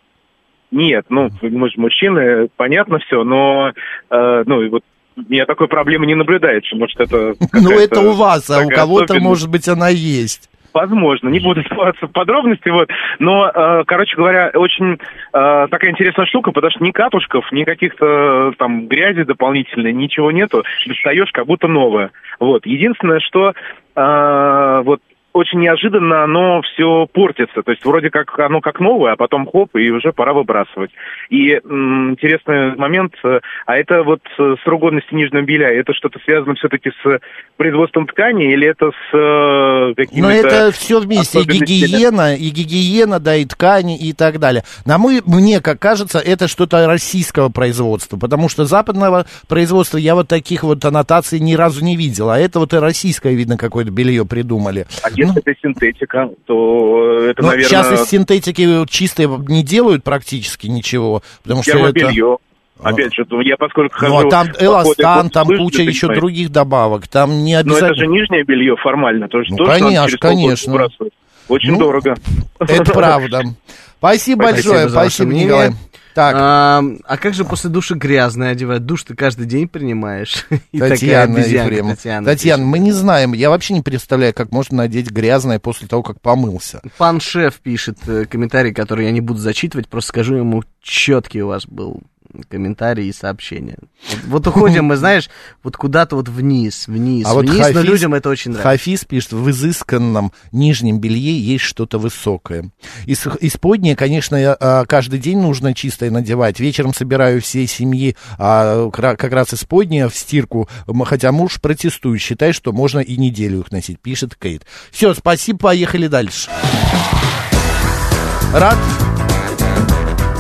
Нет, 0.74 1.06
ну, 1.10 1.30
мы 1.42 1.70
же 1.70 1.76
мужчины, 1.80 2.50
понятно 2.58 2.98
все, 2.98 3.24
но, 3.24 3.72
э, 4.10 4.44
ну, 4.46 4.70
вот 4.70 4.84
меня 5.16 5.46
такой 5.46 5.68
проблемы 5.68 6.08
не 6.08 6.16
наблюдается. 6.16 6.76
Может, 6.76 7.00
это 7.00 7.36
Ну 7.54 7.72
это 7.72 8.02
у 8.02 8.14
вас, 8.14 8.50
а 8.50 8.66
у 8.66 8.70
кого-то, 8.70 9.20
может 9.20 9.50
быть, 9.50 9.68
она 9.68 9.90
есть. 9.90 10.50
Возможно, 10.74 11.30
не 11.30 11.40
буду 11.40 11.62
вдаваться 11.62 12.08
в 12.08 12.12
подробности, 12.12 12.70
вот. 12.70 12.90
Но, 13.20 13.48
э, 13.48 13.84
короче 13.86 14.16
говоря, 14.16 14.50
очень 14.56 14.94
э, 14.96 14.98
такая 15.70 15.92
интересная 15.92 16.26
штука, 16.26 16.52
потому 16.52 16.72
что 16.72 16.84
ни 16.84 16.90
катушков, 16.90 17.52
ни 17.52 17.64
каких-то 17.64 18.50
э, 18.50 18.52
там 18.58 18.88
грязи 18.88 19.24
дополнительной, 19.24 19.94
ничего 19.94 20.32
нету. 20.32 20.64
Достаешь 20.88 21.32
как 21.32 21.46
будто 21.46 21.68
новое. 21.68 22.10
Вот. 22.40 22.66
Единственное, 22.66 23.20
что 23.20 23.54
э, 23.96 24.82
вот 24.84 25.02
очень 25.34 25.60
неожиданно 25.60 26.24
оно 26.24 26.62
все 26.62 27.08
портится. 27.12 27.64
То 27.64 27.72
есть 27.72 27.84
вроде 27.84 28.10
как 28.10 28.38
оно 28.40 28.62
как 28.62 28.80
новое, 28.80 29.14
а 29.14 29.16
потом 29.16 29.48
хоп, 29.48 29.76
и 29.76 29.90
уже 29.90 30.14
пора 30.14 30.34
выбрасывать. 30.34 30.92
И 31.30 31.52
м, 31.54 32.12
интересный 32.12 32.76
момент, 32.76 33.14
э, 33.24 33.40
а 33.66 33.78
это 33.78 34.04
вот 34.04 34.22
э, 34.38 34.56
срок 34.64 34.82
годности 34.82 35.14
нижнего 35.14 35.42
белья, 35.42 35.70
это 35.70 35.94
что-то 35.94 36.20
связано 36.24 36.56
все-таки 36.56 36.92
с 36.92 37.20
производством 37.58 38.08
ткани 38.08 38.54
или 38.54 38.68
это 38.68 38.92
с 38.92 39.16
э, 39.16 39.94
какими-то... 39.96 40.28
Но 40.28 40.32
это 40.32 40.72
все 40.72 41.00
вместе, 41.00 41.42
и 41.42 41.44
гигиена, 41.44 42.36
и 42.36 42.50
гигиена, 42.50 43.20
да, 43.20 43.36
и 43.36 43.46
ткани, 43.46 43.98
и 43.98 44.14
так 44.14 44.40
далее. 44.40 44.64
На 44.86 44.98
мы, 44.98 45.22
мне, 45.26 45.62
как 45.62 45.80
кажется, 45.80 46.20
это 46.20 46.48
что-то 46.48 46.86
российского 46.88 47.50
производства, 47.50 48.18
потому 48.18 48.50
что 48.50 48.66
западного 48.66 49.26
производства 49.48 49.98
я 49.98 50.14
вот 50.14 50.28
таких 50.28 50.64
вот 50.64 50.86
аннотаций 50.86 51.40
ни 51.40 51.56
разу 51.56 51.84
не 51.84 51.96
видел, 51.96 52.30
а 52.30 52.38
это 52.38 52.60
вот 52.60 52.74
и 52.74 52.78
российское, 52.78 53.34
видно, 53.34 53.58
какое-то 53.58 53.92
белье 53.92 54.26
придумали. 54.26 54.86
А 55.04 55.10
если 55.28 55.42
это 55.42 55.60
синтетика, 55.62 56.30
то 56.46 57.20
это, 57.30 57.42
Ну, 57.42 57.50
наверное... 57.50 57.70
сейчас 57.70 57.92
из 57.92 58.10
синтетики 58.10 58.86
чистые 58.88 59.28
не 59.48 59.64
делают 59.64 60.04
практически 60.04 60.68
ничего, 60.68 61.22
потому 61.44 61.64
что 61.64 61.78
это... 61.78 61.92
термобелье. 62.00 62.38
Опять 62.82 63.14
же, 63.14 63.26
я 63.44 63.56
поскольку 63.58 63.96
хожу... 63.98 64.14
Ну, 64.14 64.28
а 64.28 64.30
там 64.30 64.48
эластан, 64.60 65.30
там 65.30 65.48
куча 65.48 65.84
еще 65.84 66.08
понимаешь. 66.08 66.20
других 66.20 66.52
добавок, 66.52 67.08
там 67.08 67.44
не 67.44 67.54
Но 67.54 67.60
обязательно... 67.60 67.88
это 67.88 67.96
же 67.96 68.08
нижнее 68.08 68.44
белье 68.44 68.76
формально, 68.76 69.28
то 69.28 69.40
есть 69.40 69.52
Ну, 69.52 69.58
тоже 69.58 69.72
надо 69.72 69.84
конечно, 69.86 70.18
полгода 70.18 70.42
конечно. 70.42 70.88
Очень 71.48 71.72
Ну, 71.74 71.80
дорого. 71.80 72.16
Это 72.60 72.92
правда. 72.94 73.42
Спасибо 74.00 74.44
большое, 74.44 74.90
спасибо. 74.90 75.34
Николай. 75.34 75.72
Так. 76.14 76.36
А, 76.38 76.84
а 77.06 77.18
как 77.18 77.34
же 77.34 77.46
после 77.46 77.70
души 77.70 77.96
грязное 77.96 78.52
одевать? 78.52 78.86
Душ 78.86 79.04
ты 79.04 79.16
каждый 79.16 79.46
день 79.46 79.68
принимаешь. 79.68 80.46
И 80.72 80.80
Татьяна 80.80 81.40
Ефремова. 81.40 81.96
Татьяна 81.96 82.26
Татьяна, 82.26 82.66
мы 82.66 82.80
не 82.80 82.92
знаем, 82.92 83.34
я 83.34 83.50
вообще 83.50 83.74
не 83.74 83.82
представляю, 83.82 84.34
как 84.34 84.52
можно 84.52 84.78
надеть 84.78 85.10
грязное 85.10 85.60
после 85.60 85.88
того, 85.88 86.04
как 86.04 86.22
помылся. 86.22 86.82
Пан 86.98 87.20
шеф 87.20 87.56
пишет 87.56 87.98
э, 88.08 88.26
комментарий, 88.26 88.74
который 88.74 89.06
я 89.06 89.12
не 89.12 89.22
буду 89.22 89.40
зачитывать, 89.40 89.88
просто 89.88 90.10
скажу 90.10 90.36
ему, 90.36 90.64
четкий 90.82 91.42
у 91.42 91.48
вас 91.48 91.66
был 91.66 92.02
комментарий 92.50 93.08
и 93.08 93.14
сообщение. 93.14 93.78
Вот, 94.10 94.46
вот 94.46 94.48
уходим 94.48 94.86
мы, 94.86 94.98
знаешь, 94.98 95.30
вот 95.64 95.78
куда-то 95.78 96.16
вот 96.16 96.30
вниз, 96.30 96.88
вниз, 96.88 97.26
А 97.28 97.34
вот 97.34 97.46
вниз, 97.46 97.58
но 97.58 97.82
Хафиз- 97.82 97.84
людям 97.84 98.14
это 98.14 98.30
очень 98.30 98.52
нравится. 98.52 98.70
Хафиз 98.70 99.06
пишет, 99.06 99.34
в 99.34 99.50
изысканном 99.50 100.32
нижнем 100.52 101.00
белье 101.00 101.38
есть 101.38 101.64
что-то 101.64 102.00
высокое. 102.00 102.72
Из, 103.06 103.26
исподнее, 103.42 103.96
конечно, 103.96 104.38
а, 104.60 104.86
каждый 104.86 105.20
день 105.20 105.40
нужно 105.40 105.74
чистое 105.74 106.12
надевать. 106.12 106.60
Вечером 106.60 106.94
собираю 106.94 107.42
всей 107.42 107.68
семьи 107.68 108.16
а, 108.38 108.90
как 108.90 109.32
раз 109.32 109.54
исподнее 109.54 110.10
в 110.10 110.16
стирку, 110.16 110.70
хотя 111.06 111.32
муж 111.32 111.62
протестует, 111.62 112.22
считает, 112.22 112.56
что 112.56 112.72
можно 112.72 113.00
и 113.00 113.18
неделю 113.18 113.62
их 113.62 113.72
носить, 113.72 114.00
пишет 114.00 114.36
Кейт. 114.36 114.66
Все, 114.92 115.14
спасибо, 115.14 115.60
поехали 115.60 116.08
дальше. 116.08 116.50
Рад? 118.54 118.78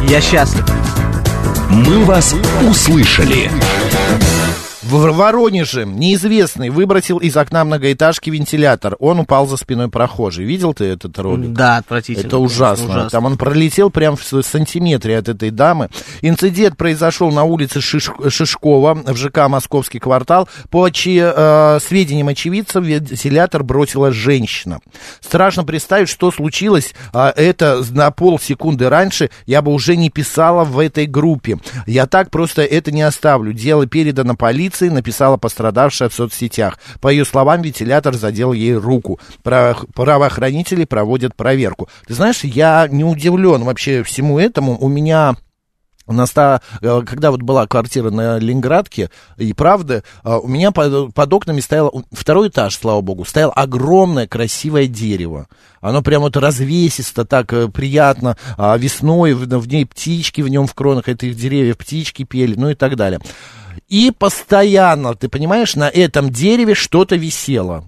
Я 0.07 0.21
счастлив. 0.21 0.82
Мы 1.73 2.05
вас 2.05 2.35
услышали. 2.69 3.49
В 4.93 5.11
Воронеже 5.11 5.85
неизвестный 5.85 6.69
выбросил 6.69 7.17
из 7.17 7.35
окна 7.35 7.63
многоэтажки 7.65 8.29
вентилятор. 8.29 8.95
Он 8.99 9.21
упал 9.21 9.47
за 9.47 9.57
спиной 9.57 9.89
прохожей. 9.89 10.45
Видел 10.45 10.75
ты 10.75 10.85
этот 10.85 11.17
ролик? 11.17 11.51
Да, 11.53 11.77
отвратительно. 11.77 12.27
Это 12.27 12.37
ужасно. 12.37 12.85
ужасно. 12.91 13.09
Там 13.09 13.25
он 13.25 13.37
пролетел 13.37 13.89
прям 13.89 14.15
в 14.15 14.23
сантиметре 14.43 15.17
от 15.17 15.29
этой 15.29 15.49
дамы. 15.49 15.89
Инцидент 16.21 16.77
произошел 16.77 17.31
на 17.31 17.43
улице 17.43 17.79
Шиш- 17.79 18.29
Шишкова 18.29 18.93
в 18.93 19.15
ЖК 19.17 19.47
«Московский 19.49 19.97
квартал». 19.97 20.47
По 20.69 20.87
очи- 20.87 21.17
э, 21.19 21.79
сведениям 21.79 22.27
очевидцев, 22.27 22.83
вентилятор 22.85 23.63
бросила 23.63 24.11
женщина. 24.11 24.79
Страшно 25.21 25.63
представить, 25.63 26.07
что 26.07 26.29
случилось. 26.29 26.93
а, 27.13 27.33
это 27.35 27.83
на 27.89 28.11
полсекунды 28.11 28.89
раньше 28.89 29.31
я 29.47 29.63
бы 29.63 29.71
уже 29.73 29.95
не 29.95 30.11
писала 30.11 30.63
в 30.63 30.77
этой 30.77 31.07
группе. 31.07 31.57
Я 31.87 32.05
так 32.05 32.29
просто 32.29 32.61
это 32.61 32.91
не 32.91 33.01
оставлю. 33.01 33.53
Дело 33.53 33.87
передано 33.87 34.35
полиции, 34.35 34.82
написала 34.89 35.37
пострадавшая 35.37 36.09
в 36.09 36.13
соцсетях. 36.13 36.77
По 37.01 37.07
ее 37.09 37.25
словам, 37.25 37.61
вентилятор 37.61 38.15
задел 38.15 38.53
ей 38.53 38.75
руку. 38.75 39.19
Право- 39.43 39.85
Правоохранители 39.93 40.85
проводят 40.85 41.35
проверку. 41.35 41.89
Ты 42.07 42.13
знаешь, 42.13 42.43
я 42.43 42.87
не 42.89 43.03
удивлен 43.03 43.63
вообще 43.63 44.03
всему 44.03 44.39
этому. 44.39 44.77
У 44.79 44.87
меня 44.87 45.35
на 46.05 46.25
ста- 46.25 46.61
э, 46.81 47.01
когда 47.05 47.31
вот 47.31 47.41
была 47.41 47.65
квартира 47.65 48.09
на 48.09 48.37
Ленинградке, 48.37 49.09
и 49.37 49.53
правда, 49.53 50.03
э, 50.25 50.35
у 50.35 50.47
меня 50.49 50.71
под, 50.71 51.13
под 51.13 51.33
окнами 51.33 51.61
стояло, 51.61 51.91
второй 52.11 52.49
этаж, 52.49 52.75
слава 52.75 52.99
богу, 52.99 53.23
стояло 53.23 53.53
огромное 53.53 54.27
красивое 54.27 54.87
дерево. 54.87 55.47
Оно 55.79 56.01
прям 56.01 56.23
вот 56.23 56.35
развесисто, 56.35 57.23
так 57.23 57.53
э, 57.53 57.69
приятно, 57.69 58.35
а 58.57 58.75
весной 58.77 59.33
в, 59.33 59.45
в 59.47 59.67
ней 59.69 59.85
птички 59.85 60.41
в 60.41 60.49
нем 60.49 60.67
в 60.67 60.73
кронах 60.73 61.07
этих 61.07 61.37
деревьев, 61.37 61.77
птички 61.77 62.23
пели, 62.23 62.55
ну 62.57 62.69
и 62.69 62.75
так 62.75 62.97
далее. 62.97 63.21
И 63.87 64.11
постоянно, 64.11 65.15
ты 65.15 65.29
понимаешь, 65.29 65.75
на 65.75 65.89
этом 65.89 66.29
дереве 66.29 66.73
что-то 66.73 67.15
висело. 67.15 67.85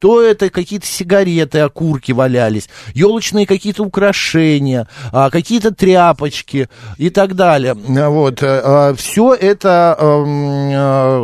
То 0.00 0.22
это 0.22 0.50
какие-то 0.50 0.86
сигареты, 0.86 1.58
окурки 1.58 2.12
валялись, 2.12 2.68
елочные 2.94 3.46
какие-то 3.46 3.82
украшения, 3.82 4.86
а, 5.12 5.28
какие-то 5.30 5.74
тряпочки 5.74 6.68
и 6.98 7.10
так 7.10 7.34
далее. 7.34 7.74
Вот, 7.74 8.38
все 8.98 9.34
это 9.34 9.96
эм, 9.98 10.70
э, 10.70 11.18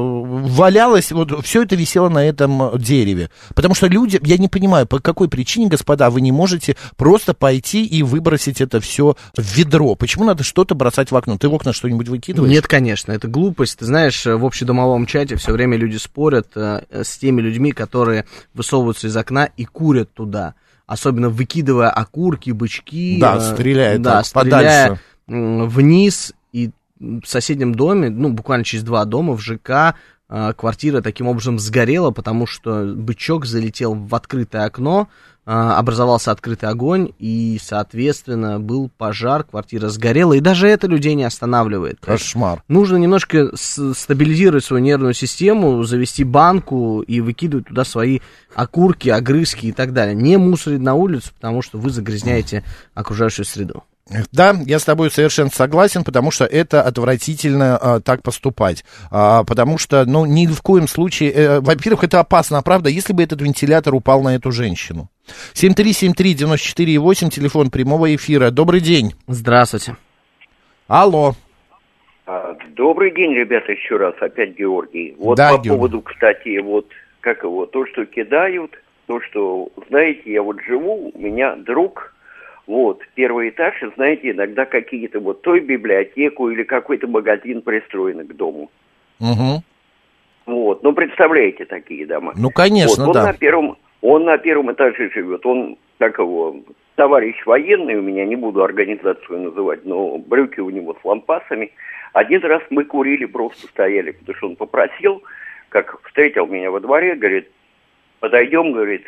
валялось, 0.48 1.12
вот 1.12 1.44
все 1.44 1.62
это 1.62 1.76
висело 1.76 2.08
на 2.08 2.24
этом 2.26 2.76
дереве. 2.78 3.30
Потому 3.54 3.74
что 3.74 3.86
люди, 3.86 4.18
я 4.22 4.38
не 4.38 4.48
понимаю, 4.48 4.86
по 4.86 4.98
какой 4.98 5.28
причине, 5.28 5.68
господа, 5.68 6.10
вы 6.10 6.20
не 6.20 6.32
можете 6.32 6.76
просто 6.96 7.34
пойти 7.34 7.84
и 7.84 8.02
выбросить 8.02 8.60
это 8.60 8.80
все 8.80 9.16
в 9.36 9.56
ведро. 9.56 9.94
Почему 9.94 10.24
надо 10.24 10.42
что-то 10.42 10.74
бросать 10.74 11.10
в 11.10 11.16
окно? 11.16 11.38
Ты 11.38 11.48
в 11.48 11.54
окна 11.54 11.72
что-нибудь 11.72 12.08
выкидываешь? 12.08 12.50
Нет, 12.52 12.66
конечно, 12.66 13.12
это 13.12 13.28
глупость. 13.28 13.78
Ты 13.78 13.84
знаешь, 13.84 14.24
в 14.24 14.44
общедомовом 14.44 15.06
чате 15.06 15.36
все 15.36 15.52
время 15.52 15.76
люди 15.76 15.96
спорят 15.96 16.48
э, 16.56 16.82
с 16.90 17.18
теми 17.18 17.40
людьми, 17.40 17.72
которые 17.72 18.24
высовываются 18.64 19.06
из 19.06 19.16
окна 19.16 19.50
и 19.56 19.64
курят 19.64 20.12
туда. 20.12 20.54
Особенно 20.86 21.28
выкидывая 21.28 21.90
окурки, 21.90 22.50
бычки. 22.50 23.18
Да, 23.20 23.36
э, 23.36 23.40
стреляя 23.40 23.98
да, 23.98 24.22
так, 24.22 24.26
стреляя 24.26 25.00
подальше. 25.26 25.68
вниз. 25.70 26.32
И 26.52 26.70
в 26.98 27.24
соседнем 27.26 27.74
доме, 27.74 28.10
ну, 28.10 28.30
буквально 28.30 28.64
через 28.64 28.84
два 28.84 29.04
дома 29.04 29.34
в 29.34 29.40
ЖК 29.40 29.94
э, 30.28 30.52
квартира 30.56 31.00
таким 31.00 31.28
образом 31.28 31.58
сгорела, 31.58 32.10
потому 32.10 32.46
что 32.46 32.84
бычок 32.94 33.44
залетел 33.46 33.94
в 33.94 34.14
открытое 34.14 34.64
окно, 34.64 35.08
образовался 35.44 36.30
открытый 36.30 36.68
огонь, 36.68 37.12
и, 37.18 37.58
соответственно, 37.62 38.58
был 38.60 38.90
пожар, 38.96 39.44
квартира 39.44 39.88
сгорела, 39.88 40.34
и 40.34 40.40
даже 40.40 40.68
это 40.68 40.86
людей 40.86 41.14
не 41.14 41.24
останавливает. 41.24 41.98
Кошмар. 42.00 42.62
Нужно 42.68 42.96
немножко 42.96 43.50
стабилизировать 43.54 44.64
свою 44.64 44.82
нервную 44.82 45.14
систему, 45.14 45.82
завести 45.82 46.24
банку 46.24 47.02
и 47.02 47.20
выкидывать 47.20 47.66
туда 47.66 47.84
свои 47.84 48.20
окурки, 48.54 49.08
огрызки 49.08 49.66
и 49.66 49.72
так 49.72 49.92
далее. 49.92 50.14
Не 50.14 50.36
мусорить 50.36 50.80
на 50.80 50.94
улицу, 50.94 51.30
потому 51.34 51.62
что 51.62 51.78
вы 51.78 51.90
загрязняете 51.90 52.64
окружающую 52.94 53.44
среду. 53.44 53.84
Да, 54.32 54.54
я 54.66 54.78
с 54.78 54.84
тобой 54.84 55.10
совершенно 55.10 55.48
согласен, 55.48 56.04
потому 56.04 56.30
что 56.30 56.44
это 56.44 56.82
отвратительно 56.82 57.78
а, 57.78 58.00
так 58.00 58.22
поступать. 58.22 58.84
А, 59.10 59.44
потому 59.44 59.78
что, 59.78 60.04
ну, 60.04 60.26
ни 60.26 60.46
в 60.46 60.60
коем 60.60 60.86
случае, 60.88 61.32
э, 61.32 61.60
во-первых, 61.60 62.04
это 62.04 62.20
опасно, 62.20 62.58
а 62.58 62.62
правда, 62.62 62.90
если 62.90 63.14
бы 63.14 63.22
этот 63.22 63.40
вентилятор 63.40 63.94
упал 63.94 64.22
на 64.22 64.34
эту 64.34 64.52
женщину. 64.52 65.08
7373948, 65.54 67.30
телефон 67.30 67.70
прямого 67.70 68.14
эфира. 68.14 68.50
Добрый 68.50 68.80
день. 68.80 69.14
Здравствуйте. 69.26 69.96
Алло. 70.86 71.34
А, 72.26 72.56
Добрый 72.76 73.10
день, 73.14 73.32
ребята, 73.34 73.72
еще 73.72 73.96
раз, 73.96 74.14
опять 74.20 74.56
Георгий. 74.58 75.14
Вот 75.18 75.36
Да, 75.36 75.50
по 75.50 75.54
Георгий. 75.54 75.68
поводу, 75.70 76.02
кстати, 76.02 76.58
вот 76.58 76.86
как 77.20 77.42
его, 77.42 77.64
то, 77.66 77.86
что 77.86 78.04
кидают, 78.04 78.72
то, 79.06 79.20
что, 79.22 79.68
знаете, 79.88 80.22
я 80.26 80.42
вот 80.42 80.60
живу, 80.66 81.10
у 81.14 81.18
меня 81.18 81.56
друг, 81.56 82.13
вот, 82.66 83.02
первый 83.14 83.50
этаж, 83.50 83.74
и 83.82 83.86
знаете, 83.94 84.30
иногда 84.30 84.64
какие-то 84.64 85.20
вот 85.20 85.42
той 85.42 85.60
библиотеку 85.60 86.48
или 86.50 86.62
какой-то 86.62 87.06
магазин 87.06 87.60
пристроены 87.62 88.24
к 88.24 88.34
дому. 88.34 88.70
Мгм. 89.20 89.62
Вот, 90.46 90.82
ну, 90.82 90.92
представляете 90.92 91.64
такие 91.64 92.06
дома. 92.06 92.32
Ну, 92.36 92.50
конечно, 92.50 93.04
Вот, 93.04 93.08
он 93.08 93.22
да. 93.22 93.26
на 93.26 93.32
первом, 93.32 93.76
он 94.00 94.24
на 94.24 94.38
первом 94.38 94.72
этаже 94.72 95.10
живет, 95.10 95.44
он, 95.46 95.76
как 95.98 96.18
его, 96.18 96.56
товарищ 96.96 97.34
военный 97.46 97.96
у 97.96 98.02
меня, 98.02 98.24
не 98.24 98.36
буду 98.36 98.62
организацию 98.62 99.40
называть, 99.40 99.84
но 99.84 100.18
брюки 100.18 100.60
у 100.60 100.70
него 100.70 100.96
с 101.00 101.04
лампасами. 101.04 101.72
Один 102.12 102.42
раз 102.44 102.62
мы 102.70 102.84
курили, 102.84 103.24
просто 103.24 103.66
стояли, 103.68 104.12
потому 104.12 104.36
что 104.36 104.46
он 104.48 104.56
попросил, 104.56 105.22
как 105.70 106.00
встретил 106.06 106.46
меня 106.46 106.70
во 106.70 106.80
дворе, 106.80 107.14
говорит, 107.14 107.50
подойдем, 108.20 108.72
говорит, 108.72 109.04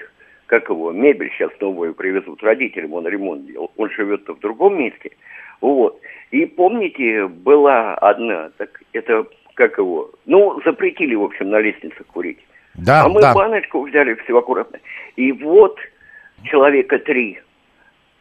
как 0.46 0.68
его, 0.68 0.92
мебель 0.92 1.30
сейчас 1.30 1.50
новую 1.60 1.94
привезут 1.94 2.42
родителям, 2.42 2.94
он 2.94 3.06
ремонт 3.06 3.46
делал, 3.46 3.70
он 3.76 3.90
живет 3.90 4.26
в 4.28 4.38
другом 4.40 4.78
месте, 4.78 5.10
вот. 5.60 6.00
И 6.30 6.46
помните, 6.46 7.26
была 7.26 7.94
одна, 7.94 8.50
так 8.56 8.80
это, 8.92 9.26
как 9.54 9.78
его, 9.78 10.10
ну, 10.26 10.60
запретили, 10.64 11.14
в 11.14 11.24
общем, 11.24 11.50
на 11.50 11.60
лестнице 11.60 12.02
курить. 12.04 12.38
Да, 12.74 13.04
а 13.04 13.08
мы 13.08 13.20
да. 13.20 13.34
баночку 13.34 13.86
взяли, 13.86 14.14
все 14.14 14.36
аккуратно. 14.36 14.78
И 15.16 15.32
вот 15.32 15.78
человека 16.44 16.98
три 16.98 17.40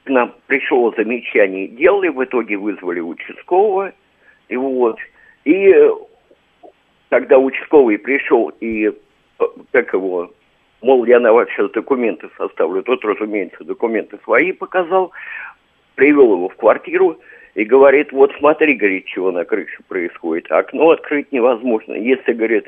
к 0.06 0.10
нам 0.10 0.34
пришло 0.48 0.94
замечание, 0.96 1.68
делали, 1.68 2.10
в 2.10 2.24
итоге 2.24 2.58
вызвали 2.58 3.00
участкового, 3.00 3.92
и 4.48 4.56
вот, 4.56 4.98
и 5.44 5.70
э, 5.70 5.90
когда 7.10 7.40
участковый 7.40 7.98
пришел 7.98 8.50
и, 8.60 8.92
э, 9.40 9.44
как 9.72 9.94
его, 9.94 10.32
мол, 10.86 11.04
я 11.06 11.20
на 11.20 11.34
вас 11.34 11.50
сейчас 11.50 11.72
документы 11.72 12.30
составлю, 12.38 12.84
тот, 12.84 13.04
разумеется, 13.04 13.64
документы 13.64 14.20
свои 14.24 14.52
показал, 14.52 15.12
привел 15.96 16.34
его 16.34 16.50
в 16.50 16.56
квартиру 16.56 17.20
и 17.56 17.64
говорит, 17.64 18.12
вот 18.12 18.32
смотри, 18.38 18.76
говорит, 18.76 19.06
чего 19.06 19.32
на 19.32 19.46
крыше 19.46 19.82
происходит, 19.88 20.52
окно 20.52 20.92
открыть 20.92 21.32
невозможно, 21.32 21.94
если, 21.94 22.34
говорит, 22.34 22.66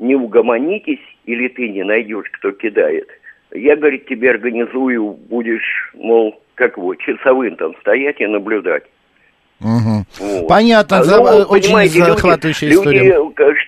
не 0.00 0.16
угомонитесь 0.16 1.04
или 1.24 1.46
ты 1.48 1.68
не 1.68 1.84
найдешь, 1.84 2.28
кто 2.32 2.50
кидает, 2.50 3.08
я, 3.52 3.76
говорит, 3.76 4.06
тебе 4.06 4.30
организую, 4.30 5.12
будешь, 5.12 5.92
мол, 5.94 6.40
как 6.56 6.76
его, 6.76 6.96
часовым 6.96 7.54
там 7.56 7.76
стоять 7.80 8.20
и 8.20 8.26
наблюдать. 8.26 8.84
Мгм. 9.60 10.04
Вот. 10.18 10.48
Понятно, 10.48 10.98
А, 10.98 11.04
за- 11.04 11.18
ну, 11.18 11.42
очень 11.48 11.88
захватывающая 11.88 12.68
люди, 12.68 12.80
история. 12.80 13.14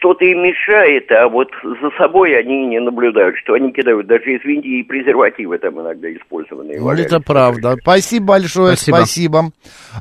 Что-то 0.05 0.25
им 0.27 0.43
мешает, 0.43 1.11
а 1.13 1.29
вот 1.29 1.49
за 1.63 1.91
собой 1.97 2.39
они 2.39 2.67
не 2.67 2.79
наблюдают, 2.79 3.37
что 3.43 3.55
они 3.55 3.73
кидают, 3.73 4.07
даже 4.07 4.25
извините, 4.37 4.69
и 4.69 4.83
презервативы 4.83 5.57
там 5.57 5.81
иногда 5.81 6.13
использованные. 6.13 6.79
Ну. 6.79 6.91
Это 6.91 7.21
правда. 7.21 7.77
Спасибо 7.81 8.27
большое, 8.27 8.77
Спасибо. 8.77 8.97
спасибо. 8.97 9.43
Ну, 9.43 9.51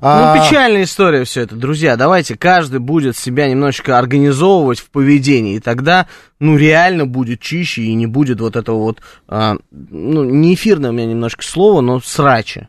А, 0.01 0.37
печальная 0.37 0.83
история 0.83 1.23
все 1.23 1.41
это, 1.41 1.55
друзья. 1.55 1.95
Давайте 1.95 2.37
каждый 2.37 2.81
будет 2.81 3.15
себя 3.15 3.47
немножечко 3.47 3.97
организовывать 3.97 4.79
в 4.79 4.91
поведении, 4.91 5.55
и 5.55 5.59
тогда, 5.59 6.07
ну, 6.39 6.57
реально 6.57 7.05
будет 7.05 7.39
чище 7.39 7.83
и 7.83 7.93
не 7.93 8.05
будет 8.07 8.41
вот 8.41 8.57
этого 8.57 8.79
вот, 8.79 9.01
а, 9.29 9.55
ну, 9.71 10.25
не 10.25 10.53
эфирное 10.53 10.89
у 10.89 10.93
меня 10.93 11.05
немножко 11.05 11.43
слово, 11.43 11.79
но 11.79 12.01
срача 12.01 12.67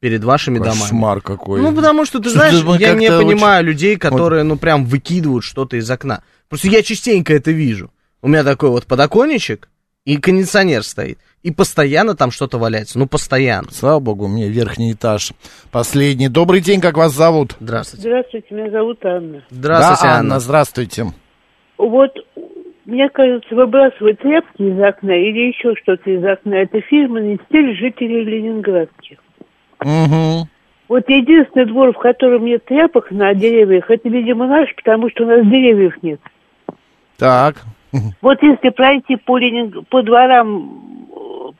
перед 0.00 0.24
вашими 0.24 0.58
домами. 0.58 0.80
Кошмар 0.80 1.20
какой. 1.20 1.60
Ну, 1.60 1.74
потому 1.74 2.04
что, 2.04 2.18
ты 2.18 2.30
Что-то 2.30 2.50
знаешь, 2.50 2.80
я 2.80 2.94
не 2.94 3.08
понимаю 3.08 3.60
очень- 3.60 3.68
людей, 3.68 3.96
которые, 3.96 4.42
ну, 4.42 4.56
прям 4.56 4.84
выкидывают 4.84 5.44
что-то 5.44 5.76
из 5.76 5.90
окна. 5.90 6.22
Просто 6.52 6.68
я 6.68 6.82
частенько 6.82 7.32
это 7.32 7.50
вижу. 7.50 7.90
У 8.20 8.28
меня 8.28 8.44
такой 8.44 8.68
вот 8.68 8.86
подоконничек, 8.86 9.70
и 10.04 10.18
кондиционер 10.18 10.82
стоит. 10.82 11.18
И 11.42 11.50
постоянно 11.50 12.14
там 12.14 12.30
что-то 12.30 12.58
валяется. 12.58 12.98
Ну, 12.98 13.06
постоянно. 13.06 13.70
Слава 13.70 14.00
богу, 14.00 14.26
у 14.26 14.28
меня 14.28 14.48
верхний 14.48 14.92
этаж. 14.92 15.32
Последний. 15.70 16.28
Добрый 16.28 16.60
день, 16.60 16.82
как 16.82 16.98
вас 16.98 17.12
зовут? 17.12 17.56
Здравствуйте. 17.58 18.06
Здравствуйте, 18.06 18.54
меня 18.54 18.70
зовут 18.70 19.02
Анна. 19.02 19.42
Здравствуйте, 19.48 20.02
да, 20.02 20.18
Анна. 20.18 20.40
здравствуйте. 20.40 21.06
Вот, 21.78 22.10
мне 22.84 23.08
кажется, 23.08 23.54
выбрасывать 23.54 24.18
тряпки 24.18 24.60
из 24.60 24.78
окна 24.78 25.12
или 25.12 25.54
еще 25.54 25.74
что-то 25.82 26.10
из 26.10 26.22
окна, 26.22 26.56
это 26.56 26.82
фирменный 26.82 27.40
стиль 27.48 27.74
жителей 27.78 28.24
Ленинградки. 28.24 29.18
Мгм. 29.80 30.50
Вот 30.88 31.08
единственный 31.08 31.64
двор, 31.64 31.94
в 31.94 31.98
котором 31.98 32.44
нет 32.44 32.66
тряпок 32.66 33.10
на 33.10 33.32
деревьях, 33.32 33.90
это, 33.90 34.06
видимо, 34.10 34.46
наш, 34.46 34.68
потому 34.76 35.08
что 35.08 35.24
у 35.24 35.26
нас 35.26 35.46
деревьев 35.46 35.94
нет. 36.02 36.20
Так. 37.18 37.56
Вот 38.20 38.42
если 38.42 38.70
пройти 38.70 39.16
по, 39.16 39.38
Ленин- 39.38 39.84
по 39.90 40.02
дворам 40.02 40.80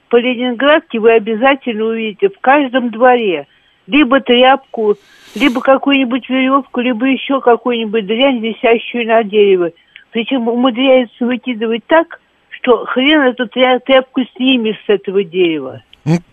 по 0.08 0.16
Ленинградке, 0.16 0.98
вы 0.98 1.12
обязательно 1.12 1.84
увидите 1.86 2.28
в 2.28 2.38
каждом 2.40 2.90
дворе 2.90 3.46
либо 3.86 4.20
тряпку, 4.20 4.96
либо 5.34 5.60
какую-нибудь 5.60 6.28
веревку, 6.28 6.80
либо 6.80 7.06
еще 7.06 7.40
какую-нибудь 7.40 8.06
дрянь, 8.06 8.38
висящую 8.40 9.06
на 9.06 9.24
дереве. 9.24 9.72
Причем 10.10 10.48
умудряются 10.48 11.24
выкидывать 11.24 11.84
так, 11.86 12.20
что 12.50 12.84
хрен 12.84 13.22
эту 13.22 13.46
тря- 13.46 13.80
тряпку 13.80 14.22
снимешь 14.36 14.76
с 14.86 14.88
этого 14.88 15.24
дерева. 15.24 15.82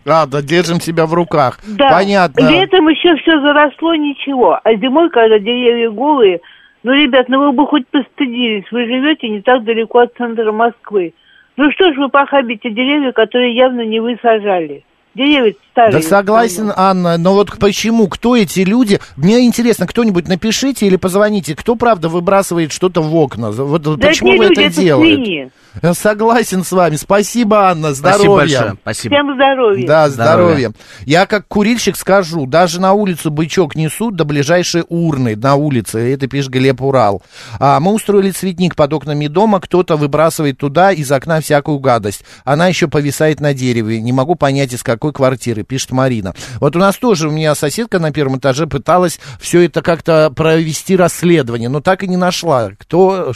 А, 0.06 0.26
да, 0.26 0.42
держим 0.42 0.80
себя 0.80 1.06
в 1.06 1.14
руках. 1.14 1.60
Да. 1.68 1.90
Понятно. 1.90 2.50
Летом 2.50 2.88
еще 2.90 3.16
все 3.18 3.40
заросло, 3.40 3.96
ничего. 3.96 4.60
А 4.64 4.74
зимой, 4.76 5.10
когда 5.10 5.40
деревья 5.40 5.90
голые, 5.92 6.42
ну, 6.84 6.94
ребят, 6.94 7.28
ну 7.28 7.40
вы 7.40 7.52
бы 7.52 7.68
хоть 7.68 7.88
постыдились, 7.88 8.72
вы 8.72 8.86
живете 8.86 9.28
не 9.30 9.42
так 9.42 9.64
далеко 9.64 10.00
от 10.00 10.16
центра 10.16 10.52
Москвы. 10.52 11.14
Ну 11.58 11.72
что 11.72 11.94
ж 11.94 11.98
вы 11.98 12.10
похабите 12.10 12.70
деревья, 12.70 13.12
которые 13.12 13.54
явно 13.54 13.82
не 13.82 14.00
вы 14.00 14.18
сажали? 14.22 14.84
Деревья 15.14 15.54
старые. 15.80 16.02
Да 16.02 16.08
согласен, 16.08 16.72
Анна, 16.76 17.18
но 17.18 17.34
вот 17.34 17.58
почему, 17.58 18.08
кто 18.08 18.36
эти 18.36 18.62
люди? 18.62 19.00
Мне 19.16 19.46
интересно, 19.46 19.88
кто-нибудь 19.88 20.28
напишите 20.28 20.86
или 20.88 20.96
позвоните, 20.96 21.56
кто 21.56 21.76
правда 21.76 22.10
выбрасывает 22.10 22.72
что-то 22.72 23.02
в 23.02 23.16
окна? 23.16 23.52
Вот 23.52 23.84
Да 23.84 24.08
почему 24.08 24.30
это 24.34 24.34
не 24.34 24.38
вы 24.38 24.46
люди, 24.46 24.60
это 24.60 24.62
это 24.70 24.82
делаете? 24.82 25.52
Я 25.82 25.94
Согласен 25.94 26.64
с 26.64 26.72
вами. 26.72 26.96
Спасибо, 26.96 27.70
Анна. 27.70 27.94
Здоровья. 27.94 28.20
Спасибо 28.20 28.36
большое. 28.36 28.78
Спасибо. 28.82 29.16
Всем 29.16 29.36
здоровья. 29.36 29.88
Да, 29.88 30.10
Здоровья. 30.10 30.46
здоровья. 30.56 30.72
Я 31.06 31.26
как 31.26 31.48
курильщик 31.48 31.96
скажу, 31.96 32.46
даже 32.48 32.82
на 32.82 32.94
улицу 32.94 33.30
бычок 33.32 33.76
несут 33.76 34.16
до 34.16 34.26
ближайшей 34.26 34.84
урны 34.90 35.36
на 35.36 35.56
улице. 35.56 36.14
Это 36.14 36.28
пишет 36.28 36.52
Глеб 36.52 36.82
Урал. 36.82 37.22
А, 37.60 37.80
мы 37.80 37.94
устроили 37.94 38.32
цветник 38.32 38.76
под 38.76 38.94
окнами 38.94 39.28
дома, 39.28 39.60
кто-то 39.62 39.96
выбрасывает 39.96 40.58
туда 40.58 40.92
из 40.92 41.12
окна 41.12 41.40
всякую 41.40 41.80
гадость. 41.80 42.24
Она 42.44 42.68
еще 42.68 42.88
повисает 42.88 43.40
на 43.40 43.54
дереве. 43.54 44.02
Не 44.02 44.12
могу 44.12 44.36
понять, 44.36 44.74
из 44.74 44.84
какой 44.84 45.14
квартиры, 45.14 45.64
пишет 45.70 45.92
Марина. 45.92 46.34
Вот 46.60 46.76
у 46.76 46.80
нас 46.80 46.98
тоже, 46.98 47.30
у 47.30 47.32
меня 47.32 47.56
соседка 47.56 48.00
на 48.00 48.12
первом 48.12 48.40
этаже 48.40 48.68
пыталась 48.68 49.20
все 49.40 49.66
это 49.66 49.82
как-то 49.82 50.32
провести 50.36 50.98
расследование, 50.98 51.70
но 51.70 51.80
так 51.80 52.04
и 52.04 52.08
не 52.08 52.18
нашла, 52.18 52.72
кто 52.78 53.32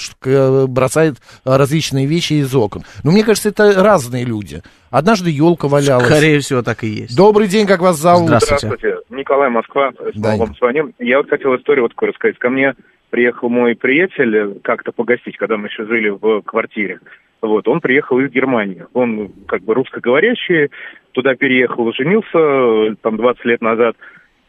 бросает 0.67 1.17
различные 1.45 2.07
вещи 2.07 2.33
из 2.33 2.53
окон. 2.53 2.83
Но 3.03 3.11
мне 3.11 3.23
кажется, 3.23 3.49
это 3.49 3.81
разные 3.81 4.25
люди. 4.25 4.61
Однажды 4.89 5.29
елка 5.29 5.67
валялась. 5.67 6.05
Скорее 6.05 6.39
всего, 6.39 6.61
так 6.61 6.83
и 6.83 6.87
есть. 6.87 7.17
Добрый 7.17 7.47
день, 7.47 7.65
как 7.65 7.81
вас 7.81 7.97
зовут? 7.97 8.27
Здравствуйте. 8.27 8.97
Николай, 9.09 9.49
Москва. 9.49 9.91
Да. 10.13 10.35
Вам 10.35 10.55
звоним. 10.55 10.93
Я 10.99 11.17
вот 11.17 11.29
хотел 11.29 11.55
историю 11.55 11.85
вот 11.85 11.93
такую 11.93 12.11
рассказать. 12.11 12.37
Ко 12.37 12.49
мне 12.49 12.73
приехал 13.09 13.49
мой 13.49 13.75
приятель 13.75 14.35
э, 14.35 14.53
как-то 14.63 14.91
погостить, 14.91 15.37
когда 15.37 15.57
мы 15.57 15.67
еще 15.67 15.85
жили 15.85 16.09
в 16.09 16.41
квартире. 16.41 16.99
Вот, 17.41 17.67
он 17.67 17.81
приехал 17.81 18.19
из 18.19 18.31
Германии. 18.31 18.85
Он 18.93 19.31
как 19.47 19.63
бы 19.63 19.73
русскоговорящий, 19.73 20.69
туда 21.13 21.35
переехал, 21.35 21.93
женился 21.93 22.37
э, 22.37 22.95
там 23.01 23.17
20 23.17 23.45
лет 23.45 23.61
назад. 23.61 23.95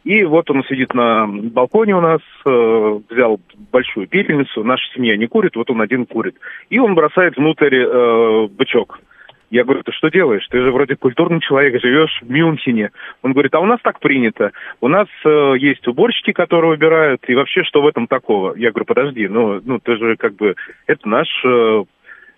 И 0.04 0.22
вот 0.24 0.50
он 0.50 0.62
сидит 0.64 0.92
на 0.92 1.26
балконе 1.26 1.96
у 1.96 2.00
нас, 2.00 2.20
э, 2.44 3.00
взял 3.08 3.40
большую 3.72 4.06
пепельницу, 4.06 4.62
наша 4.62 4.84
семья 4.94 5.16
не 5.16 5.26
курит, 5.26 5.56
вот 5.56 5.70
он 5.70 5.80
один 5.80 6.04
курит. 6.04 6.36
И 6.68 6.78
он 6.78 6.94
бросает 6.94 7.36
внутрь 7.36 7.76
э, 7.76 8.48
бычок. 8.48 9.00
Я 9.50 9.62
говорю, 9.64 9.82
ты 9.82 9.92
что 9.92 10.10
делаешь? 10.10 10.46
Ты 10.50 10.60
же 10.60 10.72
вроде 10.72 10.96
культурный 10.96 11.40
человек, 11.40 11.80
живешь 11.80 12.20
в 12.22 12.28
Мюнхене. 12.28 12.90
Он 13.22 13.32
говорит, 13.32 13.54
а 13.54 13.60
у 13.60 13.66
нас 13.66 13.78
так 13.82 14.00
принято. 14.00 14.50
У 14.80 14.88
нас 14.88 15.06
э, 15.24 15.54
есть 15.58 15.86
уборщики, 15.86 16.32
которые 16.32 16.72
убирают, 16.72 17.22
и 17.28 17.34
вообще, 17.34 17.62
что 17.62 17.80
в 17.80 17.86
этом 17.86 18.06
такого? 18.06 18.56
Я 18.56 18.70
говорю, 18.70 18.86
подожди, 18.86 19.28
ну, 19.28 19.60
ну 19.64 19.78
ты 19.78 19.96
же 19.96 20.16
как 20.16 20.34
бы, 20.34 20.56
это 20.86 21.08
наш 21.08 21.28
э, 21.44 21.84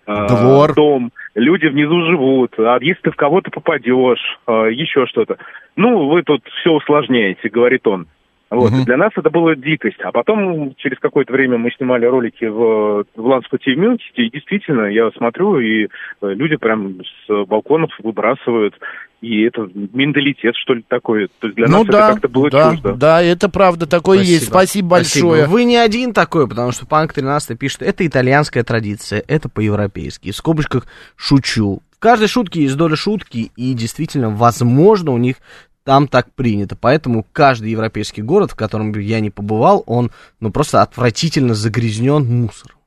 э, 0.05 0.27
Двор. 0.27 0.75
дом, 0.75 1.11
люди 1.37 1.67
внизу 1.67 2.01
живут, 2.07 2.55
а 2.57 2.77
если 2.81 3.01
ты 3.03 3.11
в 3.11 3.15
кого-то 3.15 3.51
попадешь, 3.51 4.39
э, 4.47 4.69
еще 4.71 5.05
что-то. 5.05 5.37
Ну, 5.75 6.09
вы 6.09 6.23
тут 6.23 6.41
все 6.59 6.71
усложняете, 6.71 7.49
говорит 7.49 7.87
он. 7.87 8.07
Вот, 8.49 8.71
и 8.71 8.85
для 8.85 8.95
нас 8.95 9.11
это 9.15 9.29
была 9.29 9.55
дикость. 9.55 9.99
А 10.01 10.11
потом, 10.13 10.73
через 10.77 10.97
какое-то 10.99 11.33
время 11.33 11.57
мы 11.57 11.69
снимали 11.71 12.05
ролики 12.05 12.45
в, 12.45 13.05
в 13.15 13.25
Ланскоте 13.25 13.71
и 13.71 13.75
в 13.75 13.77
Мюнхене, 13.77 14.27
и 14.27 14.31
действительно, 14.31 14.85
я 14.85 15.11
смотрю, 15.11 15.59
и 15.59 15.85
э, 15.85 15.87
люди 16.21 16.55
прям 16.55 17.01
с 17.03 17.45
балконов 17.45 17.91
выбрасывают, 18.01 18.73
и 19.21 19.41
это 19.43 19.67
менталитет, 19.73 20.55
что 20.55 20.73
ли, 20.73 20.83
такой. 20.87 21.29
То 21.39 21.47
есть 21.47 21.55
для 21.55 21.67
ну 21.67 21.79
нас 21.79 21.87
да, 21.87 22.05
это 22.05 22.13
как-то 22.13 22.27
было 22.27 22.49
да, 22.49 22.71
чуждо. 22.71 22.93
да, 22.93 23.21
это 23.21 23.49
правда 23.49 23.87
такое 23.87 24.19
есть. 24.19 24.47
Спасибо 24.47 24.89
большое. 24.89 25.47
Вы 25.47 25.63
не 25.63 25.77
один 25.77 26.13
такой, 26.13 26.47
потому 26.47 26.71
что 26.71 26.85
Панк 26.85 27.13
13 27.13 27.57
пишет, 27.57 27.81
это 27.81 28.05
итальянская 28.05 28.63
традиция, 28.63 29.23
это 29.27 29.49
по-европейски. 29.49 30.31
В 30.31 30.35
скобочках 30.35 30.85
шучу. 31.15 31.81
В 31.91 31.99
каждой 31.99 32.27
шутке 32.27 32.61
есть 32.61 32.77
доля 32.77 32.95
шутки, 32.95 33.51
и 33.55 33.73
действительно, 33.73 34.29
возможно, 34.29 35.11
у 35.11 35.17
них 35.17 35.37
там 35.83 36.07
так 36.07 36.31
принято. 36.33 36.75
Поэтому 36.75 37.25
каждый 37.31 37.71
европейский 37.71 38.21
город, 38.21 38.51
в 38.51 38.55
котором 38.55 38.91
бы 38.91 39.01
я 39.01 39.19
не 39.19 39.31
побывал, 39.31 39.83
он 39.87 40.11
ну 40.39 40.51
просто 40.51 40.83
отвратительно 40.83 41.55
загрязнен 41.55 42.23
мусором. 42.23 42.77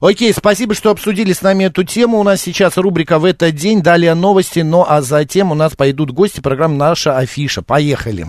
Окей, 0.00 0.32
спасибо, 0.32 0.74
что 0.74 0.90
обсудили 0.90 1.32
с 1.32 1.42
нами 1.42 1.64
эту 1.64 1.82
тему. 1.82 2.18
У 2.18 2.22
нас 2.22 2.42
сейчас 2.42 2.76
рубрика 2.76 3.18
«В 3.18 3.24
этот 3.24 3.54
день», 3.54 3.82
далее 3.82 4.14
новости, 4.14 4.60
ну 4.60 4.84
а 4.86 5.00
затем 5.00 5.52
у 5.52 5.54
нас 5.54 5.74
пойдут 5.74 6.10
гости 6.10 6.40
программы 6.40 6.76
«Наша 6.76 7.16
афиша». 7.16 7.62
Поехали. 7.62 8.26